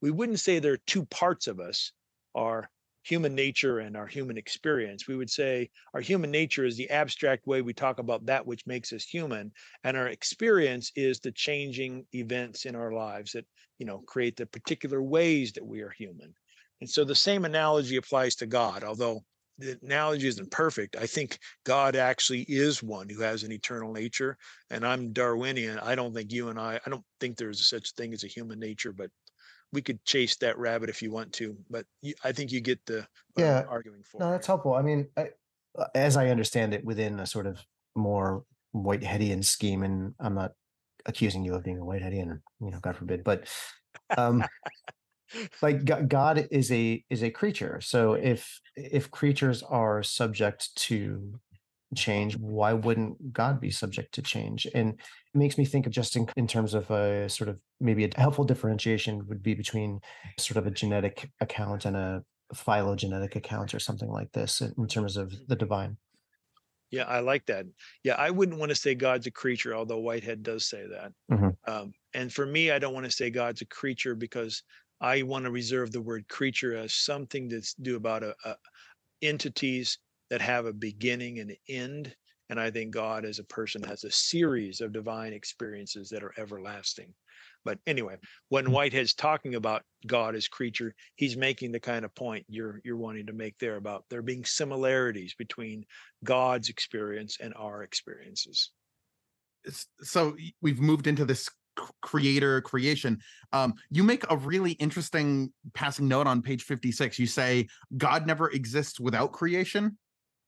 We 0.01 0.13
wouldn't 0.13 0.39
say 0.39 0.61
there 0.61 0.75
are 0.75 0.87
two 0.87 1.05
parts 1.07 1.49
of 1.49 1.59
us, 1.59 1.91
our 2.37 2.71
human 3.03 3.35
nature 3.35 3.81
and 3.81 3.97
our 3.97 4.07
human 4.07 4.39
experience. 4.39 5.09
We 5.09 5.17
would 5.17 5.31
say 5.31 5.69
our 5.95 6.01
human 6.01 6.31
nature 6.31 6.65
is 6.65 6.77
the 6.77 6.91
abstract 6.91 7.49
way 7.49 7.61
we 7.61 7.75
talk 7.75 7.99
about 7.99 8.27
that 8.27 8.47
which 8.47 8.69
makes 8.69 8.93
us 8.93 9.05
human, 9.05 9.51
and 9.83 9.97
our 9.97 10.07
experience 10.07 10.93
is 10.95 11.19
the 11.19 11.33
changing 11.33 12.07
events 12.15 12.67
in 12.67 12.77
our 12.77 12.93
lives 12.93 13.33
that, 13.33 13.47
you 13.79 13.87
know, 13.87 13.99
create 14.07 14.37
the 14.37 14.47
particular 14.47 15.03
ways 15.03 15.53
that 15.55 15.67
we 15.67 15.81
are 15.81 15.91
human. 15.91 16.33
And 16.81 16.89
so 16.89 17.03
the 17.03 17.17
same 17.17 17.45
analogy 17.45 17.97
applies 17.97 18.37
to 18.37 18.47
God, 18.47 18.85
although 18.85 19.25
the 19.59 19.79
analogy 19.83 20.29
isn't 20.29 20.51
perfect. 20.51 20.97
I 20.97 21.07
think 21.07 21.39
God 21.65 21.97
actually 21.97 22.43
is 22.43 22.83
one 22.83 23.09
who 23.09 23.21
has 23.23 23.43
an 23.43 23.53
eternal 23.53 23.93
nature, 23.93 24.37
and 24.71 24.87
I'm 24.87 25.13
Darwinian. 25.13 25.79
I 25.79 25.95
don't 25.95 26.15
think 26.15 26.33
you 26.33 26.49
and 26.49 26.59
I. 26.59 26.81
I 26.85 26.91
don't 26.91 27.05
think 27.21 27.37
there's 27.37 27.69
such 27.69 27.91
a 27.91 27.95
thing 27.95 28.13
as 28.13 28.25
a 28.25 28.29
human 28.29 28.59
nature, 28.59 28.93
but 28.93 29.11
we 29.73 29.83
could 29.83 30.05
chase 30.05 30.37
that 30.37 30.59
rabbit 30.59 30.91
if 30.91 31.03
you 31.03 31.11
want 31.11 31.33
to. 31.35 31.57
But 31.71 31.87
you, 32.03 32.15
I 32.25 32.33
think 32.33 32.53
you 32.53 32.61
get 32.61 32.85
the 32.87 33.07
yeah 33.37 33.65
arguing 33.69 34.03
for. 34.03 34.21
No, 34.21 34.31
that's 34.31 34.47
helpful. 34.47 34.75
I 34.75 34.83
mean, 34.83 35.09
I, 35.17 35.31
uh, 35.79 35.87
as 35.95 36.17
I 36.17 36.29
understand 36.29 36.75
it, 36.75 36.85
within 36.85 37.21
a 37.21 37.27
sort 37.27 37.47
of 37.47 37.59
more 37.95 38.45
Whiteheadian 38.75 39.45
scheme, 39.45 39.83
and 39.83 40.15
I'm 40.21 40.35
not 40.35 40.53
accusing 41.07 41.45
you 41.45 41.55
of 41.55 41.65
being 41.65 41.79
a 41.79 41.85
Whiteheadian, 41.85 42.41
you 42.61 42.71
know, 42.71 42.79
God 42.81 42.97
forbid, 42.97 43.25
but 43.25 43.49
um 44.17 44.45
like 45.63 45.85
god 46.09 46.47
is 46.51 46.71
a 46.71 47.05
is 47.11 47.23
a 47.23 47.31
creature 47.31 47.81
so 47.81 48.15
if 48.15 48.61
if 48.77 49.11
creatures 49.11 49.63
are 49.63 50.03
subject 50.03 50.75
to 50.77 51.39
change, 51.95 52.37
why 52.37 52.73
wouldn't 52.73 53.33
God 53.33 53.61
be 53.61 53.71
subject 53.71 54.13
to 54.15 54.23
change? 54.23 54.67
And 54.75 54.91
it 54.91 55.39
makes 55.39 55.59
me 55.59 55.65
think 55.65 55.87
of 55.87 55.93
just 55.93 56.17
in, 56.17 56.29
in 56.37 56.47
terms 56.47 56.75
of 56.75 56.91
a 56.91 57.29
sort 57.29 57.49
of 57.49 57.61
maybe 57.81 58.05
a 58.05 58.21
helpful 58.21 58.45
differentiation 58.45 59.27
would 59.29 59.43
be 59.43 59.55
between 59.55 60.01
sort 60.39 60.57
of 60.57 60.67
a 60.67 60.71
genetic 60.71 61.31
account 61.41 61.85
and 61.85 61.97
a 61.97 62.23
phylogenetic 62.55 63.37
account 63.37 63.75
or 63.75 63.79
something 63.79 64.09
like 64.09 64.33
this 64.33 64.61
in 64.61 64.87
terms 64.87 65.17
of 65.17 65.35
the 65.49 65.57
divine. 65.57 65.97
Yeah, 66.91 67.05
I 67.05 67.19
like 67.19 67.45
that. 67.47 67.67
Yeah, 68.05 68.15
I 68.15 68.31
wouldn't 68.31 68.59
want 68.59 68.71
to 68.71 68.77
say 68.77 68.95
God's 68.95 69.27
a 69.27 69.31
creature, 69.33 69.75
although 69.75 69.99
Whitehead 69.99 70.45
does 70.45 70.67
say 70.67 70.87
that. 70.87 71.13
Mm-hmm. 71.31 71.49
Um, 71.71 71.93
and 72.15 72.33
for 72.33 72.47
me, 72.47 72.71
I 72.71 72.79
don't 72.79 72.95
want 72.95 73.07
to 73.07 73.11
say 73.11 73.29
God's 73.29 73.61
a 73.61 73.67
creature 73.67 74.15
because 74.15 74.63
I 75.01 75.23
want 75.23 75.45
to 75.45 75.51
reserve 75.51 75.93
the 75.93 76.01
word 76.01 76.29
creature 76.29 76.77
as 76.77 76.95
something 76.95 77.49
that's 77.49 77.75
do 77.75 77.97
about 77.97 78.23
a, 78.23 78.35
a 78.45 78.57
entities 79.23 79.99
that 80.31 80.41
have 80.41 80.67
a 80.67 80.73
beginning 80.73 81.39
and 81.39 81.57
end. 81.69 82.15
And 82.49 82.61
I 82.61 82.71
think 82.71 82.93
God 82.93 83.25
as 83.25 83.39
a 83.39 83.45
person 83.45 83.83
has 83.83 84.05
a 84.05 84.11
series 84.11 84.81
of 84.81 84.93
divine 84.93 85.33
experiences 85.33 86.09
that 86.11 86.23
are 86.23 86.35
everlasting. 86.39 87.13
But 87.65 87.81
anyway, 87.87 88.17
when 88.49 88.67
hmm. 88.67 88.73
Whitehead's 88.73 89.13
talking 89.13 89.57
about 89.57 89.83
God 90.07 90.37
as 90.37 90.47
creature, 90.47 90.95
he's 91.17 91.37
making 91.37 91.73
the 91.73 91.81
kind 91.81 92.05
of 92.05 92.15
point 92.15 92.47
you're 92.49 92.81
you're 92.85 92.97
wanting 92.97 93.27
to 93.27 93.33
make 93.33 93.59
there 93.59 93.77
about 93.77 94.05
there 94.09 94.23
being 94.23 94.45
similarities 94.45 95.35
between 95.35 95.85
God's 96.25 96.69
experience 96.69 97.39
and 97.41 97.53
our 97.57 97.83
experiences. 97.83 98.71
So 100.03 100.37
we've 100.63 100.81
moved 100.81 101.09
into 101.09 101.25
this 101.25 101.51
creator 102.03 102.61
creation 102.63 103.19
um, 103.53 103.75
you 103.91 104.03
make 104.03 104.25
a 104.31 104.37
really 104.37 104.73
interesting 104.73 105.53
passing 105.75 106.09
note 106.09 106.27
on 106.27 106.43
page 106.43 106.63
56 106.63 107.19
you 107.19 107.27
say 107.27 107.67
god 107.97 108.27
never 108.27 108.51
exists 108.51 109.01
without 109.01 109.33
creation 109.33 109.97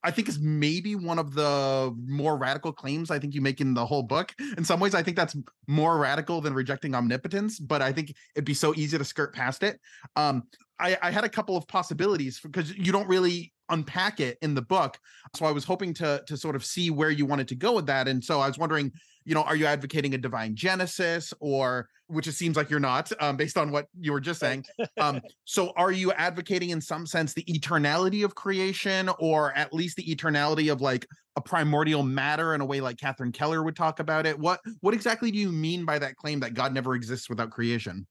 I 0.04 0.10
think 0.12 0.28
is 0.28 0.38
maybe 0.38 0.94
one 0.94 1.18
of 1.18 1.34
the 1.34 1.94
more 2.06 2.36
radical 2.36 2.72
claims 2.72 3.10
I 3.10 3.18
think 3.18 3.34
you 3.34 3.40
make 3.40 3.60
in 3.60 3.74
the 3.74 3.84
whole 3.84 4.04
book. 4.04 4.32
In 4.56 4.64
some 4.64 4.78
ways, 4.78 4.94
I 4.94 5.02
think 5.02 5.16
that's 5.16 5.36
more 5.66 5.98
radical 5.98 6.40
than 6.40 6.54
rejecting 6.54 6.94
omnipotence, 6.94 7.58
but 7.58 7.82
I 7.82 7.92
think 7.92 8.14
it'd 8.36 8.44
be 8.44 8.54
so 8.54 8.74
easy 8.76 8.96
to 8.96 9.04
skirt 9.04 9.34
past 9.34 9.62
it. 9.62 9.80
Um, 10.14 10.44
I, 10.80 10.96
I 11.02 11.10
had 11.10 11.24
a 11.24 11.28
couple 11.28 11.56
of 11.56 11.66
possibilities 11.68 12.40
because 12.40 12.76
you 12.76 12.92
don't 12.92 13.08
really 13.08 13.52
unpack 13.70 14.20
it 14.20 14.38
in 14.42 14.54
the 14.54 14.62
book. 14.62 14.98
So 15.36 15.46
I 15.46 15.52
was 15.52 15.64
hoping 15.64 15.92
to 15.94 16.22
to 16.26 16.36
sort 16.36 16.56
of 16.56 16.64
see 16.64 16.90
where 16.90 17.10
you 17.10 17.26
wanted 17.26 17.48
to 17.48 17.54
go 17.54 17.74
with 17.74 17.86
that. 17.86 18.08
And 18.08 18.22
so 18.22 18.40
I 18.40 18.48
was 18.48 18.58
wondering, 18.58 18.92
you 19.24 19.34
know, 19.34 19.42
are 19.42 19.56
you 19.56 19.66
advocating 19.66 20.14
a 20.14 20.18
divine 20.18 20.54
genesis 20.54 21.34
or 21.40 21.88
which 22.08 22.26
it 22.26 22.32
seems 22.32 22.56
like 22.56 22.70
you're 22.70 22.80
not, 22.80 23.12
um, 23.20 23.36
based 23.36 23.58
on 23.58 23.70
what 23.70 23.86
you 24.00 24.12
were 24.12 24.20
just 24.20 24.40
saying. 24.40 24.64
Um, 24.98 25.20
so 25.44 25.72
are 25.76 25.92
you 25.92 26.12
advocating 26.12 26.70
in 26.70 26.80
some 26.80 27.06
sense 27.06 27.32
the 27.32 27.44
eternality 27.44 28.24
of 28.24 28.34
creation 28.34 29.08
or 29.20 29.52
at 29.52 29.72
least 29.72 29.96
the 29.96 30.04
eternality 30.04 30.72
of 30.72 30.80
like 30.80 31.06
a 31.36 31.40
primordial 31.40 32.02
matter 32.02 32.54
in 32.54 32.60
a 32.60 32.64
way 32.64 32.80
like 32.80 32.98
Catherine 32.98 33.30
Keller 33.30 33.62
would 33.62 33.76
talk 33.76 34.00
about 34.00 34.26
it? 34.26 34.36
What 34.36 34.60
what 34.80 34.92
exactly 34.92 35.30
do 35.30 35.38
you 35.38 35.52
mean 35.52 35.84
by 35.84 35.98
that 36.00 36.16
claim 36.16 36.40
that 36.40 36.54
God 36.54 36.74
never 36.74 36.94
exists 36.96 37.28
without 37.28 37.50
creation? 37.50 38.06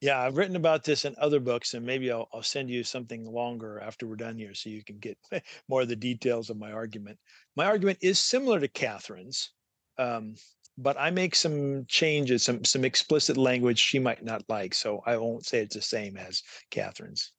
Yeah, 0.00 0.20
I've 0.20 0.38
written 0.38 0.56
about 0.56 0.84
this 0.84 1.04
in 1.04 1.14
other 1.18 1.38
books, 1.38 1.74
and 1.74 1.84
maybe 1.84 2.10
I'll, 2.10 2.28
I'll 2.32 2.42
send 2.42 2.70
you 2.70 2.82
something 2.82 3.24
longer 3.24 3.78
after 3.80 4.06
we're 4.06 4.16
done 4.16 4.38
here 4.38 4.54
so 4.54 4.70
you 4.70 4.82
can 4.82 4.98
get 4.98 5.18
more 5.68 5.82
of 5.82 5.88
the 5.88 5.96
details 5.96 6.48
of 6.48 6.56
my 6.56 6.72
argument. 6.72 7.18
My 7.56 7.66
argument 7.66 7.98
is 8.00 8.18
similar 8.18 8.58
to 8.58 8.68
Catherine's, 8.68 9.52
um, 9.98 10.34
but 10.78 10.98
I 10.98 11.10
make 11.10 11.34
some 11.34 11.84
changes, 11.88 12.42
some 12.42 12.64
some 12.64 12.84
explicit 12.84 13.36
language 13.36 13.78
she 13.78 13.98
might 13.98 14.24
not 14.24 14.44
like, 14.48 14.74
so 14.74 15.02
I 15.04 15.18
won't 15.18 15.44
say 15.44 15.58
it's 15.58 15.76
the 15.76 15.82
same 15.82 16.16
as 16.16 16.42
Catherine's. 16.70 17.32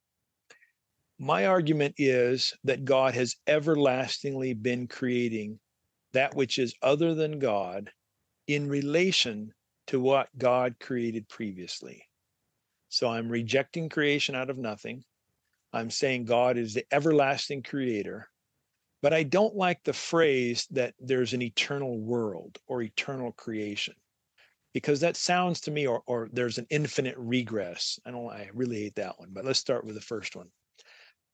My 1.20 1.48
argument 1.48 1.96
is 1.98 2.54
that 2.64 2.86
God 2.86 3.16
has 3.16 3.36
everlastingly 3.48 4.54
been 4.54 4.88
creating 4.88 5.60
that 6.14 6.36
which 6.36 6.60
is 6.60 6.76
other 6.84 7.16
than 7.16 7.40
God 7.40 7.92
in 8.48 8.70
relation 8.70 9.54
to 9.88 10.00
what 10.00 10.30
God 10.38 10.76
created 10.80 11.28
previously. 11.28 12.07
So 12.90 13.10
I'm 13.10 13.30
rejecting 13.30 13.90
creation 13.90 14.36
out 14.36 14.50
of 14.50 14.58
nothing. 14.58 15.04
I'm 15.74 15.90
saying 15.90 16.26
God 16.26 16.58
is 16.58 16.74
the 16.74 16.86
everlasting 16.92 17.64
creator. 17.64 18.30
But 19.02 19.14
I 19.14 19.24
don't 19.24 19.56
like 19.56 19.84
the 19.84 19.94
phrase 19.94 20.68
that 20.72 20.96
there's 21.00 21.34
an 21.34 21.42
eternal 21.42 22.00
world 22.00 22.58
or 22.68 22.82
eternal 22.82 23.32
creation 23.32 23.94
because 24.74 25.00
that 25.02 25.16
sounds 25.16 25.62
to 25.62 25.72
me 25.72 25.88
or, 25.88 26.02
or 26.08 26.30
there's 26.32 26.58
an 26.58 26.68
infinite 26.70 27.16
regress. 27.18 28.00
I 28.06 28.12
don't 28.12 28.30
I 28.30 28.50
really 28.54 28.84
hate 28.84 28.96
that 28.96 29.20
one, 29.20 29.30
but 29.32 29.46
let's 29.46 29.60
start 29.60 29.86
with 29.86 29.96
the 29.96 30.02
first 30.02 30.36
one. 30.36 30.48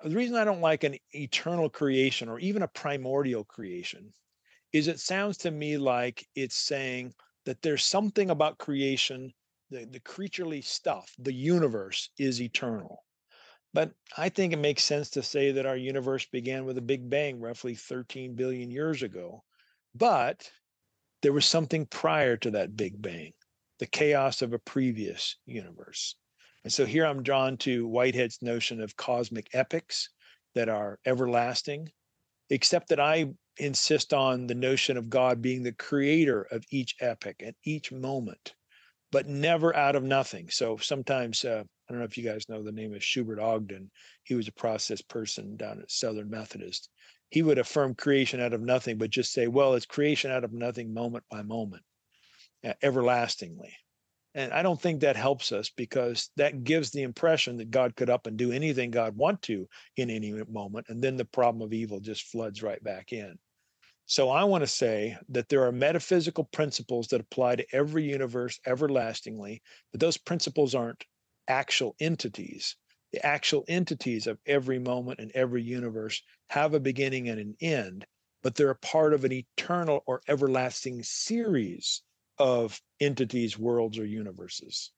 The 0.03 0.15
reason 0.15 0.35
I 0.35 0.43
don't 0.43 0.61
like 0.61 0.83
an 0.83 0.97
eternal 1.11 1.69
creation 1.69 2.27
or 2.27 2.39
even 2.39 2.63
a 2.63 2.67
primordial 2.67 3.45
creation 3.45 4.11
is 4.73 4.87
it 4.87 4.99
sounds 4.99 5.37
to 5.39 5.51
me 5.51 5.77
like 5.77 6.27
it's 6.35 6.55
saying 6.55 7.13
that 7.45 7.61
there's 7.61 7.85
something 7.85 8.29
about 8.29 8.57
creation 8.57 9.31
the, 9.73 9.85
the 9.85 9.99
creaturely 9.99 10.61
stuff, 10.61 11.11
the 11.17 11.33
universe 11.33 12.09
is 12.19 12.39
eternal. 12.39 13.03
But 13.73 13.91
I 14.15 14.29
think 14.29 14.53
it 14.53 14.57
makes 14.57 14.83
sense 14.83 15.09
to 15.11 15.23
say 15.23 15.51
that 15.51 15.65
our 15.65 15.75
universe 15.75 16.27
began 16.27 16.65
with 16.65 16.77
a 16.77 16.81
big 16.81 17.09
bang 17.09 17.39
roughly 17.39 17.73
13 17.73 18.35
billion 18.35 18.69
years 18.69 19.01
ago. 19.01 19.43
But 19.95 20.49
there 21.23 21.33
was 21.33 21.47
something 21.47 21.87
prior 21.87 22.37
to 22.37 22.51
that 22.51 22.77
big 22.77 23.01
bang, 23.01 23.33
the 23.79 23.87
chaos 23.87 24.43
of 24.43 24.53
a 24.53 24.59
previous 24.59 25.37
universe. 25.47 26.15
And 26.63 26.71
so 26.71 26.85
here 26.85 27.05
I'm 27.05 27.23
drawn 27.23 27.57
to 27.57 27.87
Whitehead's 27.87 28.43
notion 28.43 28.79
of 28.79 28.95
cosmic 28.95 29.49
epochs 29.53 30.09
that 30.53 30.69
are 30.69 30.99
everlasting, 31.03 31.91
except 32.51 32.89
that 32.89 32.99
I 32.99 33.33
insist 33.57 34.13
on 34.13 34.45
the 34.45 34.55
notion 34.55 34.97
of 34.97 35.09
God 35.09 35.41
being 35.41 35.63
the 35.63 35.71
creator 35.71 36.43
of 36.43 36.63
each 36.69 36.95
epoch 37.01 37.37
and 37.39 37.55
each 37.63 37.91
moment 37.91 38.53
but 39.13 39.27
never 39.27 39.73
out 39.75 39.95
of 39.95 40.03
nothing. 40.03 40.49
So 40.49 40.77
sometimes, 40.77 41.45
uh, 41.45 41.63
I 41.63 41.93
don't 41.93 41.99
know 41.99 42.05
if 42.05 42.17
you 42.17 42.23
guys 42.23 42.49
know 42.49 42.63
the 42.63 42.71
name 42.71 42.95
of 42.95 43.03
Schubert 43.03 43.39
Ogden. 43.39 43.91
He 44.23 44.33
was 44.33 44.47
a 44.47 44.53
process 44.53 45.01
person 45.01 45.55
down 45.55 45.79
at 45.79 45.91
Southern 45.91 46.31
Methodist. 46.31 46.89
He 47.29 47.43
would 47.43 47.59
affirm 47.59 47.93
creation 47.93 48.41
out 48.41 48.53
of 48.53 48.61
nothing, 48.61 48.97
but 48.97 49.11
just 49.11 49.31
say, 49.31 49.47
well, 49.47 49.75
it's 49.75 49.85
creation 49.85 50.31
out 50.31 50.43
of 50.43 50.51
nothing 50.51 50.93
moment 50.93 51.23
by 51.29 51.43
moment, 51.43 51.83
uh, 52.65 52.73
everlastingly. 52.81 53.73
And 54.33 54.51
I 54.51 54.63
don't 54.63 54.81
think 54.81 55.01
that 55.01 55.15
helps 55.15 55.51
us 55.51 55.69
because 55.69 56.31
that 56.37 56.63
gives 56.63 56.89
the 56.89 57.03
impression 57.03 57.57
that 57.57 57.69
God 57.69 57.95
could 57.95 58.09
up 58.09 58.25
and 58.25 58.35
do 58.35 58.51
anything 58.51 58.89
God 58.89 59.15
want 59.15 59.43
to 59.43 59.67
in 59.95 60.09
any 60.09 60.31
moment. 60.49 60.87
And 60.89 61.03
then 61.03 61.17
the 61.17 61.25
problem 61.25 61.61
of 61.61 61.71
evil 61.71 61.99
just 61.99 62.23
floods 62.23 62.63
right 62.63 62.83
back 62.83 63.13
in. 63.13 63.37
So 64.05 64.29
I 64.29 64.43
want 64.43 64.63
to 64.63 64.67
say 64.67 65.17
that 65.29 65.49
there 65.49 65.65
are 65.65 65.71
metaphysical 65.71 66.43
principles 66.43 67.07
that 67.07 67.21
apply 67.21 67.55
to 67.55 67.75
every 67.75 68.03
universe 68.03 68.59
everlastingly, 68.65 69.61
but 69.91 70.01
those 70.01 70.17
principles 70.17 70.75
aren't 70.75 71.05
actual 71.47 71.95
entities. 71.99 72.75
The 73.11 73.25
actual 73.25 73.63
entities 73.67 74.27
of 74.27 74.39
every 74.45 74.79
moment 74.79 75.19
and 75.19 75.31
every 75.31 75.63
universe 75.63 76.21
have 76.49 76.73
a 76.73 76.79
beginning 76.79 77.29
and 77.29 77.39
an 77.39 77.55
end, 77.61 78.05
but 78.41 78.55
they're 78.55 78.71
a 78.71 78.75
part 78.75 79.13
of 79.13 79.23
an 79.23 79.31
eternal 79.31 80.03
or 80.05 80.21
everlasting 80.27 81.03
series 81.03 82.01
of 82.37 82.81
entities, 82.99 83.57
worlds, 83.57 83.99
or 83.99 84.05
universes. 84.05 84.91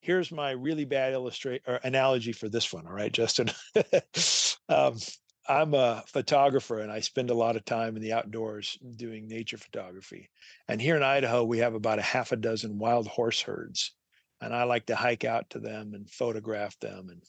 Here's 0.00 0.32
my 0.32 0.50
really 0.50 0.84
bad 0.84 1.12
illustrate 1.12 1.62
or 1.66 1.76
analogy 1.76 2.32
for 2.32 2.48
this 2.48 2.72
one. 2.72 2.86
All 2.86 2.92
right, 2.92 3.12
Justin. 3.12 3.50
um, 4.68 4.98
I'm 5.46 5.74
a 5.74 6.02
photographer 6.06 6.80
and 6.80 6.90
I 6.90 7.00
spend 7.00 7.30
a 7.30 7.34
lot 7.34 7.56
of 7.56 7.64
time 7.64 7.96
in 7.96 8.02
the 8.02 8.14
outdoors 8.14 8.78
doing 8.96 9.28
nature 9.28 9.58
photography. 9.58 10.30
And 10.68 10.80
here 10.80 10.96
in 10.96 11.02
Idaho, 11.02 11.44
we 11.44 11.58
have 11.58 11.74
about 11.74 11.98
a 11.98 12.02
half 12.02 12.32
a 12.32 12.36
dozen 12.36 12.78
wild 12.78 13.06
horse 13.06 13.42
herds. 13.42 13.92
And 14.40 14.54
I 14.54 14.64
like 14.64 14.86
to 14.86 14.96
hike 14.96 15.24
out 15.24 15.50
to 15.50 15.58
them 15.58 15.92
and 15.94 16.10
photograph 16.10 16.78
them. 16.80 17.08
And 17.10 17.22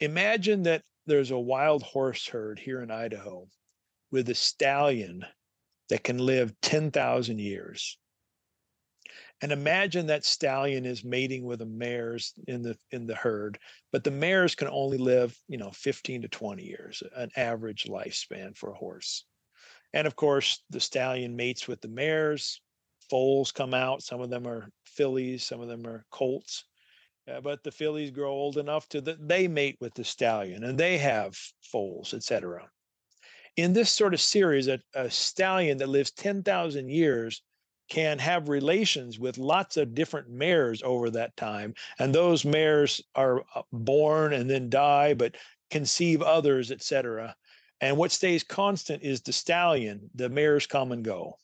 imagine 0.00 0.62
that 0.64 0.82
there's 1.06 1.30
a 1.30 1.38
wild 1.38 1.82
horse 1.82 2.26
herd 2.28 2.58
here 2.58 2.82
in 2.82 2.90
Idaho 2.90 3.48
with 4.10 4.28
a 4.28 4.34
stallion 4.34 5.24
that 5.88 6.04
can 6.04 6.18
live 6.18 6.54
10,000 6.60 7.38
years 7.38 7.98
and 9.40 9.52
imagine 9.52 10.06
that 10.06 10.24
stallion 10.24 10.84
is 10.84 11.04
mating 11.04 11.44
with 11.44 11.60
the 11.60 11.66
mares 11.66 12.34
in 12.48 12.62
the 12.62 12.76
in 12.90 13.06
the 13.06 13.14
herd 13.14 13.58
but 13.92 14.04
the 14.04 14.10
mares 14.10 14.54
can 14.54 14.68
only 14.68 14.98
live 14.98 15.36
you 15.48 15.58
know 15.58 15.70
15 15.70 16.22
to 16.22 16.28
20 16.28 16.62
years 16.62 17.02
an 17.16 17.30
average 17.36 17.84
lifespan 17.84 18.56
for 18.56 18.70
a 18.70 18.76
horse. 18.76 19.24
And 19.94 20.06
of 20.06 20.16
course 20.16 20.62
the 20.70 20.80
stallion 20.80 21.36
mates 21.36 21.66
with 21.66 21.80
the 21.80 21.88
mares 21.88 22.60
foals 23.08 23.52
come 23.52 23.74
out 23.74 24.02
some 24.02 24.20
of 24.20 24.30
them 24.30 24.46
are 24.46 24.70
fillies 24.84 25.44
some 25.44 25.60
of 25.60 25.68
them 25.68 25.86
are 25.86 26.04
colts 26.10 26.64
uh, 27.30 27.40
but 27.40 27.62
the 27.62 27.70
fillies 27.70 28.10
grow 28.10 28.30
old 28.30 28.58
enough 28.58 28.88
to 28.88 29.00
that 29.00 29.28
they 29.28 29.48
mate 29.48 29.76
with 29.80 29.94
the 29.94 30.04
stallion 30.04 30.64
and 30.64 30.78
they 30.78 30.98
have 30.98 31.38
foals 31.62 32.12
etc 32.12 32.68
in 33.56 33.72
this 33.72 33.90
sort 33.90 34.12
of 34.12 34.20
series 34.20 34.68
a, 34.68 34.78
a 34.94 35.10
stallion 35.10 35.78
that 35.78 35.88
lives 35.88 36.10
10,000 36.12 36.88
years 36.88 37.42
can 37.88 38.18
have 38.18 38.48
relations 38.48 39.18
with 39.18 39.38
lots 39.38 39.76
of 39.76 39.94
different 39.94 40.28
mares 40.28 40.82
over 40.84 41.10
that 41.10 41.36
time. 41.36 41.74
And 41.98 42.14
those 42.14 42.44
mares 42.44 43.02
are 43.14 43.44
uh, 43.54 43.62
born 43.72 44.34
and 44.34 44.48
then 44.48 44.68
die, 44.68 45.14
but 45.14 45.36
conceive 45.70 46.22
others, 46.22 46.70
etc. 46.70 47.34
And 47.80 47.96
what 47.96 48.12
stays 48.12 48.42
constant 48.42 49.02
is 49.02 49.20
the 49.20 49.32
stallion, 49.32 50.10
the 50.14 50.28
mares 50.28 50.66
come 50.66 50.92
and 50.92 51.04
go. 51.04 51.38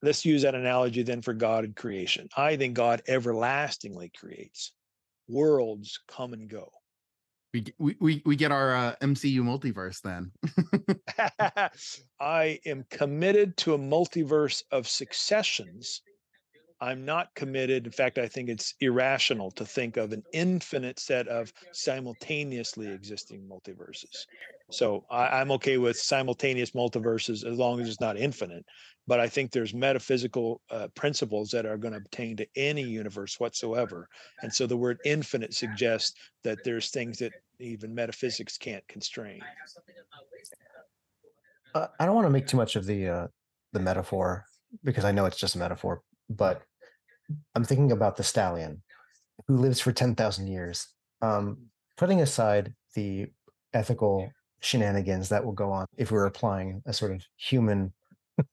Let's 0.00 0.24
use 0.24 0.42
that 0.42 0.54
analogy 0.54 1.02
then 1.02 1.22
for 1.22 1.34
God 1.34 1.64
and 1.64 1.74
creation. 1.74 2.28
I 2.36 2.56
think 2.56 2.74
God 2.74 3.02
everlastingly 3.08 4.10
creates. 4.16 4.72
Worlds 5.28 6.00
come 6.06 6.32
and 6.32 6.48
go. 6.48 6.70
We 7.54 7.64
we 7.78 8.22
we, 8.26 8.36
get 8.36 8.52
our 8.52 8.74
uh, 8.74 8.94
MCU 9.00 9.40
multiverse 9.40 10.02
then. 10.02 10.32
I 12.20 12.60
am 12.66 12.84
committed 12.90 13.56
to 13.58 13.72
a 13.72 13.78
multiverse 13.78 14.62
of 14.70 14.86
successions 14.86 16.02
I'm 16.80 17.04
not 17.04 17.34
committed. 17.34 17.86
In 17.86 17.92
fact, 17.92 18.18
I 18.18 18.28
think 18.28 18.48
it's 18.48 18.74
irrational 18.80 19.50
to 19.52 19.64
think 19.64 19.96
of 19.96 20.12
an 20.12 20.22
infinite 20.32 21.00
set 21.00 21.26
of 21.26 21.52
simultaneously 21.72 22.88
existing 22.88 23.48
multiverses. 23.48 24.26
So 24.70 25.04
I, 25.10 25.40
am 25.40 25.50
okay 25.52 25.78
with 25.78 25.98
simultaneous 25.98 26.72
multiverses 26.72 27.44
as 27.44 27.58
long 27.58 27.80
as 27.80 27.88
it's 27.88 28.00
not 28.00 28.16
infinite. 28.16 28.64
But 29.06 29.18
I 29.18 29.26
think 29.26 29.50
there's 29.50 29.74
metaphysical 29.74 30.60
uh, 30.70 30.88
principles 30.94 31.50
that 31.50 31.64
are 31.64 31.78
going 31.78 31.92
to 31.92 31.98
obtain 31.98 32.36
to 32.36 32.46
any 32.56 32.82
universe 32.82 33.40
whatsoever. 33.40 34.06
And 34.42 34.52
so 34.52 34.66
the 34.66 34.76
word 34.76 34.98
infinite 35.04 35.54
suggests 35.54 36.14
that 36.44 36.58
there's 36.62 36.90
things 36.90 37.18
that 37.18 37.32
even 37.58 37.94
metaphysics 37.94 38.58
can't 38.58 38.86
constrain. 38.86 39.40
Uh, 41.74 41.86
I 41.98 42.06
don't 42.06 42.14
want 42.14 42.26
to 42.26 42.30
make 42.30 42.46
too 42.46 42.56
much 42.56 42.76
of 42.76 42.86
the 42.86 43.08
uh, 43.08 43.26
the 43.72 43.80
metaphor 43.80 44.44
because 44.84 45.04
I 45.04 45.12
know 45.12 45.24
it's 45.26 45.38
just 45.38 45.54
a 45.54 45.58
metaphor, 45.58 46.02
but 46.28 46.62
I'm 47.54 47.64
thinking 47.64 47.92
about 47.92 48.16
the 48.16 48.24
stallion 48.24 48.82
who 49.46 49.56
lives 49.56 49.80
for 49.80 49.92
10,000 49.92 50.46
years. 50.46 50.88
Um, 51.22 51.58
putting 51.96 52.20
aside 52.20 52.74
the 52.94 53.26
ethical 53.74 54.30
shenanigans 54.60 55.28
that 55.28 55.44
will 55.44 55.52
go 55.52 55.70
on 55.70 55.86
if 55.96 56.10
we're 56.10 56.26
applying 56.26 56.82
a 56.86 56.92
sort 56.92 57.12
of 57.12 57.22
human 57.36 57.92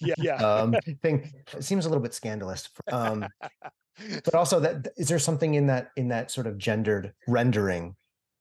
yeah, 0.00 0.14
yeah. 0.18 0.34
um, 0.36 0.74
thing, 1.02 1.32
it 1.54 1.62
seems 1.62 1.86
a 1.86 1.88
little 1.88 2.02
bit 2.02 2.14
scandalous. 2.14 2.68
Um, 2.90 3.26
but 4.24 4.34
also 4.34 4.60
that 4.60 4.88
is 4.96 5.08
there 5.08 5.18
something 5.18 5.54
in 5.54 5.66
that 5.66 5.90
in 5.96 6.08
that 6.08 6.30
sort 6.30 6.46
of 6.46 6.58
gendered 6.58 7.12
rendering 7.28 7.94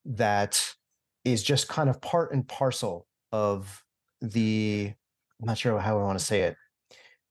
that 0.06 0.74
is 1.26 1.44
just 1.44 1.68
kind 1.68 1.90
of 1.90 2.02
part 2.02 2.32
and 2.34 2.48
parcel 2.48 3.08
of 3.32 3.84
the 4.22 4.92
I'm 5.40 5.46
not 5.46 5.58
sure 5.58 5.78
how 5.80 6.00
I 6.00 6.04
want 6.04 6.20
to 6.20 6.26
say 6.26 6.42
it 6.42 6.56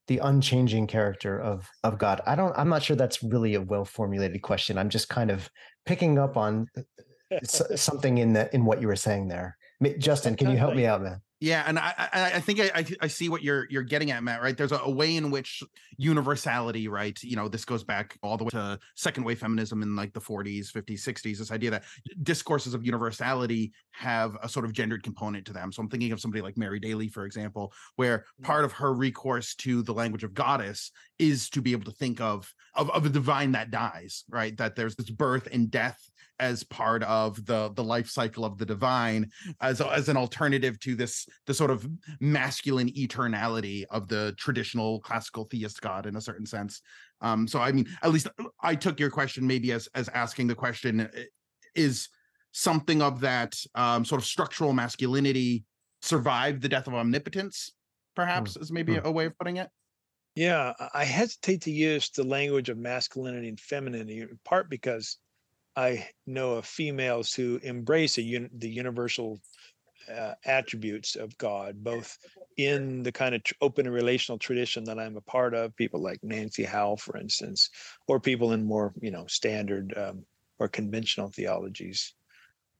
the 0.08 0.18
unchanging 0.18 0.86
character 0.86 1.40
of 1.40 1.68
of 1.84 1.98
God? 1.98 2.20
I 2.26 2.34
don't. 2.34 2.56
I'm 2.58 2.68
not 2.68 2.82
sure 2.82 2.96
that's 2.96 3.22
really 3.22 3.54
a 3.54 3.60
well 3.60 3.84
formulated 3.84 4.42
question. 4.42 4.76
I'm 4.76 4.88
just 4.88 5.08
kind 5.08 5.30
of 5.30 5.48
picking 5.86 6.18
up 6.18 6.36
on 6.36 6.66
uh, 6.76 6.82
something 7.44 8.18
in 8.18 8.32
the 8.32 8.52
in 8.54 8.64
what 8.64 8.80
you 8.80 8.88
were 8.88 8.96
saying 8.96 9.28
there. 9.28 9.56
Justin, 9.98 10.34
can 10.34 10.50
you 10.50 10.56
help 10.56 10.74
me 10.74 10.86
out, 10.86 11.02
man? 11.02 11.20
Yeah, 11.40 11.62
and 11.66 11.78
I 11.78 11.94
I, 11.96 12.32
I 12.34 12.40
think 12.40 12.60
I, 12.60 12.84
I 13.00 13.06
see 13.06 13.28
what 13.28 13.42
you're 13.42 13.68
you're 13.70 13.84
getting 13.84 14.10
at, 14.10 14.24
Matt. 14.24 14.42
Right? 14.42 14.56
There's 14.56 14.72
a, 14.72 14.78
a, 14.78 14.90
way 14.90 15.14
in 15.14 15.30
which 15.30 15.62
universality, 15.96 16.88
right? 16.88 17.16
You 17.22 17.36
know, 17.36 17.48
this 17.48 17.64
goes 17.64 17.84
back 17.84 18.18
all 18.22 18.36
the 18.36 18.44
way 18.44 18.50
to 18.50 18.78
second 18.96 19.22
wave 19.22 19.38
feminism 19.38 19.82
in 19.82 19.94
like 19.94 20.12
the 20.12 20.20
40s, 20.20 20.72
50s, 20.72 21.00
60s. 21.00 21.38
This 21.38 21.52
idea 21.52 21.70
that 21.70 21.84
discourses 22.24 22.74
of 22.74 22.84
universality 22.84 23.72
have 23.92 24.36
a 24.42 24.48
sort 24.48 24.64
of 24.64 24.72
gendered 24.72 25.04
component 25.04 25.46
to 25.46 25.52
them. 25.52 25.70
So 25.70 25.80
I'm 25.80 25.88
thinking 25.88 26.10
of 26.10 26.20
somebody 26.20 26.42
like 26.42 26.56
Mary 26.56 26.80
Daly, 26.80 27.08
for 27.08 27.24
example, 27.24 27.72
where 27.94 28.24
mm. 28.40 28.44
part 28.44 28.64
of 28.64 28.72
her 28.72 28.92
recourse 28.92 29.54
to 29.56 29.82
the 29.82 29.94
language 29.94 30.24
of 30.24 30.34
goddess 30.34 30.90
is 31.20 31.48
to 31.50 31.62
be 31.62 31.70
able 31.70 31.84
to 31.84 31.96
think 31.96 32.20
of 32.20 32.52
of, 32.74 32.90
of 32.90 33.06
a 33.06 33.10
divine 33.10 33.52
that 33.52 33.70
dies, 33.70 34.24
right? 34.28 34.56
That 34.56 34.74
there's 34.74 34.96
this 34.96 35.10
birth 35.10 35.46
and 35.52 35.70
death 35.70 36.10
as 36.40 36.62
part 36.64 37.02
of 37.04 37.44
the 37.46 37.70
the 37.74 37.82
life 37.82 38.08
cycle 38.08 38.44
of 38.44 38.58
the 38.58 38.66
divine 38.66 39.30
as 39.60 39.80
as 39.80 40.08
an 40.08 40.16
alternative 40.16 40.78
to 40.80 40.94
this 40.94 41.26
the 41.46 41.54
sort 41.54 41.70
of 41.70 41.88
masculine 42.20 42.88
eternality 42.90 43.84
of 43.90 44.08
the 44.08 44.34
traditional 44.38 45.00
classical 45.00 45.44
theist 45.44 45.80
god 45.80 46.06
in 46.06 46.16
a 46.16 46.20
certain 46.20 46.46
sense 46.46 46.80
um 47.20 47.46
so 47.46 47.60
i 47.60 47.72
mean 47.72 47.86
at 48.02 48.12
least 48.12 48.28
i 48.62 48.74
took 48.74 49.00
your 49.00 49.10
question 49.10 49.46
maybe 49.46 49.72
as 49.72 49.88
as 49.94 50.08
asking 50.10 50.46
the 50.46 50.54
question 50.54 51.08
is 51.74 52.08
something 52.52 53.02
of 53.02 53.20
that 53.20 53.54
um 53.74 54.04
sort 54.04 54.20
of 54.20 54.26
structural 54.26 54.72
masculinity 54.72 55.64
survived 56.02 56.62
the 56.62 56.68
death 56.68 56.86
of 56.86 56.94
omnipotence 56.94 57.72
perhaps 58.14 58.56
mm. 58.56 58.62
is 58.62 58.70
maybe 58.70 58.94
mm. 58.94 59.02
a 59.04 59.10
way 59.10 59.26
of 59.26 59.36
putting 59.38 59.56
it 59.56 59.68
yeah 60.34 60.72
i 60.94 61.04
hesitate 61.04 61.62
to 61.62 61.72
use 61.72 62.10
the 62.10 62.22
language 62.22 62.68
of 62.68 62.78
masculinity 62.78 63.48
and 63.48 63.58
femininity 63.58 64.20
in 64.20 64.38
part 64.44 64.70
because 64.70 65.18
I 65.78 66.08
know 66.26 66.54
of 66.54 66.66
females 66.66 67.32
who 67.32 67.60
embrace 67.62 68.18
un- 68.18 68.50
the 68.52 68.68
universal 68.68 69.38
uh, 70.12 70.34
attributes 70.44 71.14
of 71.14 71.38
God, 71.38 71.84
both 71.84 72.18
in 72.56 73.04
the 73.04 73.12
kind 73.12 73.32
of 73.32 73.44
tr- 73.44 73.54
open 73.60 73.86
and 73.86 73.94
relational 73.94 74.40
tradition 74.40 74.82
that 74.84 74.98
I'm 74.98 75.16
a 75.16 75.20
part 75.20 75.54
of, 75.54 75.76
people 75.76 76.02
like 76.02 76.18
Nancy 76.24 76.64
Howell, 76.64 76.96
for 76.96 77.16
instance, 77.16 77.70
or 78.08 78.18
people 78.18 78.54
in 78.54 78.64
more, 78.64 78.92
you 79.00 79.12
know, 79.12 79.26
standard 79.28 79.96
um, 79.96 80.24
or 80.58 80.66
conventional 80.66 81.28
theologies. 81.28 82.12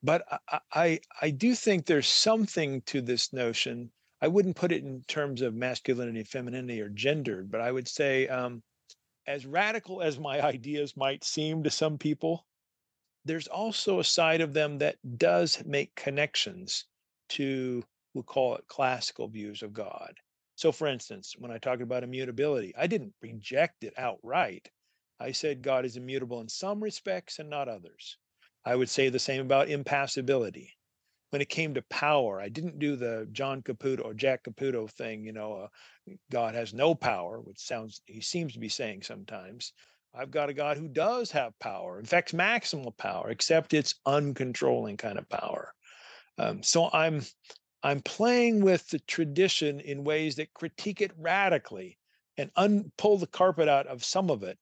But 0.03 0.25
I, 0.51 0.59
I, 0.73 1.01
I 1.23 1.31
do 1.31 1.55
think 1.55 1.87
there's 1.87 2.09
something 2.09 2.83
to 2.87 3.01
this 3.01 3.33
notion. 3.33 3.93
I 4.21 4.27
wouldn't 4.27 4.57
put 4.57 4.73
it 4.73 4.83
in 4.83 5.05
terms 5.07 5.41
of 5.41 5.55
masculinity, 5.55 6.25
femininity, 6.25 6.81
or 6.81 6.89
gendered, 6.89 7.49
but 7.49 7.61
I 7.61 7.71
would 7.71 7.87
say, 7.87 8.27
um, 8.27 8.61
as 9.29 9.47
radical 9.47 10.03
as 10.03 10.19
my 10.19 10.41
ideas 10.55 10.97
might 10.97 11.23
seem 11.23 11.63
to 11.63 11.71
some 11.71 11.97
people, 11.97 12.45
there's 13.29 13.47
also 13.47 14.01
a 14.01 14.05
side 14.05 14.41
of 14.41 14.55
them 14.55 14.79
that 14.79 14.97
does 15.19 15.63
make 15.65 15.95
connections 15.95 16.85
to 17.31 17.85
we'll 18.15 18.25
call 18.25 18.57
it 18.57 18.67
classical 18.69 19.29
views 19.29 19.63
of 19.63 19.73
God. 19.73 20.15
So, 20.57 20.73
for 20.73 20.89
instance, 20.89 21.35
when 21.39 21.53
I 21.53 21.59
talk 21.59 21.81
about 21.81 22.03
immutability, 22.03 22.75
I 22.77 22.89
didn't 22.89 23.15
reject 23.23 23.85
it 23.85 23.95
outright. 23.97 24.69
I 25.21 25.31
said 25.33 25.63
God 25.63 25.85
is 25.85 25.97
immutable 25.97 26.41
in 26.41 26.49
some 26.49 26.83
respects 26.83 27.39
and 27.39 27.49
not 27.49 27.69
others. 27.69 28.17
I 28.65 28.75
would 28.75 28.89
say 28.89 29.09
the 29.09 29.19
same 29.19 29.41
about 29.41 29.69
impassibility. 29.69 30.77
When 31.31 31.43
it 31.43 31.49
came 31.49 31.75
to 31.75 31.83
power, 31.83 32.41
I 32.41 32.49
didn't 32.49 32.79
do 32.79 32.97
the 32.97 33.29
John 33.31 33.63
Caputo 33.63 34.05
or 34.05 34.15
Jack 34.15 34.45
Caputo 34.45 34.91
thing, 34.91 35.25
you 35.25 35.33
know, 35.33 35.53
uh, 35.53 35.69
God 36.31 36.55
has 36.55 36.73
no 36.73 36.95
power, 36.95 37.41
which 37.41 37.59
sounds, 37.59 38.01
he 38.07 38.21
seems 38.21 38.55
to 38.55 38.59
be 38.59 38.71
saying 38.71 39.03
sometimes. 39.03 39.75
I've 40.15 40.31
got 40.31 40.49
a 40.49 40.55
God 40.55 40.77
who 40.77 40.89
does 40.89 41.31
have 41.33 41.59
power, 41.59 41.99
in 41.99 42.05
fact, 42.05 42.35
maximal 42.35 42.97
power, 42.97 43.31
except 43.31 43.75
it's 43.75 43.95
uncontrolling 44.07 44.99
kind 44.99 45.19
of 45.19 45.29
power. 45.29 45.73
Um, 46.39 46.63
so 46.63 46.89
I'm 46.93 47.23
I'm 47.83 48.01
playing 48.03 48.61
with 48.61 48.89
the 48.89 48.99
tradition 49.01 49.81
in 49.81 50.05
ways 50.05 50.37
that 50.37 50.53
critique 50.55 51.01
it 51.01 51.13
radically 51.17 51.99
and 52.37 52.51
un- 52.57 52.91
pull 52.99 53.19
the 53.19 53.27
carpet 53.27 53.69
out 53.69 53.87
of 53.87 54.05
some 54.05 54.31
of 54.31 54.43
it, 54.43 54.59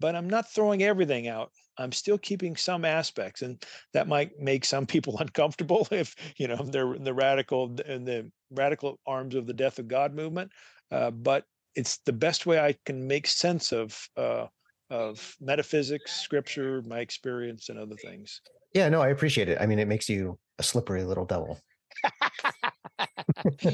but 0.00 0.14
I'm 0.14 0.28
not 0.28 0.50
throwing 0.50 0.82
everything 0.82 1.28
out. 1.28 1.50
I'm 1.76 1.92
still 1.92 2.18
keeping 2.18 2.56
some 2.56 2.84
aspects, 2.84 3.42
and 3.42 3.62
that 3.92 4.08
might 4.08 4.38
make 4.38 4.64
some 4.64 4.86
people 4.94 5.18
uncomfortable 5.18 5.88
if 5.90 6.14
you 6.36 6.48
know 6.48 6.56
they're 6.56 6.94
in 6.94 7.04
the 7.04 7.14
radical 7.14 7.74
in 7.80 8.04
the 8.04 8.30
radical 8.50 9.00
arms 9.06 9.34
of 9.34 9.46
the 9.46 9.54
death 9.54 9.78
of 9.78 9.88
God 9.88 10.14
movement. 10.14 10.52
Uh, 10.90 11.10
but 11.10 11.44
it's 11.74 11.98
the 11.98 12.12
best 12.12 12.46
way 12.46 12.60
I 12.60 12.76
can 12.86 13.06
make 13.06 13.26
sense 13.26 13.72
of 13.72 14.08
uh, 14.16 14.46
of 14.90 15.36
metaphysics, 15.40 16.20
scripture, 16.20 16.82
my 16.86 17.00
experience, 17.00 17.68
and 17.68 17.78
other 17.78 17.96
things. 17.96 18.40
Yeah, 18.74 18.88
no, 18.88 19.00
I 19.00 19.08
appreciate 19.08 19.48
it. 19.48 19.58
I 19.60 19.66
mean, 19.66 19.78
it 19.78 19.88
makes 19.88 20.08
you 20.08 20.38
a 20.58 20.62
slippery 20.62 21.04
little 21.04 21.24
devil. 21.24 21.60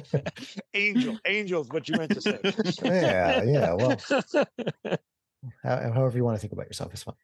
angel, 0.74 1.18
angel 1.26 1.62
is 1.62 1.68
what 1.68 1.88
you 1.88 1.96
meant 1.96 2.12
to 2.12 2.20
say. 2.20 2.38
yeah, 2.84 3.42
yeah. 3.42 3.72
Well, 3.74 3.98
however 5.62 6.16
you 6.16 6.24
want 6.24 6.36
to 6.36 6.40
think 6.40 6.52
about 6.52 6.66
yourself 6.66 6.94
is 6.94 7.02
fine 7.02 7.14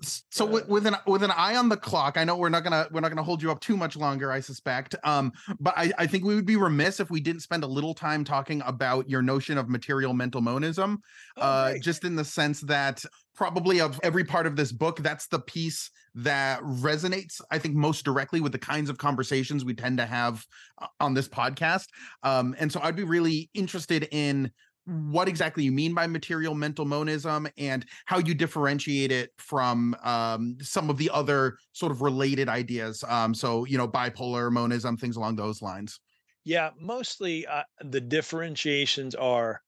so 0.00 0.46
with, 0.46 0.68
with, 0.68 0.86
an 0.86 0.94
with 1.06 1.22
an 1.22 1.30
eye 1.32 1.56
on 1.56 1.68
the 1.68 1.76
clock 1.76 2.16
i 2.16 2.24
know 2.24 2.36
we're 2.36 2.48
not 2.48 2.62
gonna 2.62 2.86
we're 2.92 3.00
not 3.00 3.08
gonna 3.08 3.22
hold 3.22 3.42
you 3.42 3.50
up 3.50 3.60
too 3.60 3.76
much 3.76 3.96
longer 3.96 4.30
i 4.30 4.38
suspect 4.38 4.94
um 5.02 5.32
but 5.58 5.74
i 5.76 5.92
i 5.98 6.06
think 6.06 6.24
we 6.24 6.34
would 6.34 6.46
be 6.46 6.56
remiss 6.56 7.00
if 7.00 7.10
we 7.10 7.20
didn't 7.20 7.40
spend 7.40 7.64
a 7.64 7.66
little 7.66 7.94
time 7.94 8.22
talking 8.22 8.62
about 8.64 9.08
your 9.10 9.22
notion 9.22 9.58
of 9.58 9.68
material 9.68 10.14
mental 10.14 10.40
monism 10.40 11.00
oh, 11.36 11.42
uh 11.42 11.78
just 11.78 12.04
in 12.04 12.14
the 12.14 12.24
sense 12.24 12.60
that 12.60 13.02
probably 13.34 13.80
of 13.80 13.98
every 14.02 14.24
part 14.24 14.46
of 14.46 14.54
this 14.54 14.70
book 14.70 14.98
that's 15.00 15.26
the 15.26 15.40
piece 15.40 15.90
that 16.14 16.60
resonates 16.62 17.40
i 17.50 17.58
think 17.58 17.74
most 17.74 18.04
directly 18.04 18.40
with 18.40 18.52
the 18.52 18.58
kinds 18.58 18.88
of 18.88 18.98
conversations 18.98 19.64
we 19.64 19.74
tend 19.74 19.98
to 19.98 20.06
have 20.06 20.44
uh, 20.80 20.86
on 21.00 21.12
this 21.12 21.28
podcast 21.28 21.86
um 22.22 22.54
and 22.58 22.70
so 22.70 22.80
i'd 22.82 22.96
be 22.96 23.04
really 23.04 23.50
interested 23.54 24.06
in 24.12 24.50
what 24.88 25.28
exactly 25.28 25.64
you 25.64 25.72
mean 25.72 25.92
by 25.92 26.06
material 26.06 26.54
mental 26.54 26.86
monism 26.86 27.46
and 27.58 27.84
how 28.06 28.18
you 28.18 28.34
differentiate 28.34 29.12
it 29.12 29.30
from 29.36 29.94
um, 30.02 30.56
some 30.62 30.88
of 30.88 30.96
the 30.96 31.10
other 31.12 31.58
sort 31.72 31.92
of 31.92 32.00
related 32.00 32.48
ideas. 32.48 33.04
Um, 33.06 33.34
so, 33.34 33.66
you 33.66 33.76
know, 33.76 33.86
bipolar 33.86 34.50
monism, 34.50 34.96
things 34.96 35.16
along 35.16 35.36
those 35.36 35.60
lines. 35.60 36.00
Yeah, 36.44 36.70
mostly 36.80 37.46
uh, 37.46 37.64
the 37.82 38.00
differentiations 38.00 39.14
are 39.14 39.60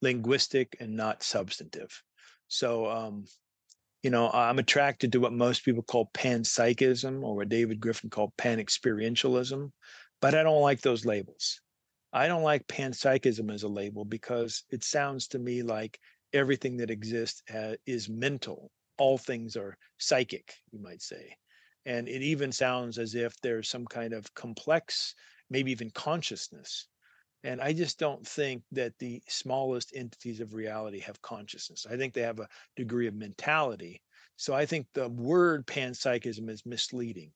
linguistic 0.00 0.76
and 0.80 0.96
not 0.96 1.22
substantive. 1.22 2.02
So, 2.48 2.90
um, 2.90 3.26
you 4.02 4.10
know, 4.10 4.30
I'm 4.30 4.58
attracted 4.58 5.12
to 5.12 5.20
what 5.20 5.32
most 5.32 5.64
people 5.64 5.82
call 5.82 6.10
panpsychism 6.14 7.22
or 7.22 7.36
what 7.36 7.50
David 7.50 7.80
Griffin 7.80 8.08
called 8.08 8.32
panexperientialism, 8.38 9.70
but 10.20 10.34
I 10.34 10.42
don't 10.42 10.62
like 10.62 10.80
those 10.80 11.04
labels. 11.04 11.60
I 12.14 12.28
don't 12.28 12.42
like 12.42 12.66
panpsychism 12.68 13.52
as 13.52 13.64
a 13.64 13.68
label 13.68 14.06
because 14.06 14.64
it 14.70 14.84
sounds 14.84 15.28
to 15.28 15.38
me 15.38 15.62
like 15.62 15.98
everything 16.32 16.78
that 16.78 16.90
exists 16.90 17.42
is 17.86 18.08
mental. 18.08 18.70
All 18.96 19.18
things 19.18 19.56
are 19.56 19.76
psychic, 19.98 20.54
you 20.70 20.78
might 20.80 21.02
say. 21.02 21.36
And 21.84 22.08
it 22.08 22.22
even 22.22 22.52
sounds 22.52 22.98
as 22.98 23.14
if 23.14 23.38
there's 23.42 23.68
some 23.68 23.84
kind 23.84 24.14
of 24.14 24.32
complex, 24.34 25.14
maybe 25.50 25.72
even 25.72 25.90
consciousness 25.90 26.86
and 27.44 27.60
I 27.60 27.74
just 27.74 27.98
don't 27.98 28.26
think 28.26 28.62
that 28.72 28.98
the 28.98 29.22
smallest 29.28 29.92
entities 29.94 30.40
of 30.40 30.54
reality 30.54 31.00
have 31.00 31.20
consciousness. 31.20 31.86
I 31.88 31.96
think 31.98 32.14
they 32.14 32.22
have 32.22 32.40
a 32.40 32.48
degree 32.74 33.06
of 33.06 33.14
mentality. 33.14 34.00
So 34.36 34.54
I 34.54 34.64
think 34.64 34.86
the 34.94 35.10
word 35.10 35.66
panpsychism 35.66 36.48
is 36.48 36.64
misleading. 36.64 37.32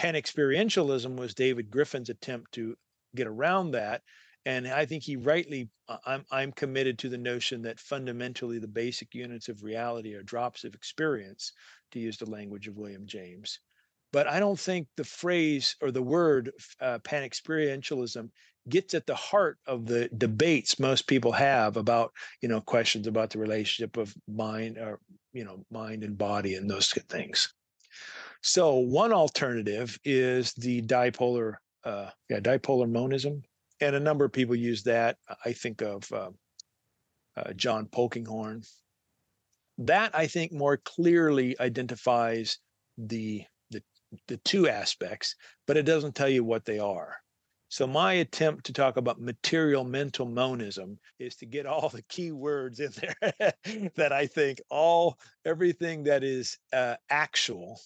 Panexperientialism 0.00 1.16
was 1.16 1.34
David 1.34 1.70
Griffin's 1.70 2.08
attempt 2.08 2.52
to 2.52 2.76
get 3.16 3.26
around 3.26 3.72
that. 3.72 4.02
And 4.44 4.68
I 4.68 4.86
think 4.86 5.02
he 5.02 5.16
rightly, 5.16 5.68
I'm, 6.04 6.24
I'm 6.30 6.52
committed 6.52 6.98
to 7.00 7.08
the 7.08 7.18
notion 7.18 7.62
that 7.62 7.80
fundamentally 7.80 8.60
the 8.60 8.68
basic 8.68 9.12
units 9.12 9.48
of 9.48 9.64
reality 9.64 10.14
are 10.14 10.22
drops 10.22 10.62
of 10.62 10.74
experience, 10.74 11.52
to 11.92 11.98
use 11.98 12.16
the 12.16 12.30
language 12.30 12.68
of 12.68 12.76
William 12.76 13.06
James. 13.06 13.58
But 14.12 14.28
I 14.28 14.38
don't 14.38 14.58
think 14.58 14.88
the 14.96 15.04
phrase 15.04 15.76
or 15.80 15.90
the 15.90 16.02
word 16.02 16.52
uh, 16.80 16.98
panexperientialism 17.00 18.30
gets 18.68 18.94
at 18.94 19.06
the 19.06 19.14
heart 19.14 19.58
of 19.66 19.86
the 19.86 20.08
debates 20.16 20.78
most 20.78 21.06
people 21.06 21.32
have 21.32 21.76
about 21.76 22.12
you 22.40 22.48
know 22.48 22.60
questions 22.60 23.06
about 23.06 23.30
the 23.30 23.38
relationship 23.38 23.96
of 23.96 24.14
mind 24.26 24.76
or 24.78 24.98
you 25.32 25.44
know 25.44 25.64
mind 25.70 26.02
and 26.02 26.18
body 26.18 26.54
and 26.54 26.68
those 26.68 26.92
things 27.08 27.52
so 28.42 28.74
one 28.74 29.12
alternative 29.12 29.98
is 30.04 30.52
the 30.54 30.82
dipolar 30.82 31.54
uh, 31.86 32.10
yeah 32.28 32.40
dipolar 32.40 32.90
monism 32.90 33.42
and 33.80 33.94
a 33.94 34.00
number 34.00 34.24
of 34.24 34.32
people 34.32 34.54
use 34.54 34.82
that 34.82 35.16
i 35.44 35.52
think 35.52 35.80
of 35.82 36.10
uh, 36.12 36.30
uh, 37.36 37.52
john 37.54 37.86
polkinghorne 37.86 38.66
that 39.78 40.14
i 40.14 40.26
think 40.26 40.52
more 40.52 40.76
clearly 40.76 41.58
identifies 41.60 42.58
the 42.98 43.44
the 43.70 43.82
the 44.28 44.36
two 44.38 44.68
aspects 44.68 45.36
but 45.66 45.76
it 45.76 45.84
doesn't 45.84 46.14
tell 46.14 46.28
you 46.28 46.44
what 46.44 46.64
they 46.64 46.78
are 46.78 47.16
so 47.68 47.86
my 47.86 48.14
attempt 48.14 48.64
to 48.66 48.72
talk 48.72 48.96
about 48.96 49.20
material 49.20 49.82
mental 49.84 50.26
monism 50.26 50.98
is 51.18 51.34
to 51.36 51.46
get 51.46 51.66
all 51.66 51.88
the 51.88 52.02
key 52.02 52.30
words 52.30 52.78
in 52.78 52.92
there 52.92 53.52
that 53.96 54.12
I 54.12 54.26
think 54.26 54.60
all 54.70 55.18
everything 55.44 56.04
that 56.04 56.22
is 56.22 56.58
uh, 56.72 56.94
actual 57.10 57.80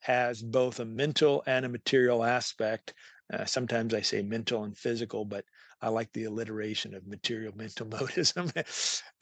has 0.00 0.42
both 0.42 0.80
a 0.80 0.84
mental 0.84 1.42
and 1.46 1.64
a 1.64 1.68
material 1.68 2.24
aspect. 2.24 2.94
Uh, 3.32 3.44
sometimes 3.44 3.94
I 3.94 4.00
say 4.00 4.22
mental 4.22 4.64
and 4.64 4.76
physical, 4.76 5.24
but 5.24 5.44
I 5.80 5.88
like 5.88 6.12
the 6.12 6.24
alliteration 6.24 6.94
of 6.94 7.06
material 7.06 7.52
mental 7.56 7.86
monism. 7.86 8.50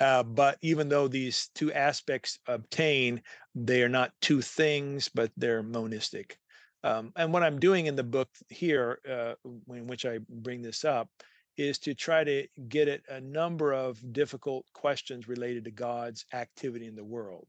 uh, 0.01 0.23
but 0.23 0.59
even 0.63 0.89
though 0.89 1.09
these 1.09 1.51
two 1.55 1.73
aspects 1.73 2.39
obtain, 2.47 3.23
they 3.55 3.83
are 3.83 3.89
not 3.89 4.13
two 4.21 4.41
things, 4.41 5.09
but 5.09 5.31
they're 5.37 5.63
monistic. 5.63 6.39
Um, 6.85 7.13
and 7.17 7.33
what 7.33 7.43
I'm 7.43 7.59
doing 7.59 7.87
in 7.87 7.97
the 7.97 8.05
book 8.05 8.29
here, 8.49 9.01
uh, 9.09 9.35
in 9.75 9.87
which 9.87 10.07
I 10.07 10.21
bring 10.29 10.63
this 10.63 10.85
up, 10.85 11.09
is 11.57 11.79
to 11.81 11.95
try 11.95 12.23
to 12.23 12.47
get 12.69 12.87
at 12.87 13.01
a 13.09 13.21
number 13.21 13.73
of 13.73 14.01
difficult 14.13 14.65
questions 14.73 15.27
related 15.27 15.65
to 15.65 15.73
God's 15.73 16.25
activity 16.33 16.87
in 16.87 16.95
the 16.95 17.05
world. 17.05 17.49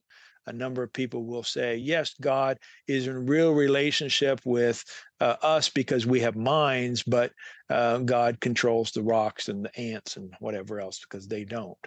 A 0.50 0.54
number 0.54 0.82
of 0.82 0.92
people 0.92 1.26
will 1.26 1.44
say, 1.44 1.76
yes, 1.76 2.16
God 2.20 2.58
is 2.88 3.06
in 3.06 3.28
real 3.28 3.54
relationship 3.54 4.42
with 4.46 4.84
uh, 5.20 5.36
us 5.44 5.70
because 5.70 6.08
we 6.08 6.22
have 6.22 6.36
minds, 6.36 7.04
but 7.04 7.32
uh, 7.70 8.00
God 8.00 8.40
controls 8.40 8.92
the 8.92 9.04
rocks 9.04 9.48
and 9.48 9.64
the 9.64 9.80
ants 9.80 10.18
and 10.18 10.34
whatever 10.40 10.80
else 10.80 11.00
because 11.00 11.28
they 11.28 11.46
don't. 11.46 11.78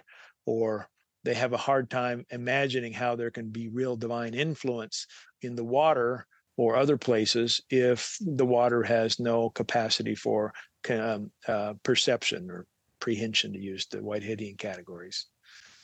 Or 0.45 0.87
they 1.25 1.33
have 1.33 1.51
a 1.51 1.57
hard 1.57 1.89
time 1.89 2.25
imagining 2.31 2.93
how 2.93 3.17
there 3.17 3.31
can 3.31 3.49
be 3.49 3.67
real 3.67 3.97
divine 3.97 4.33
influence 4.33 5.07
in 5.41 5.55
the 5.55 5.63
water 5.63 6.25
or 6.55 6.77
other 6.77 6.97
places 6.97 7.61
if 7.69 8.17
the 8.21 8.45
water 8.45 8.81
has 8.81 9.19
no 9.19 9.49
capacity 9.49 10.15
for 10.15 10.53
um, 10.89 11.31
uh, 11.49 11.73
perception 11.83 12.49
or 12.49 12.65
prehension, 13.01 13.51
to 13.51 13.59
use 13.59 13.87
the 13.87 13.97
Whiteheadian 13.97 14.57
categories. 14.57 15.25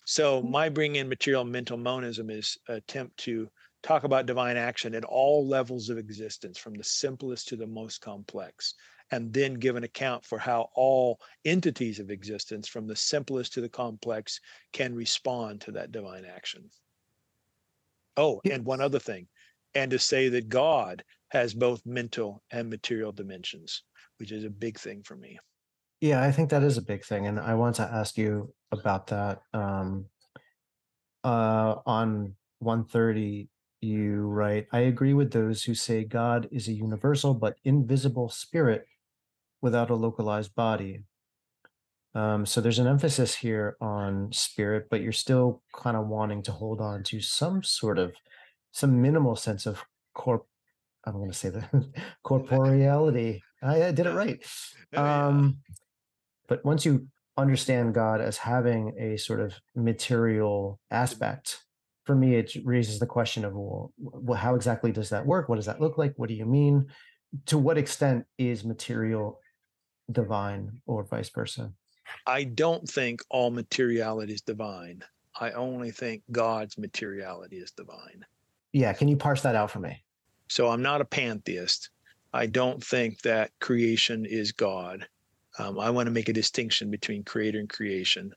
So 0.09 0.41
mm-hmm. 0.41 0.49
my 0.49 0.69
bring 0.69 0.95
in 0.95 1.07
material 1.07 1.43
mental 1.45 1.77
monism 1.77 2.31
is 2.31 2.57
attempt 2.67 3.15
to 3.17 3.47
talk 3.83 4.05
about 4.05 4.25
divine 4.25 4.57
action 4.57 4.95
at 4.95 5.05
all 5.05 5.47
levels 5.47 5.87
of 5.89 5.99
existence, 5.99 6.57
from 6.57 6.73
the 6.73 6.83
simplest 6.83 7.47
to 7.49 7.55
the 7.55 7.67
most 7.67 8.01
complex, 8.01 8.73
and 9.11 9.31
then 9.31 9.53
give 9.53 9.75
an 9.75 9.83
account 9.83 10.25
for 10.25 10.39
how 10.39 10.69
all 10.73 11.19
entities 11.45 11.99
of 11.99 12.09
existence, 12.09 12.67
from 12.67 12.87
the 12.87 12.95
simplest 12.95 13.53
to 13.53 13.61
the 13.61 13.69
complex, 13.69 14.39
can 14.73 14.95
respond 14.95 15.61
to 15.61 15.73
that 15.73 15.91
divine 15.91 16.25
action. 16.25 16.67
Oh, 18.17 18.41
and 18.49 18.65
one 18.65 18.81
other 18.81 18.99
thing 18.99 19.27
and 19.75 19.91
to 19.91 19.99
say 19.99 20.27
that 20.29 20.49
God 20.49 21.03
has 21.27 21.53
both 21.53 21.85
mental 21.85 22.41
and 22.49 22.67
material 22.67 23.11
dimensions, 23.11 23.83
which 24.17 24.31
is 24.31 24.43
a 24.43 24.49
big 24.49 24.79
thing 24.79 25.03
for 25.03 25.15
me. 25.15 25.37
Yeah, 26.01 26.23
I 26.23 26.31
think 26.31 26.49
that 26.49 26.63
is 26.63 26.79
a 26.79 26.81
big 26.81 27.05
thing. 27.05 27.27
And 27.27 27.39
I 27.39 27.53
want 27.53 27.75
to 27.75 27.83
ask 27.83 28.17
you 28.17 28.51
about 28.71 29.07
that. 29.07 29.41
Um, 29.53 30.05
uh, 31.23 31.75
on 31.85 32.35
130, 32.59 33.49
you 33.81 34.21
write, 34.21 34.67
I 34.71 34.79
agree 34.79 35.13
with 35.13 35.31
those 35.31 35.63
who 35.63 35.73
say 35.73 36.03
God 36.03 36.47
is 36.51 36.67
a 36.67 36.73
universal 36.73 37.33
but 37.33 37.55
invisible 37.63 38.29
spirit 38.29 38.85
without 39.61 39.89
a 39.89 39.95
localized 39.95 40.55
body. 40.55 41.03
Um, 42.15 42.45
so 42.45 42.59
there's 42.59 42.79
an 42.79 42.87
emphasis 42.87 43.35
here 43.35 43.77
on 43.79 44.31
spirit, 44.33 44.87
but 44.89 45.01
you're 45.01 45.11
still 45.11 45.61
kind 45.73 45.95
of 45.95 46.07
wanting 46.07 46.41
to 46.43 46.51
hold 46.51 46.81
on 46.81 47.03
to 47.03 47.21
some 47.21 47.63
sort 47.63 47.99
of 47.99 48.13
some 48.71 49.01
minimal 49.01 49.35
sense 49.35 49.65
of 49.65 49.83
corp 50.13 50.45
I'm 51.05 51.13
going 51.13 51.31
to 51.31 51.37
say 51.37 51.49
the 51.49 51.65
corporeality. 52.25 53.41
I, 53.61 53.85
I, 53.85 53.91
did 53.91 54.05
it 54.05 54.13
right. 54.13 54.41
Um, 54.95 55.57
but 56.47 56.63
once 56.63 56.85
you 56.85 57.07
understand 57.39 57.93
God 57.93 58.21
as 58.21 58.37
having 58.37 58.93
a 58.99 59.17
sort 59.17 59.39
of 59.39 59.53
material 59.75 60.79
aspect, 60.91 61.63
for 62.05 62.15
me, 62.15 62.35
it 62.35 62.51
raises 62.63 62.99
the 62.99 63.05
question 63.05 63.45
of 63.45 63.53
well, 63.53 63.91
well, 63.97 64.37
how 64.37 64.55
exactly 64.55 64.91
does 64.91 65.09
that 65.09 65.25
work? 65.25 65.49
What 65.49 65.57
does 65.57 65.67
that 65.67 65.81
look 65.81 65.97
like? 65.97 66.13
What 66.17 66.29
do 66.29 66.35
you 66.35 66.45
mean? 66.45 66.87
To 67.47 67.57
what 67.57 67.77
extent 67.77 68.25
is 68.37 68.63
material 68.63 69.39
divine 70.11 70.81
or 70.85 71.03
vice 71.03 71.29
versa? 71.29 71.71
I 72.25 72.43
don't 72.43 72.87
think 72.89 73.21
all 73.29 73.51
materiality 73.51 74.33
is 74.33 74.41
divine. 74.41 75.03
I 75.39 75.51
only 75.51 75.91
think 75.91 76.23
God's 76.31 76.77
materiality 76.77 77.57
is 77.57 77.71
divine. 77.71 78.25
Yeah, 78.73 78.93
can 78.93 79.07
you 79.07 79.15
parse 79.15 79.41
that 79.43 79.55
out 79.55 79.71
for 79.71 79.79
me? 79.79 80.03
So 80.47 80.69
I'm 80.69 80.81
not 80.81 81.01
a 81.01 81.05
pantheist. 81.05 81.89
I 82.33 82.47
don't 82.47 82.83
think 82.83 83.21
that 83.21 83.51
creation 83.59 84.25
is 84.25 84.51
God. 84.51 85.07
Um, 85.57 85.79
I 85.79 85.89
want 85.89 86.07
to 86.07 86.11
make 86.11 86.29
a 86.29 86.33
distinction 86.33 86.91
between 86.91 87.23
creator 87.23 87.59
and 87.59 87.69
creation. 87.69 88.33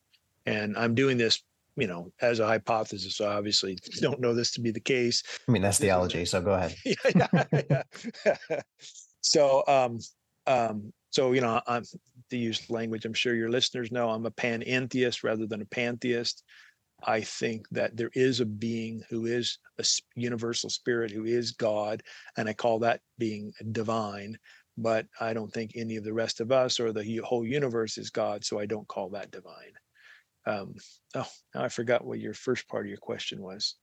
And 0.47 0.77
I'm 0.77 0.95
doing 0.95 1.19
this, 1.19 1.43
you 1.77 1.87
know, 1.87 2.13
as 2.21 2.41
a 2.41 2.47
hypothesis. 2.47 3.17
So 3.17 3.29
obviously 3.29 3.79
don't 4.01 4.21
know 4.21 4.35
this 4.35 4.53
to 4.53 4.61
be 4.61 4.71
the 4.71 4.81
case. 4.81 5.23
I 5.49 5.53
mean, 5.53 5.63
that's 5.63 5.79
theology. 5.79 6.25
So 6.25 6.41
go 6.41 6.55
ahead. 6.55 6.75
yeah, 6.85 7.45
yeah, 7.53 7.83
yeah. 8.27 8.61
so, 9.21 9.63
um, 9.69 9.99
um, 10.47 10.93
so, 11.11 11.33
you 11.33 11.43
know, 11.43 11.61
I'm 11.67 11.85
to 12.31 12.39
use 12.39 12.71
language, 12.71 13.05
I'm 13.05 13.13
sure 13.13 13.35
your 13.35 13.51
listeners 13.51 13.93
know 13.93 14.09
I'm 14.09 14.27
a 14.27 14.31
panentheist 14.31 15.23
rather 15.23 15.47
than 15.47 15.61
a 15.61 15.67
pantheist. 15.67 16.43
I 17.05 17.21
think 17.21 17.69
that 17.71 17.97
there 17.97 18.11
is 18.15 18.41
a 18.41 18.47
being 18.47 19.03
who 19.11 19.27
is 19.27 19.59
a 19.79 19.85
universal 20.15 20.71
spirit, 20.71 21.11
who 21.11 21.25
is 21.25 21.53
God, 21.53 22.03
and 22.37 22.49
I 22.49 22.53
call 22.53 22.79
that 22.81 23.01
being 23.19 23.53
divine. 23.73 24.39
But 24.79 25.07
I 25.20 25.35
don't 25.35 25.53
think 25.53 25.73
any 25.75 25.97
of 25.97 26.05
the 26.05 26.12
rest 26.12 26.41
of 26.41 26.51
us 26.51 26.81
or 26.81 26.93
the 26.93 27.18
whole 27.18 27.45
universe 27.45 27.99
is 27.99 28.11
God, 28.11 28.45
so 28.45 28.59
I 28.59 28.66
don't 28.66 28.89
call 28.89 29.11
that 29.11 29.31
divine. 29.31 29.75
Um, 30.47 30.75
oh, 31.14 31.29
now 31.55 31.62
I 31.62 31.68
forgot 31.68 32.05
what 32.05 32.20
your 32.20 32.35
first 32.35 32.66
part 32.68 32.87
of 32.87 32.89
your 32.89 32.99
question 32.99 33.41
was. 33.43 33.77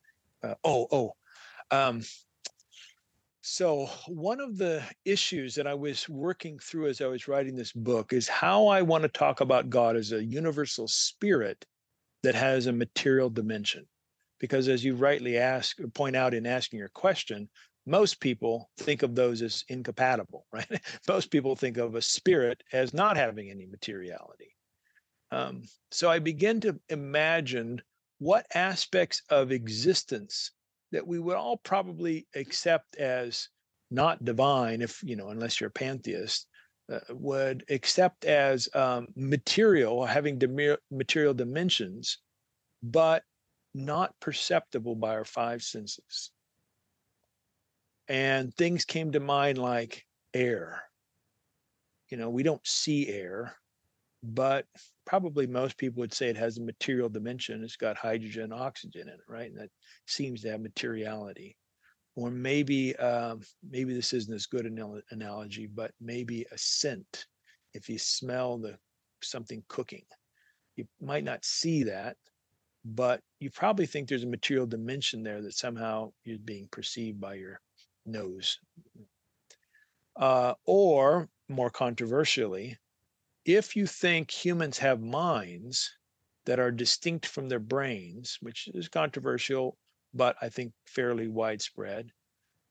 Uh, 0.44 0.56
oh, 0.64 0.88
oh. 0.92 1.14
Um, 1.72 2.02
so, 3.42 3.86
one 4.08 4.42
of 4.42 4.58
the 4.58 4.84
issues 5.06 5.56
that 5.56 5.66
I 5.66 5.74
was 5.74 6.10
working 6.10 6.60
through 6.60 6.88
as 6.88 7.02
I 7.02 7.08
was 7.08 7.28
writing 7.28 7.56
this 7.56 7.72
book 7.72 8.12
is 8.12 8.28
how 8.28 8.68
I 8.68 8.82
want 8.82 9.04
to 9.04 9.08
talk 9.08 9.40
about 9.40 9.70
God 9.70 9.96
as 9.96 10.12
a 10.12 10.24
universal 10.24 10.88
spirit 10.88 11.66
that 12.24 12.36
has 12.36 12.68
a 12.68 12.74
material 12.74 13.30
dimension. 13.30 13.88
Because 14.40 14.68
as 14.68 14.84
you 14.84 14.96
rightly 14.96 15.38
ask, 15.38 15.78
point 15.94 16.16
out 16.16 16.34
in 16.34 16.46
asking 16.46 16.80
your 16.80 16.90
question, 16.90 17.50
most 17.86 18.20
people 18.20 18.70
think 18.78 19.04
of 19.04 19.16
those 19.16 19.42
as 19.42 19.64
incompatible, 19.68 20.46
right? 20.54 20.82
most 21.08 21.32
people 21.32 21.56
think 21.56 21.78
of 21.78 21.96
a 21.96 22.02
spirit 22.02 22.64
as 22.74 22.94
not 22.94 23.18
having 23.18 23.50
any 23.50 23.66
materiality. 23.66 24.56
Um, 25.32 25.64
so 25.92 26.10
I 26.10 26.20
begin 26.20 26.60
to 26.62 26.80
imagine 26.90 27.82
what 28.20 28.46
aspects 28.54 29.22
of 29.30 29.52
existence 29.52 30.52
that 30.92 31.06
we 31.06 31.20
would 31.20 31.36
all 31.36 31.58
probably 31.58 32.28
accept 32.36 32.96
as 32.98 33.48
not 33.92 34.24
divine, 34.26 34.82
if 34.82 35.02
you 35.04 35.16
know, 35.16 35.30
unless 35.30 35.60
you're 35.60 35.70
a 35.70 35.72
pantheist, 35.72 36.48
uh, 36.92 37.00
would 37.12 37.64
accept 37.70 38.26
as 38.26 38.68
um, 38.74 39.08
material, 39.16 40.06
having 40.06 40.40
material 40.92 41.34
dimensions, 41.34 42.18
but 42.82 43.24
not 43.74 44.14
perceptible 44.20 44.96
by 44.96 45.14
our 45.14 45.26
five 45.26 45.62
senses. 45.62 46.32
And 48.10 48.54
things 48.56 48.86
came 48.86 49.12
to 49.12 49.20
mind 49.20 49.60
like 49.60 50.04
air. 50.34 50.82
You 52.10 52.18
know, 52.18 52.32
we 52.32 52.42
don't 52.42 52.66
see 52.66 53.08
air, 53.08 53.56
but 54.24 54.66
probably 55.06 55.46
most 55.46 55.78
people 55.78 56.02
would 56.02 56.14
say 56.14 56.28
it 56.28 56.38
has 56.38 56.58
a 56.58 56.64
material 56.64 57.08
dimension. 57.08 57.64
It's 57.64 57.76
got 57.76 57.98
hydrogen 57.98 58.52
oxygen 58.52 59.04
in 59.04 59.10
it, 59.10 59.20
right? 59.28 59.52
And 59.52 59.60
that 59.60 59.70
seems 60.08 60.42
to 60.42 60.52
have 60.52 60.62
materiality. 60.62 61.56
Or 62.16 62.32
maybe 62.32 62.96
um, 62.96 63.42
maybe 63.70 63.94
this 63.94 64.12
isn't 64.12 64.34
as 64.34 64.48
good 64.48 64.66
an 64.66 65.02
analogy, 65.12 65.68
but 65.68 65.92
maybe 66.02 66.46
a 66.52 66.58
scent. 66.58 67.28
If 67.76 67.88
you 67.88 68.00
smell 68.00 68.58
the 68.58 68.78
something 69.22 69.64
cooking, 69.68 70.04
you 70.76 70.86
might 71.00 71.24
not 71.24 71.46
see 71.46 71.84
that, 71.84 72.18
but 72.84 73.22
you 73.40 73.52
probably 73.52 73.86
think 73.86 74.10
there's 74.10 74.24
a 74.24 74.28
material 74.28 74.66
dimension 74.66 75.22
there 75.22 75.42
that 75.44 75.54
somehow 75.54 76.12
is 76.26 76.40
being 76.40 76.68
perceived 76.72 77.22
by 77.22 77.36
your 77.36 77.62
nose. 78.12 78.60
Uh, 80.16 80.54
or 80.66 81.30
more 81.48 81.70
controversially, 81.70 82.78
if 83.46 83.76
you 83.76 83.88
think 83.88 84.30
humans 84.30 84.78
have 84.78 85.02
minds 85.02 85.90
that 86.46 86.60
are 86.60 86.72
distinct 86.72 87.26
from 87.26 87.48
their 87.48 87.60
brains, 87.60 88.38
which 88.42 88.68
is 88.74 88.90
controversial, 88.90 89.78
but 90.14 90.36
I 90.42 90.50
think 90.50 90.74
fairly 90.86 91.28
widespread, 91.28 92.12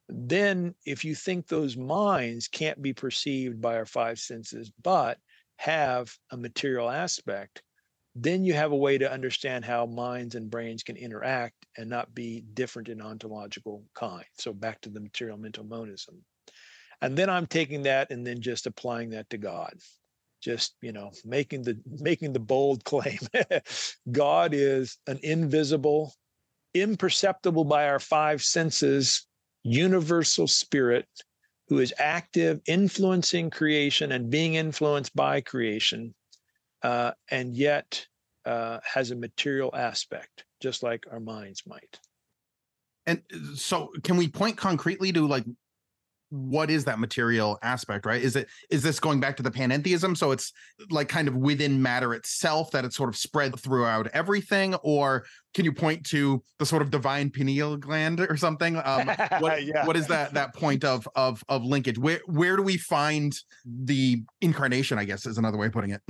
then 0.09 0.75
if 0.87 1.05
you 1.05 1.15
think 1.15 1.47
those 1.47 1.77
minds 1.77 2.49
can't 2.49 2.81
be 2.81 2.93
perceived 2.93 3.61
by 3.61 3.77
our 3.77 3.87
five 3.87 4.19
senses, 4.19 4.71
but 4.83 5.19
have 5.57 6.13
a 6.31 6.37
material 6.37 6.89
aspect, 6.89 7.63
then 8.23 8.45
you 8.45 8.53
have 8.55 8.73
a 8.73 8.77
way 8.77 8.99
to 8.99 9.11
understand 9.11 9.65
how 9.65 9.87
minds 9.87 10.35
and 10.35 10.51
brains 10.51 10.83
can 10.83 10.97
interact 10.97 11.55
and 11.77 11.89
not 11.89 12.15
be 12.15 12.43
different 12.55 12.89
in 12.89 13.01
ontological 13.01 13.85
kind. 13.95 14.25
So 14.39 14.53
back 14.53 14.81
to 14.83 14.89
the 14.89 15.01
material 15.01 15.37
mental 15.37 15.65
monism. 15.65 16.25
And 17.01 17.17
then 17.17 17.31
I'm 17.31 17.47
taking 17.47 17.85
that 17.85 18.11
and 18.11 18.27
then 18.27 18.41
just 18.41 18.67
applying 18.67 19.11
that 19.11 19.31
to 19.31 19.39
God. 19.39 19.73
Just, 20.43 20.75
you 20.83 20.93
know, 20.93 21.13
making 21.25 21.63
the 21.63 21.79
making 21.87 22.33
the 22.33 22.41
bold 22.41 22.85
claim. 22.91 23.19
God 24.11 24.53
is 24.53 24.99
an 25.07 25.21
invisible, 25.23 26.13
imperceptible 26.75 27.65
by 27.65 27.89
our 27.89 28.01
five 28.01 28.43
senses, 28.43 29.27
universal 29.63 30.49
spirit 30.49 31.07
who 31.69 31.79
is 31.79 31.95
active, 31.99 32.61
influencing 32.67 33.51
creation 33.51 34.13
and 34.13 34.31
being 34.31 34.55
influenced 34.55 35.15
by 35.15 35.41
creation 35.41 36.15
uh, 36.83 37.13
and 37.31 37.57
yet 37.57 38.07
uh, 38.45 38.79
has 38.85 39.11
a 39.11 39.17
material 39.17 39.71
aspect, 39.75 40.45
just 40.61 40.83
like 40.83 41.05
our 41.11 41.21
minds 41.21 41.63
might. 41.67 41.99
And 43.07 43.23
so, 43.55 43.91
can 44.03 44.17
we 44.17 44.29
point 44.29 44.57
concretely 44.57 45.13
to 45.13 45.27
like 45.27 45.45
what 46.31 46.71
is 46.71 46.85
that 46.85 46.99
material 46.99 47.59
aspect 47.63 48.05
right? 48.05 48.21
Is 48.23 48.37
it 48.37 48.49
is 48.71 48.83
this 48.83 49.01
going 49.01 49.21
back 49.21 49.37
to 49.39 49.43
the 49.43 49.51
panentheism? 49.51 50.17
So 50.17 50.31
it's 50.31 50.53
like 50.91 51.09
kind 51.09 51.27
of 51.27 51.37
within 51.37 51.81
matter 51.81 52.15
itself 52.15 52.71
that 52.73 52.85
it's 52.85 52.97
sort 52.97 53.09
of 53.09 53.17
spread 53.17 53.59
throughout 53.59 54.09
everything? 54.09 54.75
Or 54.77 55.25
can 55.55 55.65
you 55.65 55.73
point 55.73 56.05
to 56.07 56.43
the 56.59 56.67
sort 56.67 56.83
of 56.83 56.91
divine 56.91 57.31
pineal 57.31 57.77
gland 57.77 58.21
or 58.21 58.37
something? 58.37 58.77
Um 58.77 59.11
what, 59.39 59.65
yeah. 59.67 59.87
what 59.87 59.97
is 59.97 60.07
that 60.09 60.35
that 60.35 60.55
point 60.55 60.85
of 60.85 61.09
of 61.15 61.43
of 61.49 61.65
linkage? 61.65 61.99
Where 61.99 62.21
where 62.27 62.57
do 62.57 62.63
we 62.63 62.77
find 62.77 63.35
the 63.65 64.23
incarnation 64.41 64.99
i 64.99 65.05
guess 65.05 65.27
is 65.27 65.39
another 65.39 65.59
way 65.59 65.67
of 65.67 65.73
putting 65.73 65.91
it 65.91 66.03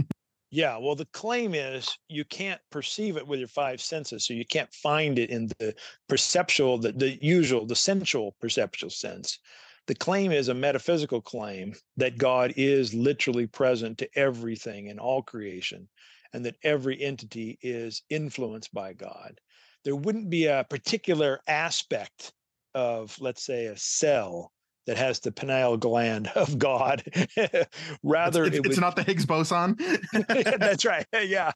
yeah, 0.50 0.78
well, 0.78 0.94
the 0.94 1.06
claim 1.06 1.54
is 1.54 1.98
you 2.08 2.24
can't 2.24 2.60
perceive 2.70 3.16
it 3.16 3.26
with 3.26 3.38
your 3.38 3.48
five 3.48 3.80
senses, 3.80 4.24
so 4.24 4.32
you 4.32 4.46
can't 4.46 4.72
find 4.72 5.18
it 5.18 5.30
in 5.30 5.48
the 5.58 5.74
perceptual, 6.08 6.78
the, 6.78 6.92
the 6.92 7.22
usual, 7.22 7.66
the 7.66 7.76
sensual 7.76 8.34
perceptual 8.40 8.90
sense. 8.90 9.38
The 9.86 9.94
claim 9.94 10.32
is 10.32 10.48
a 10.48 10.54
metaphysical 10.54 11.20
claim 11.20 11.74
that 11.96 12.18
God 12.18 12.54
is 12.56 12.94
literally 12.94 13.46
present 13.46 13.98
to 13.98 14.18
everything 14.18 14.86
in 14.86 14.98
all 14.98 15.22
creation, 15.22 15.88
and 16.32 16.44
that 16.46 16.56
every 16.62 17.02
entity 17.02 17.58
is 17.60 18.02
influenced 18.08 18.72
by 18.72 18.94
God. 18.94 19.40
There 19.84 19.96
wouldn't 19.96 20.30
be 20.30 20.46
a 20.46 20.66
particular 20.68 21.40
aspect 21.46 22.32
of, 22.74 23.18
let's 23.20 23.44
say, 23.44 23.66
a 23.66 23.76
cell 23.76 24.52
that 24.88 24.96
has 24.96 25.20
the 25.20 25.30
pineal 25.30 25.76
gland 25.76 26.28
of 26.34 26.58
God. 26.58 27.02
rather, 28.02 28.44
it's, 28.44 28.48
it's, 28.48 28.56
it 28.56 28.60
would, 28.62 28.70
it's, 28.72 28.80
not 28.80 28.96
the 28.96 29.02
Higgs 29.04 29.26
boson. 29.26 29.76
that's 30.58 30.84
right. 30.84 31.06
Yeah. 31.12 31.52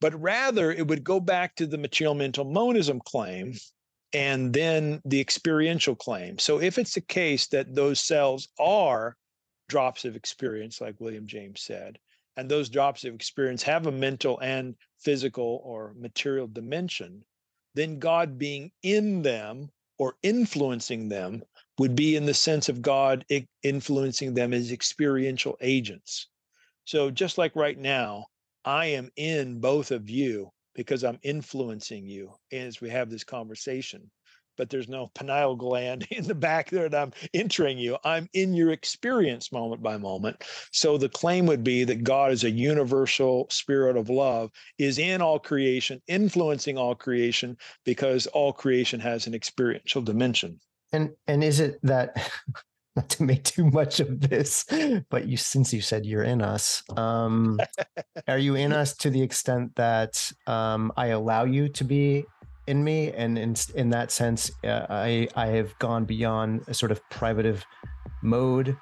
But 0.00 0.20
rather, 0.20 0.72
it 0.72 0.88
would 0.88 1.04
go 1.04 1.20
back 1.20 1.54
to 1.56 1.66
the 1.66 1.78
material 1.78 2.14
mental 2.14 2.44
monism 2.44 3.00
claim 3.00 3.54
and 4.12 4.52
then 4.52 5.00
the 5.04 5.20
experiential 5.20 5.94
claim. 5.94 6.38
So, 6.40 6.60
if 6.60 6.78
it's 6.78 6.94
the 6.94 7.00
case 7.00 7.46
that 7.48 7.72
those 7.74 8.00
cells 8.00 8.48
are 8.58 9.16
drops 9.68 10.04
of 10.04 10.16
experience, 10.16 10.80
like 10.80 10.96
William 10.98 11.28
James 11.28 11.62
said, 11.62 11.96
and 12.36 12.50
those 12.50 12.68
drops 12.68 13.04
of 13.04 13.14
experience 13.14 13.62
have 13.62 13.86
a 13.86 13.92
mental 13.92 14.40
and 14.40 14.74
physical 15.00 15.62
or 15.64 15.94
material 15.96 16.48
dimension, 16.48 17.24
then 17.76 18.00
God 18.00 18.36
being 18.36 18.72
in 18.82 19.22
them 19.22 19.70
or 19.98 20.16
influencing 20.24 21.08
them 21.08 21.44
would 21.78 21.96
be 21.96 22.16
in 22.16 22.26
the 22.26 22.34
sense 22.34 22.68
of 22.68 22.82
God 22.82 23.24
influencing 23.62 24.34
them 24.34 24.52
as 24.52 24.72
experiential 24.72 25.56
agents. 25.60 26.28
So, 26.84 27.10
just 27.10 27.38
like 27.38 27.56
right 27.56 27.78
now, 27.78 28.26
I 28.64 28.86
am 28.86 29.10
in 29.16 29.60
both 29.60 29.90
of 29.90 30.10
you 30.10 30.50
because 30.74 31.04
I'm 31.04 31.18
influencing 31.22 32.06
you 32.06 32.34
as 32.50 32.80
we 32.80 32.90
have 32.90 33.10
this 33.10 33.24
conversation. 33.24 34.10
But 34.58 34.68
there's 34.68 34.88
no 34.88 35.10
pineal 35.14 35.56
gland 35.56 36.06
in 36.10 36.24
the 36.24 36.34
back 36.34 36.70
there 36.70 36.88
that 36.88 37.02
I'm 37.02 37.12
entering 37.32 37.78
you. 37.78 37.96
I'm 38.04 38.28
in 38.34 38.52
your 38.52 38.70
experience 38.70 39.50
moment 39.50 39.82
by 39.82 39.96
moment. 39.96 40.44
So 40.72 40.98
the 40.98 41.08
claim 41.08 41.46
would 41.46 41.64
be 41.64 41.84
that 41.84 42.04
God 42.04 42.32
is 42.32 42.44
a 42.44 42.50
universal 42.50 43.46
spirit 43.50 43.96
of 43.96 44.10
love, 44.10 44.50
is 44.78 44.98
in 44.98 45.22
all 45.22 45.38
creation, 45.38 46.02
influencing 46.06 46.76
all 46.76 46.94
creation 46.94 47.56
because 47.84 48.26
all 48.28 48.52
creation 48.52 49.00
has 49.00 49.26
an 49.26 49.34
experiential 49.34 50.02
dimension. 50.02 50.60
And 50.92 51.10
and 51.26 51.42
is 51.42 51.60
it 51.60 51.78
that 51.82 52.30
not 52.96 53.08
to 53.08 53.22
make 53.22 53.44
too 53.44 53.70
much 53.70 54.00
of 54.00 54.20
this, 54.20 54.66
but 55.10 55.26
you 55.26 55.36
since 55.36 55.72
you 55.72 55.80
said 55.80 56.04
you're 56.04 56.24
in 56.24 56.42
us, 56.42 56.82
um, 56.96 57.58
are 58.28 58.38
you 58.38 58.54
in 58.54 58.72
us 58.72 58.94
to 58.98 59.10
the 59.10 59.22
extent 59.22 59.74
that 59.76 60.30
um, 60.46 60.92
I 60.96 61.08
allow 61.08 61.44
you 61.44 61.68
to 61.70 61.84
be 61.84 62.26
in 62.66 62.84
me, 62.84 63.12
and 63.12 63.38
in 63.38 63.54
in 63.74 63.90
that 63.90 64.10
sense, 64.10 64.50
uh, 64.64 64.86
I 64.88 65.28
I 65.34 65.46
have 65.48 65.78
gone 65.78 66.04
beyond 66.04 66.64
a 66.68 66.74
sort 66.74 66.92
of 66.92 67.00
privative 67.08 67.64
mode, 68.22 68.76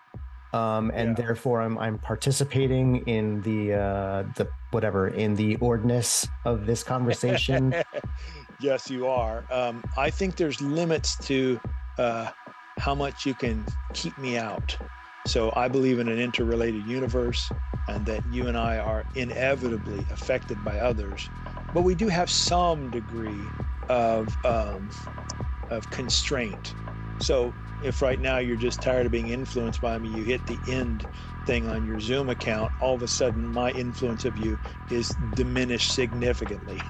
um, 0.52 0.90
and 0.94 1.10
yeah. 1.10 1.24
therefore 1.24 1.62
I'm 1.62 1.78
I'm 1.78 1.98
participating 1.98 3.06
in 3.06 3.40
the 3.42 3.74
uh, 3.74 4.24
the 4.36 4.48
whatever 4.72 5.08
in 5.08 5.34
the 5.34 5.56
Oordiness 5.56 6.26
of 6.44 6.66
this 6.66 6.82
conversation. 6.82 7.74
yes, 8.60 8.90
you 8.90 9.06
are. 9.06 9.44
Um, 9.50 9.84
I 9.96 10.10
think 10.10 10.36
there's 10.36 10.60
limits 10.60 11.16
to 11.26 11.60
uh, 12.00 12.30
how 12.78 12.94
much 12.94 13.26
you 13.26 13.34
can 13.34 13.66
keep 13.92 14.16
me 14.16 14.38
out. 14.38 14.76
So 15.26 15.52
I 15.54 15.68
believe 15.68 15.98
in 15.98 16.08
an 16.08 16.18
interrelated 16.18 16.82
universe 16.82 17.50
and 17.88 18.06
that 18.06 18.24
you 18.26 18.48
and 18.48 18.56
I 18.56 18.78
are 18.78 19.04
inevitably 19.14 20.06
affected 20.10 20.64
by 20.64 20.78
others. 20.78 21.28
But 21.74 21.82
we 21.82 21.94
do 21.94 22.08
have 22.08 22.30
some 22.30 22.90
degree 22.90 23.50
of, 23.90 24.34
um, 24.44 24.88
of 25.68 25.90
constraint. 25.90 26.74
So 27.18 27.54
if 27.82 28.00
right 28.00 28.18
now 28.18 28.38
you're 28.38 28.56
just 28.56 28.80
tired 28.80 29.04
of 29.04 29.12
being 29.12 29.28
influenced 29.28 29.82
by 29.82 29.98
me, 29.98 30.08
you 30.08 30.24
hit 30.24 30.46
the 30.46 30.58
end 30.66 31.06
thing 31.46 31.68
on 31.68 31.84
your 31.84 32.00
Zoom 32.00 32.30
account, 32.30 32.72
all 32.80 32.94
of 32.94 33.02
a 33.02 33.08
sudden 33.08 33.52
my 33.52 33.70
influence 33.72 34.24
of 34.24 34.38
you 34.38 34.58
is 34.88 35.10
diminished 35.10 35.94
significantly. 35.94 36.82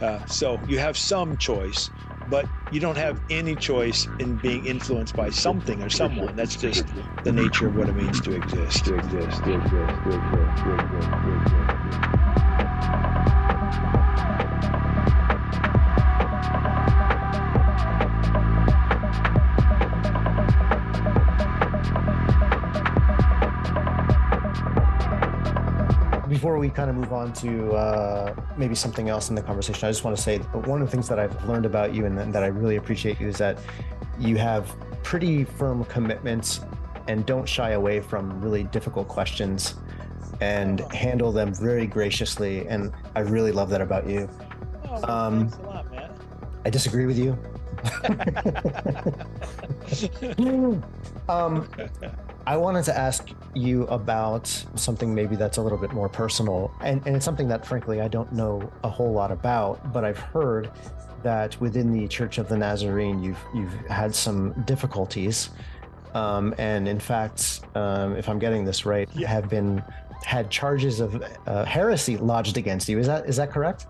Uh, 0.00 0.20
so 0.26 0.60
you 0.66 0.78
have 0.78 0.98
some 0.98 1.36
choice, 1.38 1.90
but 2.30 2.48
you 2.70 2.80
don't 2.80 2.96
have 2.96 3.20
any 3.28 3.56
choice 3.56 4.06
in 4.20 4.36
being 4.36 4.64
influenced 4.64 5.16
by 5.16 5.30
something 5.30 5.82
or 5.82 5.90
someone. 5.90 6.36
That's 6.36 6.56
just 6.56 6.86
the 7.24 7.32
nature 7.32 7.66
of 7.66 7.76
what 7.76 7.88
it 7.88 7.96
means 7.96 8.20
to 8.22 8.32
exist. 8.32 8.84
To 8.86 8.94
exist. 8.94 9.44
To 9.44 9.54
exist. 9.54 9.72
To 10.04 10.12
exist. 10.12 10.62
To 10.64 12.00
exist. 12.04 12.19
Before 26.40 26.56
we 26.56 26.70
kind 26.70 26.88
of 26.88 26.96
move 26.96 27.12
on 27.12 27.30
to 27.34 27.70
uh, 27.72 28.34
maybe 28.56 28.74
something 28.74 29.10
else 29.10 29.28
in 29.28 29.34
the 29.34 29.42
conversation, 29.42 29.86
I 29.86 29.90
just 29.90 30.04
want 30.04 30.16
to 30.16 30.22
say 30.22 30.38
that 30.38 30.66
one 30.66 30.80
of 30.80 30.88
the 30.88 30.90
things 30.90 31.06
that 31.06 31.18
I've 31.18 31.44
learned 31.46 31.66
about 31.66 31.94
you 31.94 32.06
and, 32.06 32.18
and 32.18 32.32
that 32.32 32.42
I 32.42 32.46
really 32.46 32.76
appreciate 32.76 33.20
you 33.20 33.28
is 33.28 33.36
that 33.36 33.58
you 34.18 34.38
have 34.38 34.74
pretty 35.02 35.44
firm 35.44 35.84
commitments 35.84 36.62
and 37.08 37.26
don't 37.26 37.46
shy 37.46 37.72
away 37.72 38.00
from 38.00 38.40
really 38.40 38.62
difficult 38.62 39.06
questions 39.06 39.74
and 40.40 40.80
handle 40.94 41.30
them 41.30 41.52
very 41.52 41.86
graciously. 41.86 42.66
And 42.68 42.90
I 43.14 43.20
really 43.20 43.52
love 43.52 43.68
that 43.68 43.82
about 43.82 44.08
you. 44.08 44.26
Oh, 44.88 45.12
um, 45.12 45.50
thanks 45.50 45.58
a 45.58 45.68
lot, 45.68 45.90
man. 45.90 46.10
I 46.64 46.70
disagree 46.70 47.04
with 47.04 47.18
you. 47.18 47.36
um, 51.28 51.68
I 52.46 52.56
wanted 52.56 52.84
to 52.84 52.96
ask 52.96 53.28
you 53.54 53.84
about 53.84 54.46
something 54.74 55.14
maybe 55.14 55.36
that's 55.36 55.58
a 55.58 55.62
little 55.62 55.78
bit 55.78 55.92
more 55.92 56.08
personal. 56.08 56.72
And, 56.80 57.02
and 57.06 57.14
it's 57.16 57.24
something 57.24 57.48
that, 57.48 57.66
frankly, 57.66 58.00
I 58.00 58.08
don't 58.08 58.32
know 58.32 58.70
a 58.82 58.88
whole 58.88 59.12
lot 59.12 59.30
about, 59.30 59.92
but 59.92 60.04
I've 60.04 60.18
heard 60.18 60.70
that 61.22 61.60
within 61.60 61.92
the 61.92 62.08
Church 62.08 62.38
of 62.38 62.48
the 62.48 62.56
Nazarene, 62.56 63.22
you've, 63.22 63.38
you've 63.54 63.74
had 63.86 64.14
some 64.14 64.52
difficulties. 64.62 65.50
Um, 66.14 66.54
and 66.58 66.88
in 66.88 66.98
fact, 66.98 67.60
um, 67.74 68.16
if 68.16 68.28
I'm 68.28 68.38
getting 68.38 68.64
this 68.64 68.84
right, 68.86 69.08
yeah. 69.14 69.28
have 69.28 69.48
been 69.48 69.82
had 70.24 70.50
charges 70.50 71.00
of 71.00 71.22
uh, 71.46 71.64
heresy 71.64 72.16
lodged 72.16 72.56
against 72.56 72.88
you. 72.88 72.98
Is 72.98 73.06
that 73.06 73.26
is 73.26 73.36
that 73.36 73.50
correct? 73.50 73.86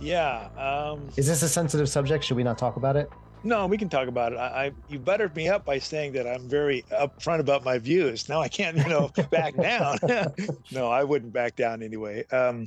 Yeah. 0.00 0.48
Um, 0.56 1.08
is 1.16 1.26
this 1.26 1.42
a 1.42 1.48
sensitive 1.48 1.88
subject? 1.88 2.24
Should 2.24 2.36
we 2.36 2.44
not 2.44 2.58
talk 2.58 2.76
about 2.76 2.96
it? 2.96 3.10
No, 3.42 3.66
we 3.66 3.78
can 3.78 3.88
talk 3.88 4.08
about 4.08 4.32
it. 4.32 4.36
I, 4.36 4.66
I, 4.66 4.72
you 4.88 4.98
buttered 4.98 5.34
me 5.36 5.48
up 5.48 5.64
by 5.64 5.78
saying 5.78 6.12
that 6.14 6.26
I'm 6.26 6.48
very 6.48 6.84
upfront 6.92 7.40
about 7.40 7.64
my 7.64 7.78
views. 7.78 8.28
Now 8.28 8.40
I 8.40 8.48
can't, 8.48 8.76
you 8.76 8.88
know, 8.88 9.10
back 9.30 9.56
down. 9.56 9.98
no, 10.72 10.90
I 10.90 11.04
wouldn't 11.04 11.32
back 11.32 11.56
down 11.56 11.82
anyway. 11.82 12.24
Um, 12.32 12.66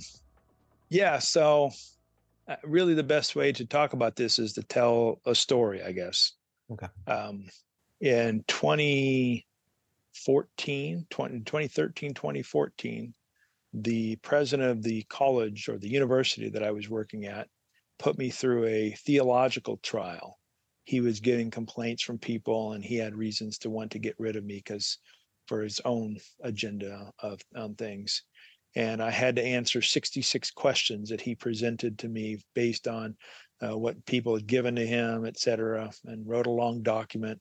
yeah. 0.90 1.20
So, 1.20 1.72
uh, 2.48 2.56
really, 2.64 2.94
the 2.94 3.04
best 3.04 3.36
way 3.36 3.52
to 3.52 3.66
talk 3.66 3.94
about 3.94 4.16
this 4.16 4.40
is 4.40 4.54
to 4.54 4.64
tell 4.64 5.20
a 5.26 5.36
story, 5.36 5.84
I 5.84 5.92
guess. 5.92 6.34
Okay. 6.72 6.88
Um, 7.08 7.46
in 8.02 8.44
2014, 8.48 11.06
20, 11.10 11.40
2013, 11.40 12.14
2014, 12.14 13.14
the 13.74 14.16
president 14.18 14.70
of 14.70 14.82
the 14.82 15.04
college 15.04 15.68
or 15.68 15.78
the 15.78 15.90
university 15.90 16.50
that 16.50 16.64
I 16.64 16.72
was 16.72 16.90
working 16.90 17.26
at 17.26 17.48
put 18.00 18.18
me 18.18 18.30
through 18.30 18.66
a 18.66 18.92
theological 18.92 19.78
trial 19.78 20.39
he 20.90 21.02
was 21.02 21.20
getting 21.20 21.52
complaints 21.52 22.02
from 22.02 22.18
people 22.18 22.74
and 22.74 22.84
he 22.84 22.96
had 22.96 23.14
reasons 23.14 23.60
to 23.60 23.70
want 23.70 23.92
to 23.92 24.00
get 24.00 24.16
rid 24.18 24.36
of 24.36 24.44
me 24.44 24.56
because 24.56 24.98
for 25.46 25.62
his 25.62 25.80
own 25.86 26.18
agenda 26.42 27.12
of 27.20 27.40
on 27.56 27.76
things. 27.76 28.24
And 28.76 29.00
i 29.00 29.12
had 29.12 29.36
to 29.36 29.44
answer 29.44 29.84
66 29.84 30.50
questions 30.50 31.10
that 31.10 31.22
he 31.22 31.36
presented 31.36 32.00
to 32.00 32.10
me 32.10 32.40
based 32.56 32.88
on 32.88 33.16
uh, 33.62 33.78
what 33.78 34.04
people 34.08 34.34
had 34.34 34.48
given 34.48 34.76
to 34.78 34.88
him 34.88 35.28
et 35.28 35.38
cetera 35.38 35.92
and 36.06 36.28
wrote 36.28 36.48
a 36.48 36.62
long 36.64 36.82
document 36.82 37.40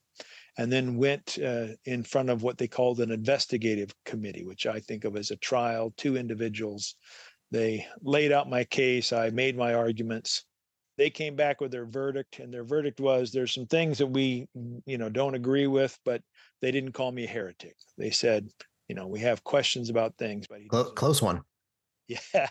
and 0.59 0.71
then 0.71 0.97
went 0.97 1.39
uh, 1.43 1.69
in 1.85 2.03
front 2.03 2.29
of 2.29 2.43
what 2.43 2.59
they 2.59 2.67
called 2.67 2.99
an 2.99 3.09
investigative 3.09 3.91
committee 4.05 4.45
which 4.45 4.67
i 4.67 4.79
think 4.79 5.05
of 5.05 5.15
as 5.15 5.31
a 5.31 5.37
trial 5.37 5.91
two 5.97 6.17
individuals. 6.17 6.95
They 7.51 7.87
laid 8.03 8.31
out 8.31 8.47
my 8.47 8.63
case 8.63 9.11
i 9.11 9.31
made 9.31 9.57
my 9.57 9.73
arguments 9.73 10.45
they 10.99 11.09
came 11.09 11.33
back 11.33 11.61
with 11.61 11.71
their 11.71 11.85
verdict 11.85 12.39
and 12.39 12.53
their 12.53 12.65
verdict 12.65 12.99
was 12.99 13.31
there's 13.31 13.53
some 13.53 13.65
things 13.65 13.97
that 13.97 14.07
we 14.07 14.47
you 14.85 14.97
know 14.97 15.09
don't 15.09 15.33
agree 15.33 15.65
with 15.65 15.97
but 16.03 16.21
they 16.61 16.71
didn't 16.71 16.91
call 16.91 17.11
me 17.11 17.23
a 17.23 17.27
heretic. 17.27 17.75
They 17.97 18.11
said 18.11 18.49
you 18.89 18.95
know 18.95 19.07
we 19.07 19.21
have 19.21 19.43
questions 19.43 19.89
about 19.89 20.17
things 20.17 20.45
but 20.47 20.67
close, 20.67 20.91
close 20.95 21.21
one. 21.21 21.41
Yeah. 22.33 22.49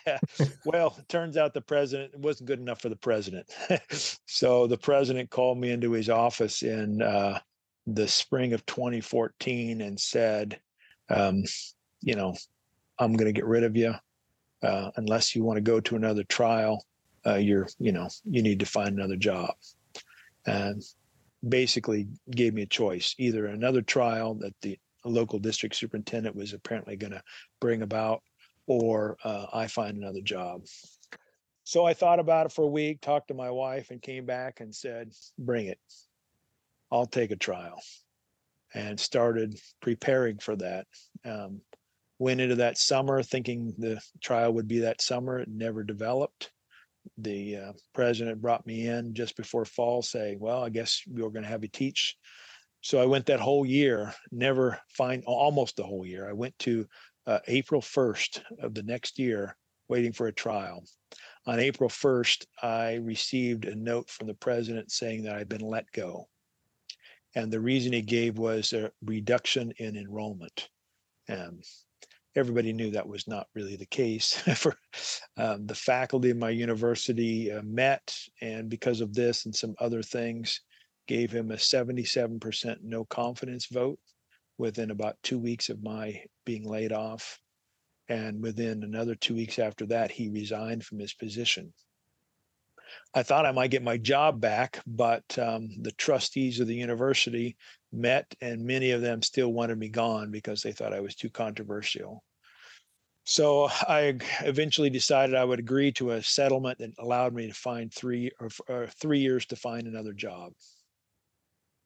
Well 0.65 0.97
it 0.99 1.09
turns 1.09 1.37
out 1.37 1.53
the 1.53 1.61
president 1.61 2.15
it 2.15 2.21
wasn't 2.21 2.49
good 2.49 2.61
enough 2.61 2.81
for 2.81 2.89
the 2.89 2.97
president. 2.97 3.53
So 4.27 4.67
the 4.67 4.79
president 4.79 5.31
called 5.31 5.59
me 5.59 5.71
into 5.71 5.93
his 5.93 6.09
office 6.09 6.63
in 6.63 7.03
uh, 7.03 7.41
the 7.87 8.07
spring 8.07 8.53
of 8.53 8.65
2014 8.67 9.81
and 9.81 9.99
said 9.99 10.59
um, 11.11 11.43
you 12.01 12.15
know 12.15 12.35
i'm 12.99 13.15
going 13.15 13.27
to 13.27 13.39
get 13.39 13.47
rid 13.47 13.65
of 13.65 13.77
you 13.77 13.95
uh, 14.63 14.91
unless 14.97 15.35
you 15.35 15.45
want 15.45 15.57
to 15.57 15.61
go 15.61 15.81
to 15.81 15.97
another 15.97 16.25
trial 16.25 16.85
uh, 17.27 17.37
you're 17.37 17.69
you 17.79 17.93
know 17.93 18.09
you 18.25 18.43
need 18.43 18.61
to 18.61 18.67
find 18.67 18.97
another 18.97 19.17
job. 19.17 19.55
And 20.47 20.83
basically 21.47 22.09
gave 22.31 22.55
me 22.55 22.63
a 22.63 22.67
choice 22.67 23.15
either 23.19 23.47
another 23.47 23.83
trial 23.83 24.35
that 24.35 24.55
the 24.63 24.79
local 25.05 25.39
district 25.39 25.77
superintendent 25.77 26.35
was 26.35 26.53
apparently 26.53 26.97
going 26.97 27.13
to 27.13 27.23
bring 27.61 27.83
about 27.83 28.23
or 28.67 29.17
uh, 29.25 29.47
i 29.53 29.67
find 29.67 29.97
another 29.97 30.21
job. 30.21 30.63
So 31.65 31.85
i 31.85 31.95
thought 31.95 32.19
about 32.19 32.47
it 32.47 32.53
for 32.53 32.65
a 32.65 32.69
week 32.69 33.01
talked 33.01 33.29
to 33.29 33.35
my 33.35 33.51
wife 33.51 33.91
and 33.91 34.03
came 34.03 34.27
back 34.27 34.61
and 34.61 34.75
said 34.75 35.13
bring 35.39 35.67
it. 35.67 35.79
I'll 36.91 37.07
take 37.07 37.31
a 37.31 37.37
trial. 37.37 37.81
And 38.75 39.01
started 39.01 39.59
preparing 39.81 40.39
for 40.39 40.55
that. 40.57 40.87
Um, 41.25 41.63
went 42.19 42.41
into 42.41 42.57
that 42.57 42.77
summer 42.77 43.23
thinking 43.23 43.75
the 43.79 44.01
trial 44.21 44.53
would 44.55 44.69
be 44.69 44.81
that 44.81 45.01
summer. 45.01 45.39
It 45.39 45.49
never 45.49 45.83
developed 45.85 46.51
the 47.17 47.57
uh, 47.57 47.73
president 47.95 48.41
brought 48.41 48.67
me 48.67 48.87
in 48.87 49.15
just 49.15 49.37
before 49.37 49.65
fall 49.65 50.03
saying, 50.03 50.39
well, 50.41 50.63
I 50.63 50.69
guess 50.69 51.03
we 51.11 51.23
are 51.23 51.31
going 51.31 51.43
to 51.43 51.49
have 51.49 51.63
you 51.63 51.69
teach. 51.69 52.17
So 52.81 53.01
I 53.01 53.07
went 53.07 53.27
that 53.27 53.41
whole 53.41 53.67
year, 53.67 54.15
never 54.31 54.79
find 54.97 55.25
almost 55.27 55.77
the 55.77 55.83
whole 55.83 56.07
year. 56.07 56.29
I 56.29 56.33
went 56.33 56.59
to 56.61 56.87
uh, 57.27 57.41
April 57.49 57.81
1st 57.81 58.43
of 58.61 58.75
the 58.75 58.83
next 58.83 59.19
year, 59.19 59.57
waiting 59.89 60.13
for 60.13 60.29
a 60.29 60.33
trial. 60.33 60.85
On 61.47 61.59
April 61.59 61.91
1st, 61.91 62.47
I 62.63 62.95
received 62.95 63.65
a 63.65 63.75
note 63.75 64.09
from 64.11 64.27
the 64.27 64.35
president 64.35 64.93
saying 64.93 65.25
that 65.25 65.35
I'd 65.35 65.49
been 65.49 65.61
let 65.61 65.91
go. 65.93 66.29
And 67.35 67.53
the 67.53 67.61
reason 67.61 67.93
he 67.93 68.03
gave 68.03 68.39
was 68.39 68.73
a 68.73 68.91
reduction 69.05 69.73
in 69.79 69.97
enrollment. 69.97 70.69
And 71.29 71.63
everybody 72.37 72.73
knew 72.73 72.91
that 72.91 73.09
was 73.09 73.27
not 73.27 73.47
really 73.55 73.77
the 73.77 73.87
case. 73.87 74.35
For 74.57 74.77
um, 75.37 75.67
the 75.67 75.75
faculty 75.75 76.31
of 76.31 76.37
my 76.37 76.51
university 76.51 77.53
uh, 77.53 77.63
met, 77.63 78.17
and 78.41 78.69
because 78.69 79.01
of 79.01 79.15
this 79.15 79.45
and 79.45 79.55
some 79.55 79.75
other 79.79 80.03
things, 80.03 80.61
gave 81.07 81.33
him 81.33 81.51
a 81.51 81.57
77% 81.57 82.77
no 82.83 83.05
confidence 83.07 83.67
vote 83.67 83.99
within 84.59 84.91
about 84.91 85.17
two 85.23 85.39
weeks 85.39 85.71
of 85.71 85.83
my 85.83 86.23
being 86.45 86.69
laid 86.69 86.93
off. 86.93 87.41
And 88.09 88.43
within 88.43 88.83
another 88.83 89.15
two 89.15 89.35
weeks 89.35 89.59
after 89.59 89.87
that, 89.87 90.11
he 90.11 90.29
resigned 90.29 90.85
from 90.85 90.99
his 90.99 91.15
position. 91.15 91.73
I 93.15 93.23
thought 93.23 93.47
I 93.47 93.53
might 93.53 93.71
get 93.71 93.83
my 93.83 93.97
job 93.97 94.41
back, 94.41 94.81
but 94.87 95.25
um, 95.39 95.69
the 95.83 95.93
trustees 95.93 96.61
of 96.61 96.67
the 96.67 96.75
university 96.75 97.57
met, 97.93 98.35
and 98.41 98.65
many 98.65 98.91
of 98.91 99.01
them 99.01 99.23
still 99.23 99.53
wanted 99.53 99.79
me 99.79 99.89
gone 99.89 100.31
because 100.31 100.63
they 100.63 100.73
thought 100.73 100.95
I 100.95 101.01
was 101.01 101.15
too 101.15 101.31
controversial. 101.31 102.23
So 103.25 103.69
I 103.71 104.19
eventually 104.41 104.89
decided 104.89 105.35
I 105.35 105.45
would 105.45 105.59
agree 105.59 105.93
to 105.93 106.13
a 106.13 106.23
settlement 106.23 106.79
that 106.79 106.93
allowed 106.99 107.35
me 107.35 107.47
to 107.47 107.55
find 107.55 107.93
three 107.93 108.31
or, 108.41 108.49
or 108.69 108.87
three 108.87 109.19
years 109.19 109.45
to 109.47 109.57
find 109.57 109.87
another 109.87 110.15
job. 110.15 110.53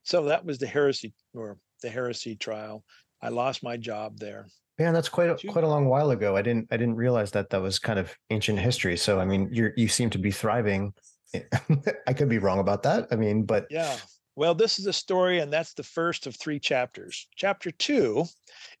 So 0.03 0.23
that 0.25 0.45
was 0.45 0.57
the 0.57 0.67
heresy 0.67 1.13
or 1.33 1.57
the 1.81 1.89
heresy 1.89 2.35
trial. 2.35 2.83
I 3.21 3.29
lost 3.29 3.61
my 3.61 3.75
job 3.75 4.19
there. 4.19 4.47
Man, 4.79 4.93
that's 4.93 5.09
quite 5.09 5.29
a, 5.29 5.47
quite 5.47 5.63
a 5.63 5.67
long 5.67 5.85
while 5.85 6.09
ago. 6.11 6.35
I 6.35 6.41
didn't 6.41 6.67
I 6.71 6.77
didn't 6.77 6.95
realize 6.95 7.31
that 7.31 7.49
that 7.51 7.61
was 7.61 7.77
kind 7.77 7.99
of 7.99 8.15
ancient 8.31 8.59
history. 8.59 8.97
So 8.97 9.19
I 9.19 9.25
mean, 9.25 9.49
you 9.51 9.71
you 9.75 9.87
seem 9.87 10.09
to 10.11 10.17
be 10.17 10.31
thriving. 10.31 10.93
I 12.07 12.13
could 12.13 12.29
be 12.29 12.39
wrong 12.39 12.59
about 12.59 12.83
that. 12.83 13.07
I 13.11 13.15
mean, 13.15 13.43
but 13.43 13.67
yeah, 13.69 13.97
well, 14.35 14.55
this 14.55 14.79
is 14.79 14.87
a 14.87 14.93
story, 14.93 15.39
and 15.39 15.53
that's 15.53 15.73
the 15.73 15.83
first 15.83 16.25
of 16.25 16.35
three 16.35 16.59
chapters. 16.59 17.27
Chapter 17.35 17.69
two 17.69 18.25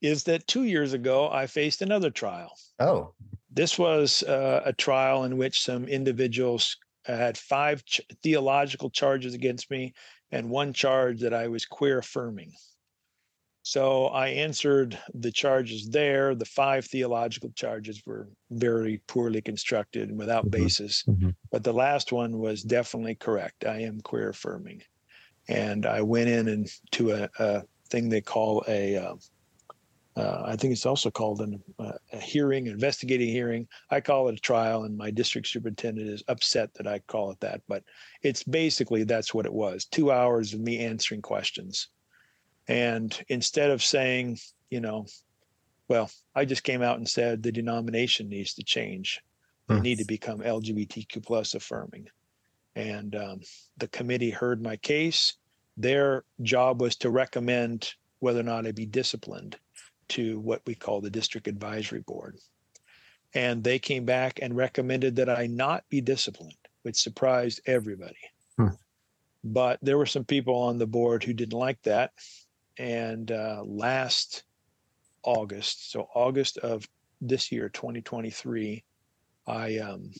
is 0.01 0.23
that 0.23 0.47
two 0.47 0.63
years 0.63 0.93
ago, 0.93 1.29
I 1.31 1.45
faced 1.45 1.81
another 1.81 2.09
trial. 2.09 2.57
Oh. 2.79 3.13
This 3.51 3.77
was 3.77 4.23
uh, 4.23 4.63
a 4.65 4.73
trial 4.73 5.25
in 5.25 5.37
which 5.37 5.61
some 5.61 5.85
individuals 5.85 6.75
had 7.05 7.37
five 7.37 7.85
ch- 7.85 8.01
theological 8.23 8.89
charges 8.89 9.35
against 9.35 9.69
me 9.69 9.93
and 10.31 10.49
one 10.49 10.73
charge 10.73 11.19
that 11.19 11.33
I 11.33 11.47
was 11.47 11.65
queer 11.65 11.99
affirming. 11.99 12.53
So 13.63 14.07
I 14.07 14.27
answered 14.27 14.99
the 15.13 15.31
charges 15.31 15.89
there. 15.89 16.35
The 16.35 16.45
five 16.45 16.85
theological 16.85 17.49
charges 17.55 18.03
were 18.05 18.27
very 18.51 19.01
poorly 19.07 19.41
constructed 19.41 20.09
and 20.09 20.17
without 20.19 20.43
mm-hmm. 20.43 20.63
basis. 20.63 21.03
Mm-hmm. 21.07 21.29
But 21.51 21.63
the 21.63 21.73
last 21.73 22.11
one 22.11 22.39
was 22.39 22.61
definitely 22.61 23.15
correct. 23.15 23.65
I 23.65 23.79
am 23.79 24.01
queer 24.01 24.29
affirming 24.29 24.83
and 25.47 25.85
I 25.85 26.01
went 26.01 26.29
in 26.29 26.47
and 26.47 26.69
to 26.91 27.11
a, 27.11 27.29
a 27.39 27.63
thing 27.89 28.09
they 28.09 28.21
call 28.21 28.63
a, 28.67 28.97
uh, 28.97 29.15
uh, 30.15 30.43
I 30.45 30.55
think 30.55 30.73
it's 30.73 30.85
also 30.85 31.09
called 31.09 31.41
an, 31.41 31.61
uh, 31.79 31.93
a 32.11 32.19
hearing, 32.19 32.67
investigating 32.67 33.29
hearing. 33.29 33.67
I 33.89 33.99
call 33.99 34.29
it 34.29 34.35
a 34.35 34.39
trial, 34.39 34.83
and 34.83 34.95
my 34.95 35.09
district 35.09 35.47
superintendent 35.47 36.07
is 36.07 36.23
upset 36.27 36.71
that 36.75 36.85
I 36.85 36.99
call 36.99 37.31
it 37.31 37.39
that. 37.39 37.61
But 37.67 37.83
it's 38.21 38.43
basically 38.43 39.03
that's 39.05 39.33
what 39.33 39.47
it 39.47 39.53
was: 39.53 39.85
two 39.85 40.11
hours 40.11 40.53
of 40.53 40.59
me 40.59 40.79
answering 40.79 41.23
questions. 41.23 41.87
And 42.67 43.17
instead 43.27 43.71
of 43.71 43.83
saying, 43.83 44.39
you 44.69 44.79
know, 44.79 45.05
Well, 45.87 46.09
I 46.33 46.45
just 46.45 46.63
came 46.63 46.81
out 46.81 46.97
and 46.97 47.07
said 47.07 47.43
the 47.43 47.51
denomination 47.51 48.29
needs 48.29 48.53
to 48.55 48.63
change. 48.63 49.21
They 49.67 49.79
need 49.79 49.97
to 49.99 50.05
become 50.05 50.39
LGBTQ 50.39 51.25
plus 51.25 51.53
affirming. 51.53 52.07
And 52.75 53.15
um, 53.15 53.41
the 53.77 53.87
committee 53.87 54.29
heard 54.29 54.61
my 54.61 54.77
case. 54.77 55.37
Their 55.77 56.23
job 56.41 56.81
was 56.81 56.95
to 56.97 57.09
recommend 57.09 57.93
whether 58.19 58.39
or 58.39 58.43
not 58.43 58.65
I 58.67 58.71
be 58.71 58.85
disciplined 58.85 59.57
to 60.09 60.39
what 60.39 60.61
we 60.65 60.75
call 60.75 61.01
the 61.01 61.09
district 61.09 61.47
advisory 61.47 62.01
board. 62.01 62.37
And 63.33 63.63
they 63.63 63.79
came 63.79 64.05
back 64.05 64.39
and 64.41 64.55
recommended 64.55 65.15
that 65.15 65.29
I 65.29 65.47
not 65.47 65.83
be 65.89 66.01
disciplined, 66.01 66.57
which 66.83 66.97
surprised 66.97 67.61
everybody. 67.65 68.17
Hmm. 68.57 68.75
But 69.43 69.79
there 69.81 69.97
were 69.97 70.05
some 70.05 70.23
people 70.23 70.55
on 70.55 70.77
the 70.77 70.87
board 70.87 71.23
who 71.23 71.33
didn't 71.33 71.57
like 71.57 71.81
that. 71.83 72.11
And 72.77 73.31
uh, 73.31 73.63
last 73.65 74.43
August, 75.23 75.91
so 75.91 76.07
August 76.15 76.57
of 76.57 76.87
this 77.21 77.51
year, 77.51 77.69
2023, 77.69 78.83
I 79.47 79.77
um, 79.77 80.11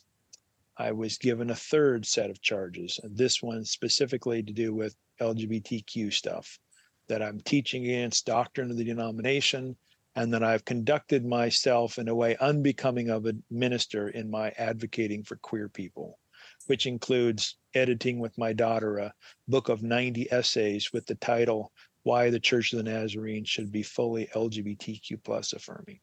I 0.78 0.92
was 0.92 1.18
given 1.18 1.50
a 1.50 1.56
third 1.56 2.06
set 2.06 2.30
of 2.30 2.42
charges, 2.42 3.00
and 3.04 3.16
this 3.16 3.42
one 3.44 3.64
specifically 3.64 4.42
to 4.42 4.54
do 4.54 4.74
with 4.74 4.96
LGBTQ 5.22 6.12
stuff 6.12 6.60
that 7.08 7.22
I'm 7.22 7.40
teaching 7.42 7.84
against 7.84 8.26
doctrine 8.26 8.72
of 8.72 8.78
the 8.78 8.84
denomination, 8.84 9.76
and 10.16 10.34
that 10.34 10.44
I've 10.44 10.66
conducted 10.66 11.26
myself 11.26 11.98
in 11.98 12.08
a 12.08 12.16
way 12.16 12.36
unbecoming 12.38 13.10
of 13.10 13.26
a 13.26 13.36
minister 13.50 14.10
in 14.10 14.30
my 14.30 14.50
advocating 14.58 15.24
for 15.24 15.36
queer 15.38 15.70
people, 15.70 16.20
which 16.68 16.86
includes 16.86 17.58
editing 17.74 18.20
with 18.20 18.38
my 18.38 18.54
daughter 18.54 18.98
a 18.98 19.14
book 19.48 19.70
of 19.70 19.84
90 19.84 20.32
essays 20.32 20.94
with 20.94 21.06
the 21.06 21.16
title 21.16 21.72
Why 22.04 22.30
the 22.30 22.40
Church 22.40 22.74
of 22.74 22.78
the 22.78 22.92
Nazarene 22.92 23.46
Should 23.46 23.72
Be 23.72 23.84
Fully 23.84 24.28
LGBTQ 24.34 25.24
plus 25.24 25.54
affirming. 25.54 26.00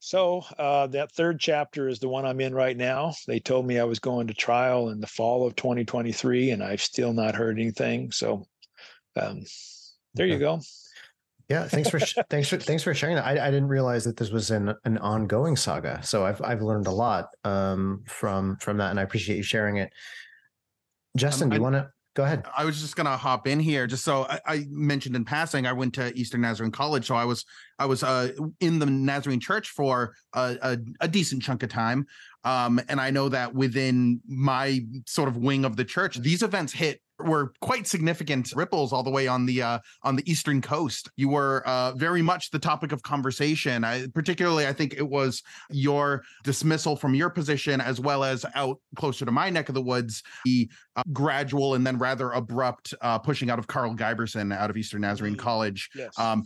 So 0.00 0.42
uh, 0.58 0.86
that 0.88 1.12
third 1.12 1.38
chapter 1.38 1.86
is 1.86 1.98
the 1.98 2.08
one 2.08 2.24
I'm 2.24 2.40
in 2.40 2.54
right 2.54 2.76
now. 2.76 3.12
They 3.26 3.38
told 3.38 3.66
me 3.66 3.78
I 3.78 3.84
was 3.84 3.98
going 3.98 4.28
to 4.28 4.34
trial 4.34 4.88
in 4.88 5.00
the 5.00 5.06
fall 5.06 5.46
of 5.46 5.54
2023, 5.56 6.52
and 6.52 6.62
I've 6.62 6.80
still 6.80 7.12
not 7.12 7.34
heard 7.34 7.58
anything. 7.58 8.10
So 8.10 8.46
um, 9.20 9.42
there 10.14 10.24
okay. 10.26 10.32
you 10.32 10.38
go. 10.38 10.60
Yeah, 11.50 11.66
thanks 11.66 11.90
for 11.90 11.98
thanks 12.30 12.48
for 12.48 12.56
thanks 12.58 12.82
for 12.84 12.94
sharing 12.94 13.16
that. 13.16 13.26
I, 13.26 13.48
I 13.48 13.50
didn't 13.50 13.68
realize 13.68 14.04
that 14.04 14.16
this 14.16 14.30
was 14.30 14.50
an 14.50 14.72
an 14.84 14.98
ongoing 14.98 15.56
saga. 15.56 16.00
So 16.02 16.24
I've 16.24 16.40
I've 16.42 16.62
learned 16.62 16.86
a 16.86 16.92
lot 16.92 17.26
um, 17.44 18.04
from 18.06 18.56
from 18.56 18.78
that, 18.78 18.90
and 18.90 19.00
I 19.00 19.02
appreciate 19.02 19.36
you 19.36 19.42
sharing 19.42 19.76
it. 19.76 19.92
Justin, 21.16 21.46
um, 21.46 21.50
do 21.50 21.56
you 21.56 21.62
want 21.62 21.74
to 21.74 21.90
go 22.20 22.26
ahead? 22.26 22.44
I 22.56 22.64
was 22.64 22.80
just 22.80 22.96
gonna 22.96 23.16
hop 23.16 23.46
in 23.46 23.58
here, 23.58 23.86
just 23.86 24.04
so 24.04 24.26
I, 24.28 24.40
I, 24.46 24.66
mentioned 24.68 25.16
in 25.16 25.24
passing. 25.24 25.66
I 25.66 25.72
went 25.72 25.94
to 25.94 26.14
Eastern 26.14 26.42
Nazarene 26.42 26.70
College, 26.70 27.06
so 27.06 27.14
I 27.14 27.24
was 27.24 27.44
I 27.78 27.86
was 27.86 28.02
uh, 28.02 28.32
in 28.60 28.78
the 28.78 28.86
Nazarene 28.86 29.40
Church 29.40 29.70
for 29.70 30.14
a, 30.34 30.56
a, 30.62 30.78
a 31.00 31.08
decent 31.08 31.42
chunk 31.42 31.62
of 31.62 31.70
time. 31.70 32.06
Um, 32.44 32.80
and 32.88 33.00
I 33.00 33.10
know 33.10 33.28
that 33.30 33.54
within 33.54 34.20
my 34.26 34.80
sort 35.06 35.28
of 35.28 35.38
wing 35.38 35.64
of 35.64 35.76
the 35.76 35.84
church, 35.84 36.16
these 36.18 36.42
events 36.42 36.72
hit 36.72 37.00
were 37.24 37.52
quite 37.60 37.86
significant 37.86 38.52
ripples 38.54 38.92
all 38.92 39.02
the 39.02 39.10
way 39.10 39.26
on 39.26 39.46
the 39.46 39.62
uh, 39.62 39.78
on 40.02 40.16
the 40.16 40.30
eastern 40.30 40.60
coast. 40.60 41.10
You 41.16 41.28
were 41.28 41.66
uh, 41.66 41.92
very 41.92 42.22
much 42.22 42.50
the 42.50 42.58
topic 42.58 42.92
of 42.92 43.02
conversation. 43.02 43.84
I, 43.84 44.06
particularly, 44.14 44.66
I 44.66 44.72
think 44.72 44.94
it 44.94 45.08
was 45.08 45.42
your 45.70 46.22
dismissal 46.44 46.96
from 46.96 47.14
your 47.14 47.30
position, 47.30 47.80
as 47.80 48.00
well 48.00 48.24
as 48.24 48.44
out 48.54 48.78
closer 48.96 49.24
to 49.24 49.32
my 49.32 49.50
neck 49.50 49.68
of 49.68 49.74
the 49.74 49.82
woods, 49.82 50.22
the 50.44 50.68
uh, 50.96 51.02
gradual 51.12 51.74
and 51.74 51.86
then 51.86 51.98
rather 51.98 52.30
abrupt 52.32 52.94
uh, 53.00 53.18
pushing 53.18 53.50
out 53.50 53.58
of 53.58 53.66
Karl 53.66 53.94
Giberson 53.94 54.54
out 54.54 54.70
of 54.70 54.76
Eastern 54.76 55.02
Nazarene 55.02 55.34
mm-hmm. 55.34 55.42
College. 55.42 55.90
Yes. 55.94 56.18
Um, 56.18 56.44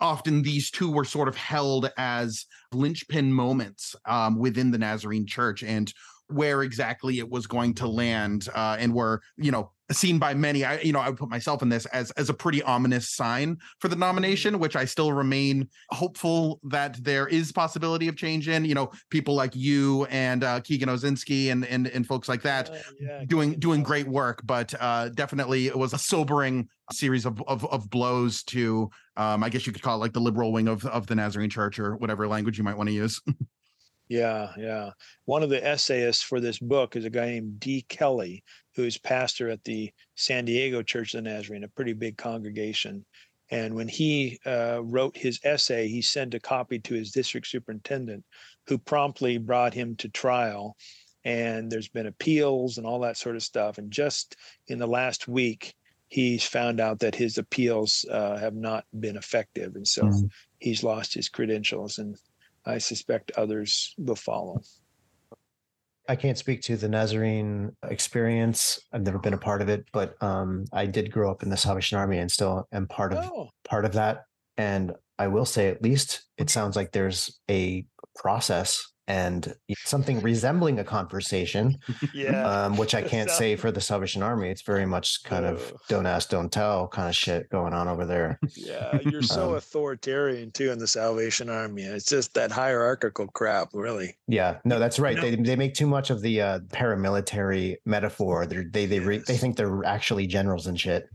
often 0.00 0.42
these 0.42 0.70
two 0.70 0.90
were 0.90 1.04
sort 1.04 1.28
of 1.28 1.36
held 1.36 1.90
as 1.96 2.46
linchpin 2.72 3.32
moments 3.32 3.96
um, 4.06 4.38
within 4.38 4.70
the 4.70 4.78
Nazarene 4.78 5.26
Church, 5.26 5.62
and 5.62 5.92
where 6.28 6.62
exactly 6.62 7.18
it 7.18 7.28
was 7.28 7.46
going 7.46 7.74
to 7.74 7.86
land 7.86 8.48
uh, 8.54 8.76
and 8.78 8.92
were 8.92 9.22
you 9.36 9.50
know 9.50 9.70
seen 9.92 10.18
by 10.18 10.34
many 10.34 10.64
i 10.64 10.80
you 10.80 10.92
know 10.92 10.98
i 10.98 11.08
would 11.08 11.18
put 11.18 11.28
myself 11.28 11.62
in 11.62 11.68
this 11.68 11.86
as 11.86 12.10
as 12.12 12.28
a 12.28 12.34
pretty 12.34 12.62
ominous 12.64 13.10
sign 13.10 13.56
for 13.78 13.88
the 13.88 13.96
nomination 13.96 14.58
which 14.58 14.74
i 14.74 14.84
still 14.84 15.12
remain 15.12 15.68
hopeful 15.90 16.58
that 16.64 17.02
there 17.04 17.28
is 17.28 17.52
possibility 17.52 18.08
of 18.08 18.16
change 18.16 18.48
in 18.48 18.64
you 18.64 18.74
know 18.74 18.90
people 19.10 19.34
like 19.34 19.54
you 19.54 20.04
and 20.06 20.42
uh 20.42 20.60
keegan 20.60 20.88
osinski 20.88 21.52
and 21.52 21.64
and, 21.66 21.86
and 21.88 22.06
folks 22.06 22.28
like 22.28 22.42
that 22.42 22.70
uh, 22.70 22.78
yeah, 23.00 23.24
doing 23.26 23.52
doing 23.58 23.82
great 23.82 24.08
work 24.08 24.40
but 24.44 24.74
uh 24.80 25.08
definitely 25.10 25.66
it 25.66 25.76
was 25.76 25.92
a 25.92 25.98
sobering 25.98 26.68
series 26.92 27.24
of, 27.24 27.40
of 27.46 27.64
of 27.66 27.88
blows 27.90 28.42
to 28.42 28.90
um 29.16 29.44
i 29.44 29.48
guess 29.48 29.66
you 29.66 29.72
could 29.72 29.82
call 29.82 29.96
it 29.96 30.00
like 30.00 30.12
the 30.12 30.20
liberal 30.20 30.52
wing 30.52 30.68
of 30.68 30.84
of 30.86 31.06
the 31.06 31.14
nazarene 31.14 31.50
church 31.50 31.78
or 31.78 31.96
whatever 31.96 32.26
language 32.26 32.58
you 32.58 32.64
might 32.64 32.76
want 32.76 32.88
to 32.88 32.94
use 32.94 33.20
Yeah, 34.08 34.52
yeah. 34.56 34.90
One 35.24 35.42
of 35.42 35.50
the 35.50 35.64
essayists 35.66 36.22
for 36.22 36.40
this 36.40 36.58
book 36.58 36.94
is 36.94 37.04
a 37.04 37.10
guy 37.10 37.26
named 37.26 37.58
Dee 37.58 37.84
Kelly, 37.88 38.44
who's 38.74 38.98
pastor 38.98 39.48
at 39.48 39.64
the 39.64 39.92
San 40.14 40.44
Diego 40.44 40.82
Church 40.82 41.14
of 41.14 41.24
the 41.24 41.30
Nazarene, 41.30 41.64
a 41.64 41.68
pretty 41.68 41.92
big 41.92 42.16
congregation. 42.16 43.04
And 43.50 43.74
when 43.74 43.88
he 43.88 44.38
uh, 44.44 44.80
wrote 44.82 45.16
his 45.16 45.40
essay, 45.44 45.88
he 45.88 46.02
sent 46.02 46.34
a 46.34 46.40
copy 46.40 46.78
to 46.80 46.94
his 46.94 47.12
district 47.12 47.46
superintendent, 47.46 48.24
who 48.66 48.78
promptly 48.78 49.38
brought 49.38 49.74
him 49.74 49.96
to 49.96 50.08
trial. 50.08 50.76
And 51.24 51.70
there's 51.70 51.88
been 51.88 52.06
appeals 52.06 52.78
and 52.78 52.86
all 52.86 53.00
that 53.00 53.16
sort 53.16 53.36
of 53.36 53.42
stuff. 53.42 53.78
And 53.78 53.90
just 53.90 54.36
in 54.68 54.78
the 54.78 54.86
last 54.86 55.26
week, 55.26 55.74
he's 56.08 56.44
found 56.44 56.80
out 56.80 57.00
that 57.00 57.16
his 57.16 57.38
appeals 57.38 58.04
uh, 58.10 58.36
have 58.36 58.54
not 58.54 58.84
been 58.98 59.16
effective. 59.16 59.74
And 59.74 59.86
so 59.86 60.02
mm-hmm. 60.02 60.26
he's 60.58 60.84
lost 60.84 61.14
his 61.14 61.28
credentials. 61.28 61.98
And 61.98 62.16
I 62.66 62.78
suspect 62.78 63.32
others 63.36 63.94
will 63.96 64.16
follow. 64.16 64.60
I 66.08 66.16
can't 66.16 66.38
speak 66.38 66.62
to 66.62 66.76
the 66.76 66.88
Nazarene 66.88 67.72
experience. 67.88 68.80
I've 68.92 69.02
never 69.02 69.18
been 69.18 69.34
a 69.34 69.38
part 69.38 69.62
of 69.62 69.68
it, 69.68 69.86
but 69.92 70.20
um, 70.22 70.64
I 70.72 70.86
did 70.86 71.10
grow 71.10 71.30
up 71.30 71.42
in 71.42 71.48
the 71.48 71.56
Salvation 71.56 71.98
Army 71.98 72.18
and 72.18 72.30
still 72.30 72.66
am 72.72 72.86
part 72.86 73.12
of 73.12 73.24
oh. 73.24 73.50
part 73.64 73.84
of 73.84 73.92
that. 73.94 74.24
And 74.56 74.92
I 75.18 75.28
will 75.28 75.44
say, 75.44 75.68
at 75.68 75.82
least 75.82 76.24
it 76.38 76.50
sounds 76.50 76.76
like 76.76 76.92
there's 76.92 77.38
a 77.50 77.84
process 78.14 78.92
and 79.08 79.54
something 79.84 80.20
resembling 80.20 80.78
a 80.80 80.84
conversation, 80.84 81.78
yeah. 82.14 82.44
um, 82.44 82.76
which 82.76 82.94
I 82.94 83.02
can't 83.14 83.30
so, 83.30 83.36
say 83.36 83.56
for 83.56 83.70
the 83.70 83.80
Salvation 83.80 84.22
Army. 84.22 84.50
It's 84.50 84.62
very 84.62 84.86
much 84.86 85.22
kind 85.24 85.44
of 85.44 85.72
don't 85.88 86.06
ask, 86.06 86.28
don't 86.28 86.50
tell 86.50 86.88
kind 86.88 87.08
of 87.08 87.16
shit 87.16 87.48
going 87.50 87.72
on 87.72 87.88
over 87.88 88.04
there. 88.04 88.38
Yeah, 88.54 88.98
you're 89.02 89.22
so 89.22 89.50
um, 89.50 89.54
authoritarian 89.56 90.50
too 90.50 90.70
in 90.70 90.78
the 90.78 90.88
Salvation 90.88 91.48
Army. 91.48 91.82
It's 91.82 92.06
just 92.06 92.34
that 92.34 92.50
hierarchical 92.50 93.28
crap, 93.28 93.70
really. 93.72 94.16
Yeah, 94.26 94.58
no, 94.64 94.78
that's 94.78 94.98
right. 94.98 95.20
They 95.20 95.36
they 95.36 95.56
make 95.56 95.74
too 95.74 95.86
much 95.86 96.10
of 96.10 96.20
the 96.20 96.40
uh, 96.40 96.58
paramilitary 96.70 97.76
metaphor. 97.84 98.46
They're, 98.46 98.64
they 98.64 98.86
they 98.86 98.98
yes. 99.00 99.26
they 99.26 99.36
think 99.36 99.56
they're 99.56 99.84
actually 99.84 100.26
generals 100.26 100.66
and 100.66 100.78
shit 100.78 101.08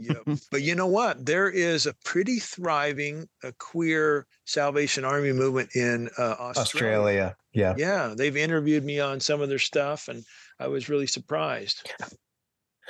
yep. 0.00 0.22
But 0.50 0.62
you 0.62 0.74
know 0.74 0.86
what? 0.86 1.24
There 1.24 1.48
is 1.48 1.86
a 1.86 1.94
pretty 2.04 2.38
thriving 2.38 3.28
a 3.42 3.52
queer 3.58 4.26
Salvation 4.44 5.04
Army 5.04 5.32
movement 5.32 5.74
in 5.74 6.08
uh, 6.18 6.36
Australia. 6.38 6.56
Australia. 6.60 7.36
Yeah. 7.52 7.74
Yeah. 7.76 8.14
They've 8.16 8.36
interviewed 8.36 8.84
me 8.84 9.00
on 9.00 9.20
some 9.20 9.40
of 9.40 9.48
their 9.48 9.58
stuff, 9.58 10.08
and 10.08 10.24
I 10.58 10.68
was 10.68 10.88
really 10.88 11.06
surprised. 11.06 11.90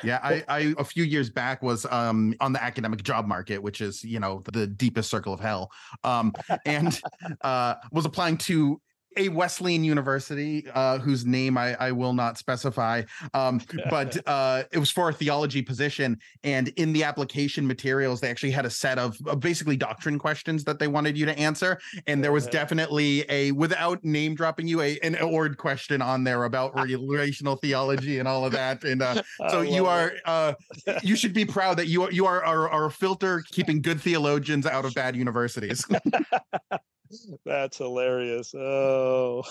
Yeah, 0.05 0.21
I, 0.23 0.45
I 0.49 0.75
a 0.79 0.85
few 0.85 1.03
years 1.03 1.29
back 1.29 1.62
was 1.62 1.85
um 1.87 2.35
on 2.41 2.53
the 2.53 2.62
academic 2.62 3.03
job 3.03 3.27
market, 3.27 3.61
which 3.61 3.81
is 3.81 4.05
you 4.05 4.21
know 4.21 4.43
the 4.53 4.67
deepest 4.67 5.11
circle 5.11 5.33
of 5.33 5.41
hell, 5.41 5.71
um, 6.05 6.33
and 6.65 7.01
uh, 7.43 7.75
was 7.91 8.05
applying 8.05 8.37
to 8.39 8.81
a 9.17 9.29
Wesleyan 9.29 9.85
University, 9.85 10.65
uh, 10.75 10.99
whose 10.99 11.25
name 11.25 11.57
I, 11.59 11.75
I, 11.75 11.93
will 11.93 12.13
not 12.13 12.39
specify, 12.39 13.03
um, 13.35 13.61
but 13.91 14.17
uh, 14.29 14.65
it 14.73 14.79
was 14.79 14.91
for 14.91 15.09
a 15.09 15.13
theology 15.13 15.63
position. 15.63 16.19
And 16.45 16.69
in 16.77 16.93
the 16.93 17.05
application 17.05 17.67
materials, 17.67 18.21
they 18.21 18.31
actually 18.31 18.53
had 18.53 18.67
a 18.67 18.71
set 18.71 18.99
of, 18.99 19.17
of 19.27 19.41
basically 19.41 19.77
doctrine 19.77 20.19
questions 20.19 20.65
that 20.65 20.79
they 20.79 20.87
wanted 20.89 21.17
you 21.17 21.27
to 21.27 21.39
answer. 21.39 21.79
And 22.07 22.23
there 22.23 22.33
was 22.33 22.47
definitely 22.47 23.25
a, 23.29 23.53
without 23.53 24.05
name 24.05 24.35
dropping 24.35 24.69
you, 24.69 24.81
a 24.81 24.99
an 25.01 25.15
Oord 25.17 25.57
question 25.57 26.03
on 26.03 26.25
there 26.25 26.45
about 26.45 26.75
relational 26.77 27.57
theology 27.57 28.19
and 28.19 28.29
all 28.29 28.45
of 28.45 28.53
that. 28.53 28.85
And 28.85 29.03
uh, 29.03 29.23
so 29.49 29.63
you 29.63 29.87
are, 29.87 30.13
uh, 30.25 30.55
you 31.03 31.17
should 31.17 31.33
be 31.33 31.45
proud 31.45 31.77
that 31.79 31.87
you 31.87 32.11
you 32.11 32.27
are, 32.27 32.45
are, 32.45 32.69
are 32.69 32.87
a 32.87 32.91
filter 32.91 33.43
keeping 33.51 33.81
good 33.81 34.01
theologians 34.01 34.67
out 34.67 34.85
of 34.85 34.95
bad 34.95 35.17
universities. 35.17 35.85
That's 37.45 37.79
hilarious. 37.79 38.55
Oh, 38.55 39.43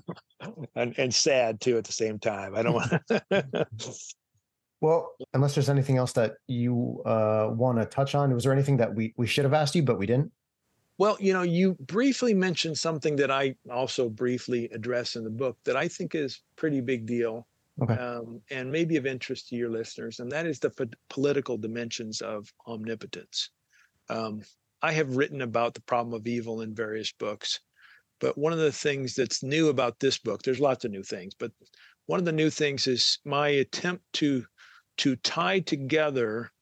and 0.74 0.98
and 0.98 1.14
sad 1.14 1.60
too 1.60 1.78
at 1.78 1.84
the 1.84 1.92
same 1.92 2.18
time. 2.18 2.54
I 2.54 2.62
don't 2.62 2.74
want. 2.74 2.90
To. 3.08 3.66
Well, 4.80 5.14
unless 5.32 5.54
there's 5.54 5.70
anything 5.70 5.96
else 5.96 6.12
that 6.12 6.34
you 6.46 7.00
uh, 7.06 7.48
want 7.50 7.78
to 7.78 7.86
touch 7.86 8.14
on, 8.14 8.34
was 8.34 8.44
there 8.44 8.52
anything 8.52 8.76
that 8.76 8.94
we 8.94 9.14
we 9.16 9.26
should 9.26 9.44
have 9.44 9.54
asked 9.54 9.74
you 9.74 9.82
but 9.82 9.98
we 9.98 10.04
didn't? 10.04 10.30
Well, 10.98 11.16
you 11.18 11.32
know, 11.32 11.40
you 11.40 11.74
briefly 11.80 12.34
mentioned 12.34 12.76
something 12.76 13.16
that 13.16 13.30
I 13.30 13.56
also 13.72 14.10
briefly 14.10 14.68
address 14.74 15.16
in 15.16 15.24
the 15.24 15.30
book 15.30 15.56
that 15.64 15.74
I 15.74 15.88
think 15.88 16.14
is 16.14 16.42
pretty 16.56 16.82
big 16.82 17.06
deal. 17.06 17.46
Okay. 17.82 17.94
Um, 17.94 18.42
and 18.50 18.70
maybe 18.70 18.96
of 18.96 19.06
interest 19.06 19.48
to 19.48 19.56
your 19.56 19.70
listeners, 19.70 20.20
and 20.20 20.30
that 20.30 20.46
is 20.46 20.60
the 20.60 20.68
p- 20.68 20.84
political 21.08 21.56
dimensions 21.56 22.20
of 22.20 22.52
omnipotence. 22.66 23.50
Um, 24.10 24.42
I 24.84 24.92
have 24.92 25.16
written 25.16 25.40
about 25.40 25.72
the 25.72 25.80
problem 25.80 26.12
of 26.12 26.26
evil 26.26 26.60
in 26.60 26.74
various 26.74 27.10
books. 27.10 27.58
But 28.20 28.36
one 28.36 28.52
of 28.52 28.58
the 28.58 28.70
things 28.70 29.14
that's 29.14 29.42
new 29.42 29.70
about 29.70 29.98
this 29.98 30.18
book, 30.18 30.42
there's 30.42 30.60
lots 30.60 30.84
of 30.84 30.90
new 30.90 31.02
things, 31.02 31.32
but 31.32 31.52
one 32.04 32.18
of 32.18 32.26
the 32.26 32.32
new 32.32 32.50
things 32.50 32.86
is 32.86 33.18
my 33.24 33.48
attempt 33.48 34.04
to 34.14 34.44
to 34.98 35.16
tie 35.16 35.60
together 35.60 36.52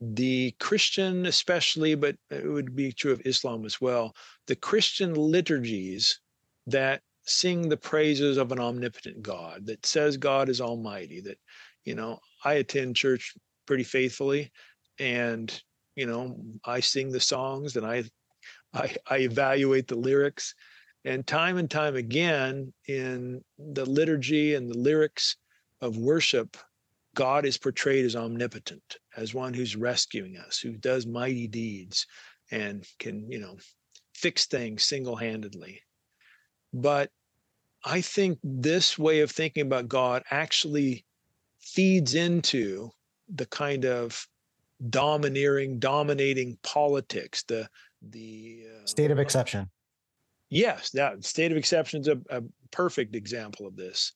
the 0.00 0.52
Christian, 0.60 1.26
especially, 1.26 1.96
but 1.96 2.16
it 2.30 2.46
would 2.46 2.76
be 2.76 2.92
true 2.92 3.12
of 3.12 3.26
Islam 3.26 3.64
as 3.66 3.80
well, 3.80 4.14
the 4.46 4.56
Christian 4.56 5.12
liturgies 5.14 6.20
that 6.68 7.02
sing 7.24 7.68
the 7.68 7.76
praises 7.76 8.36
of 8.36 8.52
an 8.52 8.60
omnipotent 8.60 9.20
God, 9.20 9.66
that 9.66 9.84
says 9.84 10.16
God 10.16 10.48
is 10.48 10.60
almighty, 10.60 11.20
that, 11.22 11.38
you 11.84 11.96
know, 11.96 12.20
I 12.44 12.54
attend 12.54 12.94
church 12.94 13.34
pretty 13.66 13.84
faithfully 13.84 14.52
and, 14.98 15.62
you 15.96 16.06
know, 16.06 16.36
I 16.64 16.80
sing 16.80 17.10
the 17.10 17.20
songs 17.20 17.76
and 17.76 17.86
I, 17.86 18.04
I, 18.72 18.96
I 19.08 19.18
evaluate 19.18 19.88
the 19.88 19.96
lyrics. 19.96 20.54
And 21.04 21.26
time 21.26 21.58
and 21.58 21.70
time 21.70 21.96
again 21.96 22.72
in 22.88 23.44
the 23.58 23.84
liturgy 23.84 24.54
and 24.54 24.70
the 24.70 24.78
lyrics 24.78 25.36
of 25.80 25.98
worship, 25.98 26.56
God 27.14 27.44
is 27.44 27.58
portrayed 27.58 28.04
as 28.06 28.16
omnipotent, 28.16 28.96
as 29.16 29.34
one 29.34 29.54
who's 29.54 29.76
rescuing 29.76 30.36
us, 30.38 30.58
who 30.58 30.72
does 30.72 31.06
mighty 31.06 31.46
deeds 31.46 32.06
and 32.50 32.86
can, 32.98 33.30
you 33.30 33.38
know, 33.38 33.56
fix 34.14 34.46
things 34.46 34.84
single 34.84 35.16
handedly. 35.16 35.80
But 36.72 37.10
I 37.84 38.00
think 38.00 38.38
this 38.42 38.98
way 38.98 39.20
of 39.20 39.30
thinking 39.30 39.66
about 39.66 39.88
God 39.88 40.22
actually 40.30 41.04
feeds 41.60 42.14
into 42.14 42.90
the 43.28 43.46
kind 43.46 43.84
of 43.84 44.26
domineering, 44.90 45.78
dominating 45.78 46.58
politics, 46.62 47.42
the 47.44 47.68
the 48.02 48.64
uh, 48.82 48.86
state 48.86 49.10
of 49.10 49.18
exception. 49.18 49.70
Yes, 50.50 50.90
that 50.90 51.24
state 51.24 51.50
of 51.50 51.58
exception 51.58 52.00
is 52.02 52.08
a, 52.08 52.18
a 52.30 52.42
perfect 52.70 53.16
example 53.16 53.66
of 53.66 53.76
this. 53.76 54.12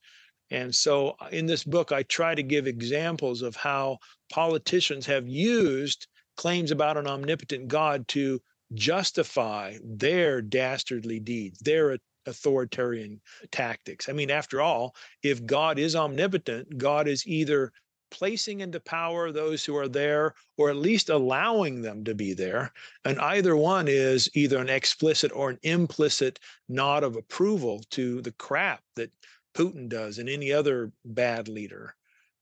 And 0.50 0.74
so 0.74 1.16
uh, 1.20 1.28
in 1.30 1.46
this 1.46 1.64
book, 1.64 1.92
I 1.92 2.02
try 2.04 2.34
to 2.34 2.42
give 2.42 2.66
examples 2.66 3.42
of 3.42 3.56
how 3.56 3.98
politicians 4.30 5.06
have 5.06 5.26
used 5.28 6.06
claims 6.36 6.70
about 6.70 6.96
an 6.96 7.06
omnipotent 7.06 7.68
God 7.68 8.06
to 8.08 8.40
justify 8.74 9.76
their 9.82 10.42
dastardly 10.42 11.20
deeds, 11.20 11.58
their 11.60 11.98
authoritarian 12.26 13.20
tactics. 13.50 14.08
I 14.08 14.12
mean, 14.12 14.30
after 14.30 14.60
all, 14.60 14.94
if 15.22 15.44
God 15.44 15.78
is 15.78 15.96
omnipotent, 15.96 16.78
God 16.78 17.08
is 17.08 17.26
either 17.26 17.72
placing 18.10 18.60
into 18.60 18.80
power 18.80 19.30
those 19.30 19.64
who 19.64 19.76
are 19.76 19.88
there 19.88 20.34
or 20.56 20.70
at 20.70 20.76
least 20.76 21.08
allowing 21.08 21.82
them 21.82 22.04
to 22.04 22.14
be 22.14 22.34
there. 22.34 22.72
And 23.04 23.18
either 23.20 23.56
one 23.56 23.86
is 23.88 24.30
either 24.34 24.58
an 24.58 24.68
explicit 24.68 25.32
or 25.34 25.50
an 25.50 25.58
implicit 25.62 26.38
nod 26.68 27.04
of 27.04 27.16
approval 27.16 27.82
to 27.90 28.20
the 28.22 28.32
crap 28.32 28.82
that 28.96 29.12
Putin 29.54 29.88
does 29.88 30.18
and 30.18 30.28
any 30.28 30.52
other 30.52 30.92
bad 31.04 31.48
leader. 31.48 31.94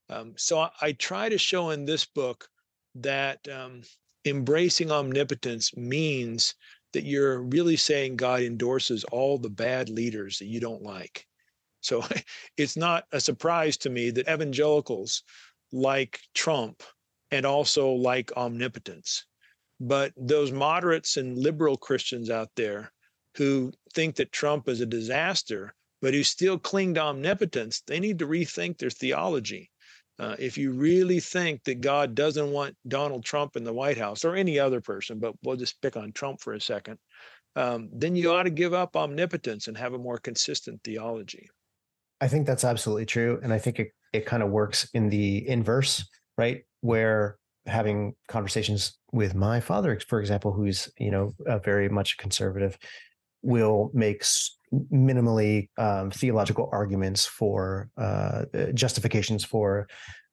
Um, 0.09 0.33
so 0.37 0.59
I, 0.59 0.69
I, 0.81 0.91
try 0.93 1.27
to 1.27 1.37
show 1.37 1.71
in 1.71 1.83
this 1.83 2.05
book 2.05 2.47
that 2.95 3.45
um, 3.49 3.81
embracing 4.25 4.91
omnipotence 4.91 5.75
means 5.75 6.53
that 6.93 7.03
you're 7.03 7.41
really 7.41 7.75
saying 7.75 8.15
God 8.15 8.41
endorses 8.41 9.03
all 9.05 9.37
the 9.37 9.49
bad 9.49 9.89
leaders 9.89 10.39
that 10.39 10.45
you 10.45 10.59
don't 10.59 10.83
like. 10.83 11.27
So 11.81 12.03
it's 12.57 12.77
not 12.77 13.05
a 13.11 13.19
surprise 13.19 13.77
to 13.77 13.89
me 13.89 14.09
that 14.11 14.29
evangelicals 14.31 15.23
like 15.71 16.19
Trump 16.33 16.83
and 17.31 17.45
also 17.45 17.91
like 17.91 18.35
omnipotence. 18.37 19.25
But 19.79 20.13
those 20.17 20.51
moderates 20.51 21.17
and 21.17 21.37
liberal 21.37 21.77
Christians 21.77 22.29
out 22.29 22.49
there 22.55 22.91
who 23.35 23.71
think 23.93 24.15
that 24.15 24.31
Trump 24.31 24.67
is 24.67 24.81
a 24.81 24.85
disaster, 24.85 25.73
but 26.01 26.13
who 26.13 26.23
still 26.23 26.57
cling 26.57 26.95
to 26.95 27.01
omnipotence, 27.01 27.81
they 27.85 27.99
need 27.99 28.19
to 28.19 28.27
rethink 28.27 28.77
their 28.77 28.89
theology. 28.89 29.69
Uh, 30.19 30.35
if 30.39 30.57
you 30.57 30.71
really 30.71 31.19
think 31.19 31.63
that 31.65 31.81
God 31.81 32.15
doesn't 32.15 32.51
want 32.51 32.75
Donald 32.87 33.23
Trump 33.23 33.55
in 33.55 33.63
the 33.63 33.73
White 33.73 33.99
House 33.99 34.25
or 34.25 34.35
any 34.35 34.57
other 34.57 34.81
person, 34.81 35.19
but 35.19 35.35
we'll 35.43 35.57
just 35.57 35.79
pick 35.81 35.95
on 35.95 36.11
Trump 36.11 36.41
for 36.41 36.53
a 36.53 36.61
second, 36.61 36.97
um, 37.55 37.89
then 37.93 38.15
you 38.15 38.31
ought 38.31 38.43
to 38.43 38.49
give 38.49 38.73
up 38.73 38.95
omnipotence 38.95 39.67
and 39.67 39.77
have 39.77 39.93
a 39.93 39.99
more 39.99 40.17
consistent 40.17 40.81
theology. 40.83 41.49
I 42.19 42.27
think 42.27 42.47
that's 42.47 42.63
absolutely 42.63 43.05
true. 43.05 43.39
And 43.43 43.53
I 43.53 43.59
think 43.59 43.79
it, 43.79 43.91
it 44.13 44.25
kind 44.25 44.41
of 44.43 44.49
works 44.49 44.89
in 44.93 45.09
the 45.09 45.47
inverse, 45.47 46.07
right? 46.37 46.63
Where 46.81 47.37
having 47.65 48.15
conversations 48.27 48.97
with 49.11 49.35
my 49.35 49.59
father, 49.59 49.99
for 50.07 50.19
example, 50.19 50.51
who's, 50.51 50.89
you 50.97 51.11
know, 51.11 51.33
very 51.63 51.89
much 51.89 52.17
conservative, 52.17 52.77
will 53.43 53.91
make 53.93 54.23
minimally 54.91 55.69
um, 55.77 56.11
theological 56.11 56.69
arguments 56.71 57.25
for 57.25 57.89
uh, 57.97 58.45
uh, 58.53 58.71
justifications 58.73 59.45
for 59.45 59.87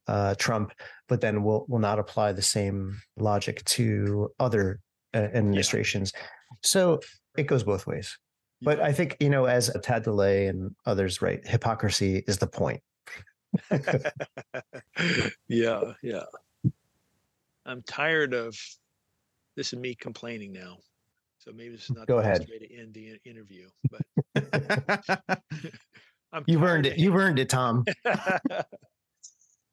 uh, 0.06 0.34
Trump, 0.36 0.72
but 1.08 1.20
then 1.20 1.44
will 1.44 1.64
will 1.68 1.78
not 1.78 1.98
apply 1.98 2.32
the 2.32 2.42
same 2.42 3.00
logic 3.16 3.64
to 3.64 4.28
other 4.38 4.80
uh, 5.14 5.18
administrations. 5.18 6.12
Yeah. 6.14 6.22
So 6.62 7.00
it 7.36 7.44
goes 7.44 7.62
both 7.62 7.86
ways. 7.86 8.18
But 8.64 8.80
I 8.80 8.92
think 8.92 9.16
you 9.20 9.28
know, 9.28 9.44
as 9.44 9.70
Tad 9.82 10.04
DeLay 10.04 10.48
and 10.48 10.74
others 10.86 11.22
write, 11.22 11.46
hypocrisy 11.46 12.24
is 12.26 12.38
the 12.38 12.46
point. 12.46 12.80
yeah, 15.48 15.92
yeah. 16.02 16.24
I'm 17.66 17.82
tired 17.82 18.34
of 18.34 18.56
this 19.56 19.72
is 19.72 19.78
me 19.78 19.94
complaining 19.94 20.52
now. 20.52 20.78
So 21.38 21.52
maybe 21.52 21.76
this 21.76 21.84
is 21.84 21.96
not 21.96 22.06
Go 22.06 22.16
the 22.16 22.22
ahead. 22.22 22.40
best 22.40 22.50
way 22.50 22.58
to 22.58 22.74
end 22.74 22.92
the 22.94 23.18
interview, 23.28 23.68
but 23.90 24.02
You've 26.46 26.62
earned 26.62 26.86
it. 26.86 26.98
You've 26.98 27.14
earned 27.14 27.38
it, 27.38 27.48
Tom. 27.48 27.84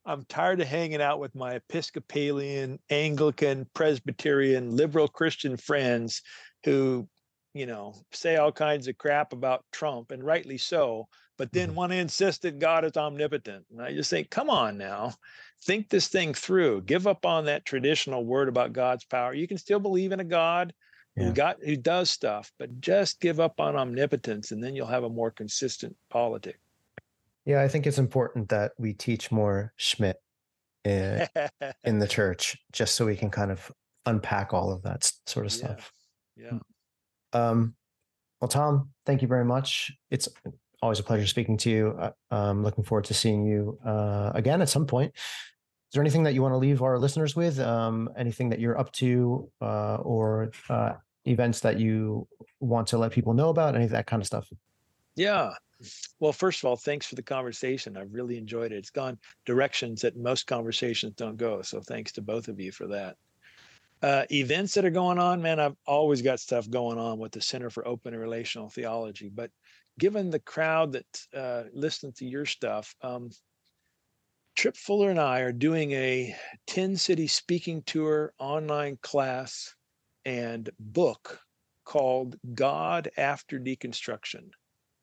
I'm 0.06 0.26
tired 0.26 0.62
of 0.62 0.68
hanging 0.68 1.02
out 1.02 1.20
with 1.20 1.34
my 1.34 1.54
Episcopalian, 1.54 2.78
Anglican, 2.90 3.66
Presbyterian, 3.74 4.76
liberal 4.76 5.08
Christian 5.08 5.58
friends 5.58 6.22
who, 6.66 7.08
you 7.54 7.66
know, 7.66 7.96
say 8.12 8.38
all 8.38 8.52
kinds 8.52 8.88
of 8.88 8.98
crap 8.98 9.34
about 9.34 9.66
Trump, 9.72 10.12
and 10.12 10.24
rightly 10.24 10.58
so, 10.58 11.08
but 11.38 11.52
then 11.52 11.70
mm-hmm. 11.70 11.78
want 11.78 11.92
to 11.92 11.98
insist 11.98 12.44
that 12.44 12.60
God 12.60 12.86
is 12.86 12.98
omnipotent. 12.98 13.66
And 13.72 13.82
I 13.82 13.94
just 13.94 14.10
think, 14.10 14.30
come 14.30 14.50
on 14.50 14.78
now, 14.78 15.14
think 15.64 15.90
this 15.90 16.08
thing 16.08 16.34
through. 16.34 16.82
Give 16.82 17.08
up 17.08 17.26
on 17.26 17.46
that 17.46 17.66
traditional 17.66 18.26
word 18.26 18.48
about 18.48 18.74
God's 18.74 19.06
power. 19.06 19.34
You 19.34 19.48
can 19.48 19.58
still 19.58 19.80
believe 19.80 20.12
in 20.12 20.20
a 20.20 20.26
God 20.26 20.74
yeah. 21.16 21.26
who 21.26 21.34
got 21.34 21.58
who 21.64 21.76
does 21.76 22.10
stuff, 22.10 22.52
but 22.58 22.80
just 22.80 23.20
give 23.20 23.40
up 23.40 23.60
on 23.60 23.76
omnipotence, 23.76 24.52
and 24.52 24.64
then 24.64 24.76
you'll 24.76 24.88
have 24.88 25.04
a 25.04 25.10
more 25.10 25.32
consistent 25.32 25.96
politic. 26.10 26.60
Yeah, 27.46 27.62
I 27.62 27.68
think 27.68 27.88
it's 27.88 27.98
important 27.98 28.50
that 28.50 28.74
we 28.78 28.94
teach 28.94 29.32
more 29.32 29.74
Schmitt 29.78 30.22
in, 30.86 31.28
in 31.84 32.00
the 32.00 32.08
church, 32.08 32.58
just 32.72 32.96
so 32.96 33.06
we 33.06 33.16
can 33.16 33.32
kind 33.32 33.52
of 33.52 33.72
unpack 34.06 34.54
all 34.54 34.72
of 34.72 34.84
that 34.84 35.12
sort 35.26 35.46
of 35.46 35.52
stuff. 35.52 35.92
Yeah. 36.36 36.60
Um, 37.34 37.76
well, 38.40 38.48
Tom, 38.48 38.90
thank 39.06 39.22
you 39.22 39.28
very 39.28 39.46
much. 39.46 39.92
It's 40.10 40.28
always 40.82 41.00
a 41.00 41.04
pleasure 41.04 41.28
speaking 41.28 41.58
to 41.58 41.70
you. 41.70 41.96
Uh, 42.00 42.12
I'm 42.32 42.64
looking 42.64 42.84
forward 42.84 43.06
to 43.06 43.14
seeing 43.14 43.46
you 43.46 43.78
uh, 43.86 44.32
again 44.34 44.62
at 44.62 44.70
some 44.70 44.86
point. 44.86 45.14
Is 45.16 45.94
there 45.94 46.02
anything 46.02 46.24
that 46.24 46.34
you 46.34 46.42
want 46.42 46.54
to 46.54 46.58
leave 46.58 46.82
our 46.82 46.98
listeners 46.98 47.36
with? 47.36 47.60
Um, 47.60 48.10
anything 48.18 48.50
that 48.50 48.60
you're 48.60 48.80
up 48.80 48.92
to, 48.94 49.52
uh, 49.62 49.96
or 49.98 50.52
uh, 50.70 50.94
events 51.26 51.60
that 51.60 51.80
you 51.80 52.28
want 52.60 52.88
to 52.88 52.98
let 52.98 53.12
people 53.12 53.34
know 53.34 53.50
about? 53.50 53.76
Any 53.76 53.86
of 53.86 53.92
that 53.92 54.08
kind 54.08 54.22
of 54.22 54.28
stuff? 54.28 54.48
Yeah. 55.16 55.52
Well, 56.20 56.32
first 56.32 56.64
of 56.64 56.66
all, 56.66 56.78
thanks 56.78 57.06
for 57.06 57.16
the 57.16 57.24
conversation. 57.24 57.98
I've 57.98 58.14
really 58.14 58.38
enjoyed 58.38 58.72
it. 58.72 58.78
It's 58.78 58.90
gone 58.90 59.18
directions 59.46 60.02
that 60.02 60.16
most 60.16 60.48
conversations 60.48 61.14
don't 61.16 61.38
go. 61.38 61.62
So 61.62 61.82
thanks 61.82 62.12
to 62.14 62.22
both 62.22 62.48
of 62.48 62.60
you 62.60 62.72
for 62.72 62.88
that. 62.88 63.18
Uh, 64.02 64.24
events 64.32 64.74
that 64.74 64.86
are 64.86 64.90
going 64.90 65.20
on, 65.20 65.42
man, 65.42 65.60
I've 65.60 65.76
always 65.86 66.22
got 66.22 66.40
stuff 66.40 66.70
going 66.70 66.98
on 66.98 67.20
with 67.20 67.32
the 67.34 67.42
Center 67.42 67.70
for 67.70 67.88
Open 67.88 68.14
and 68.14 68.22
Relational 68.22 68.70
Theology. 68.70 69.30
But 69.30 69.52
given 70.00 70.32
the 70.32 70.40
crowd 70.40 70.94
that 70.94 71.06
uh, 71.36 71.64
to 72.16 72.26
your 72.26 72.46
stuff, 72.46 72.96
um, 73.02 73.30
Tripp 74.56 74.76
Fuller 74.76 75.12
and 75.12 75.20
I 75.20 75.42
are 75.42 75.52
doing 75.52 75.92
a 75.92 76.36
10 76.68 76.98
city 76.98 77.28
speaking 77.28 77.84
tour 77.84 78.34
online 78.40 78.98
class 79.02 79.76
and 80.26 80.70
book 80.80 81.40
called 81.86 82.36
God 82.54 83.10
After 83.18 83.60
Deconstruction. 83.60 84.50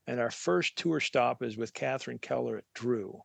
And 0.06 0.20
our 0.20 0.30
first 0.30 0.76
tour 0.76 1.00
stop 1.00 1.42
is 1.42 1.56
with 1.56 1.72
Catherine 1.72 2.18
Keller 2.18 2.58
at 2.58 2.64
Drew. 2.74 3.20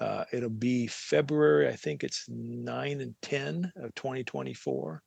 Uh, 0.00 0.24
it'll 0.32 0.48
be 0.48 0.86
February, 0.86 1.68
I 1.68 1.74
think 1.74 2.04
it's 2.04 2.24
9 2.28 3.00
and 3.00 3.14
10 3.22 3.72
of 3.76 3.94
2024. 3.94 5.02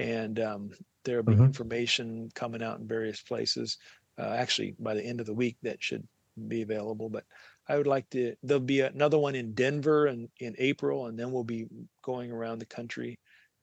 And 0.00 0.40
um, 0.40 0.70
there'll 1.04 1.22
be 1.22 1.34
mm-hmm. 1.34 1.44
information 1.44 2.30
coming 2.34 2.62
out 2.62 2.78
in 2.80 2.88
various 2.88 3.22
places. 3.22 3.78
Uh, 4.18 4.34
actually, 4.36 4.74
by 4.78 4.94
the 4.94 5.04
end 5.04 5.20
of 5.20 5.26
the 5.26 5.34
week, 5.34 5.56
that 5.62 5.82
should 5.82 6.06
be 6.48 6.62
available. 6.62 7.08
But 7.08 7.24
I 7.68 7.76
would 7.76 7.86
like 7.86 8.08
to, 8.10 8.34
there'll 8.42 8.60
be 8.60 8.80
another 8.80 9.18
one 9.18 9.34
in 9.34 9.54
Denver 9.54 10.08
in, 10.08 10.28
in 10.40 10.54
April, 10.58 11.06
and 11.06 11.18
then 11.18 11.30
we'll 11.32 11.44
be 11.44 11.66
going 12.02 12.32
around 12.32 12.58
the 12.58 12.66
country 12.66 13.18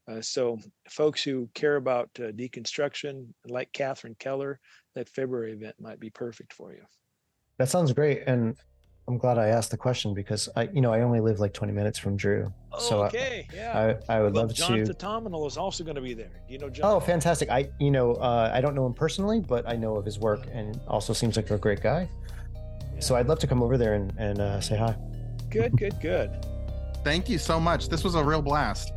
Uh, 0.08 0.22
so, 0.22 0.58
folks 0.90 1.22
who 1.22 1.50
care 1.54 1.76
about 1.76 2.10
uh, 2.20 2.32
deconstruction, 2.32 3.28
like 3.46 3.72
Catherine 3.74 4.16
Keller, 4.20 4.60
that 4.96 5.10
February 5.10 5.52
event 5.52 5.76
might 5.80 6.00
be 6.00 6.10
perfect 6.10 6.54
for 6.54 6.72
you. 6.72 6.84
That 7.58 7.70
sounds 7.70 7.92
great, 7.92 8.24
and 8.26 8.56
I'm 9.08 9.18
glad 9.18 9.38
I 9.38 9.48
asked 9.48 9.72
the 9.72 9.78
question 9.78 10.14
because 10.14 10.50
I, 10.58 10.64
you 10.74 10.82
know, 10.82 10.92
I 10.92 11.00
only 11.00 11.22
live 11.22 11.40
like 11.40 11.54
20 11.54 11.72
minutes 11.72 11.98
from 11.98 12.18
Drew. 12.18 12.52
so 12.78 13.06
okay, 13.06 13.48
I, 13.50 13.56
yeah. 13.56 13.96
I, 14.10 14.16
I 14.18 14.22
would 14.22 14.34
well, 14.34 14.44
love 14.44 14.54
John 14.54 14.72
to. 14.72 14.94
John 14.94 15.34
is 15.46 15.58
also 15.58 15.86
going 15.86 15.96
to 15.96 16.02
be 16.02 16.14
there. 16.14 16.30
Do 16.46 16.54
you 16.54 16.60
know 16.60 16.70
John? 16.70 16.92
Oh, 16.92 17.00
fantastic! 17.00 17.50
I, 17.50 17.70
you 17.80 17.90
know, 17.90 18.16
uh, 18.16 18.52
I 18.54 18.60
don't 18.60 18.76
know 18.76 18.86
him 18.86 18.94
personally, 18.94 19.40
but 19.40 19.68
I 19.68 19.78
know 19.78 19.96
of 19.96 20.04
his 20.04 20.20
work, 20.20 20.42
and 20.52 20.78
also 20.90 21.14
seems 21.14 21.38
like 21.38 21.50
a 21.52 21.58
great 21.58 21.82
guy. 21.82 22.10
Yeah. 22.94 23.00
So 23.00 23.16
I'd 23.16 23.28
love 23.28 23.40
to 23.40 23.48
come 23.48 23.64
over 23.64 23.78
there 23.78 23.94
and, 23.94 24.14
and 24.18 24.40
uh, 24.40 24.60
say 24.60 24.76
hi. 24.76 24.96
Good, 25.50 25.78
good, 25.78 26.00
good. 26.02 26.46
Thank 27.06 27.30
you 27.30 27.38
so 27.38 27.62
much. 27.62 27.88
This 27.88 28.04
was 28.04 28.16
a 28.16 28.24
real 28.24 28.42
blast. 28.42 28.92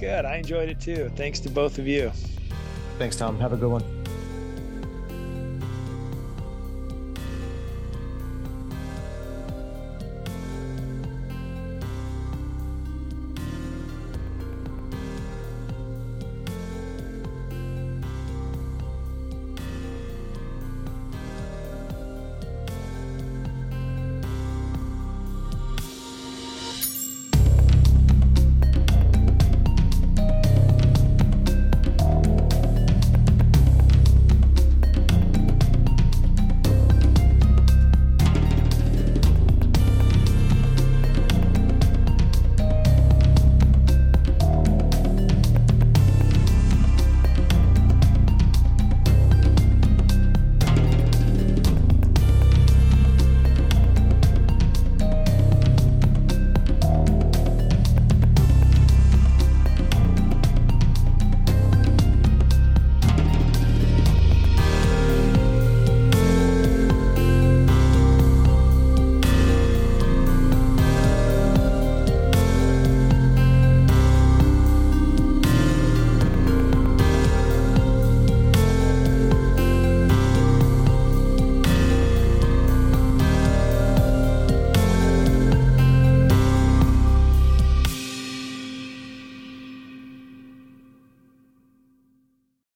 Good. 0.00 0.24
I 0.24 0.36
enjoyed 0.36 0.68
it 0.68 0.80
too. 0.80 1.10
Thanks 1.14 1.38
to 1.40 1.50
both 1.50 1.78
of 1.78 1.86
you. 1.86 2.10
Thanks, 2.98 3.14
Tom. 3.14 3.38
Have 3.38 3.52
a 3.52 3.56
good 3.56 3.70
one. 3.70 3.95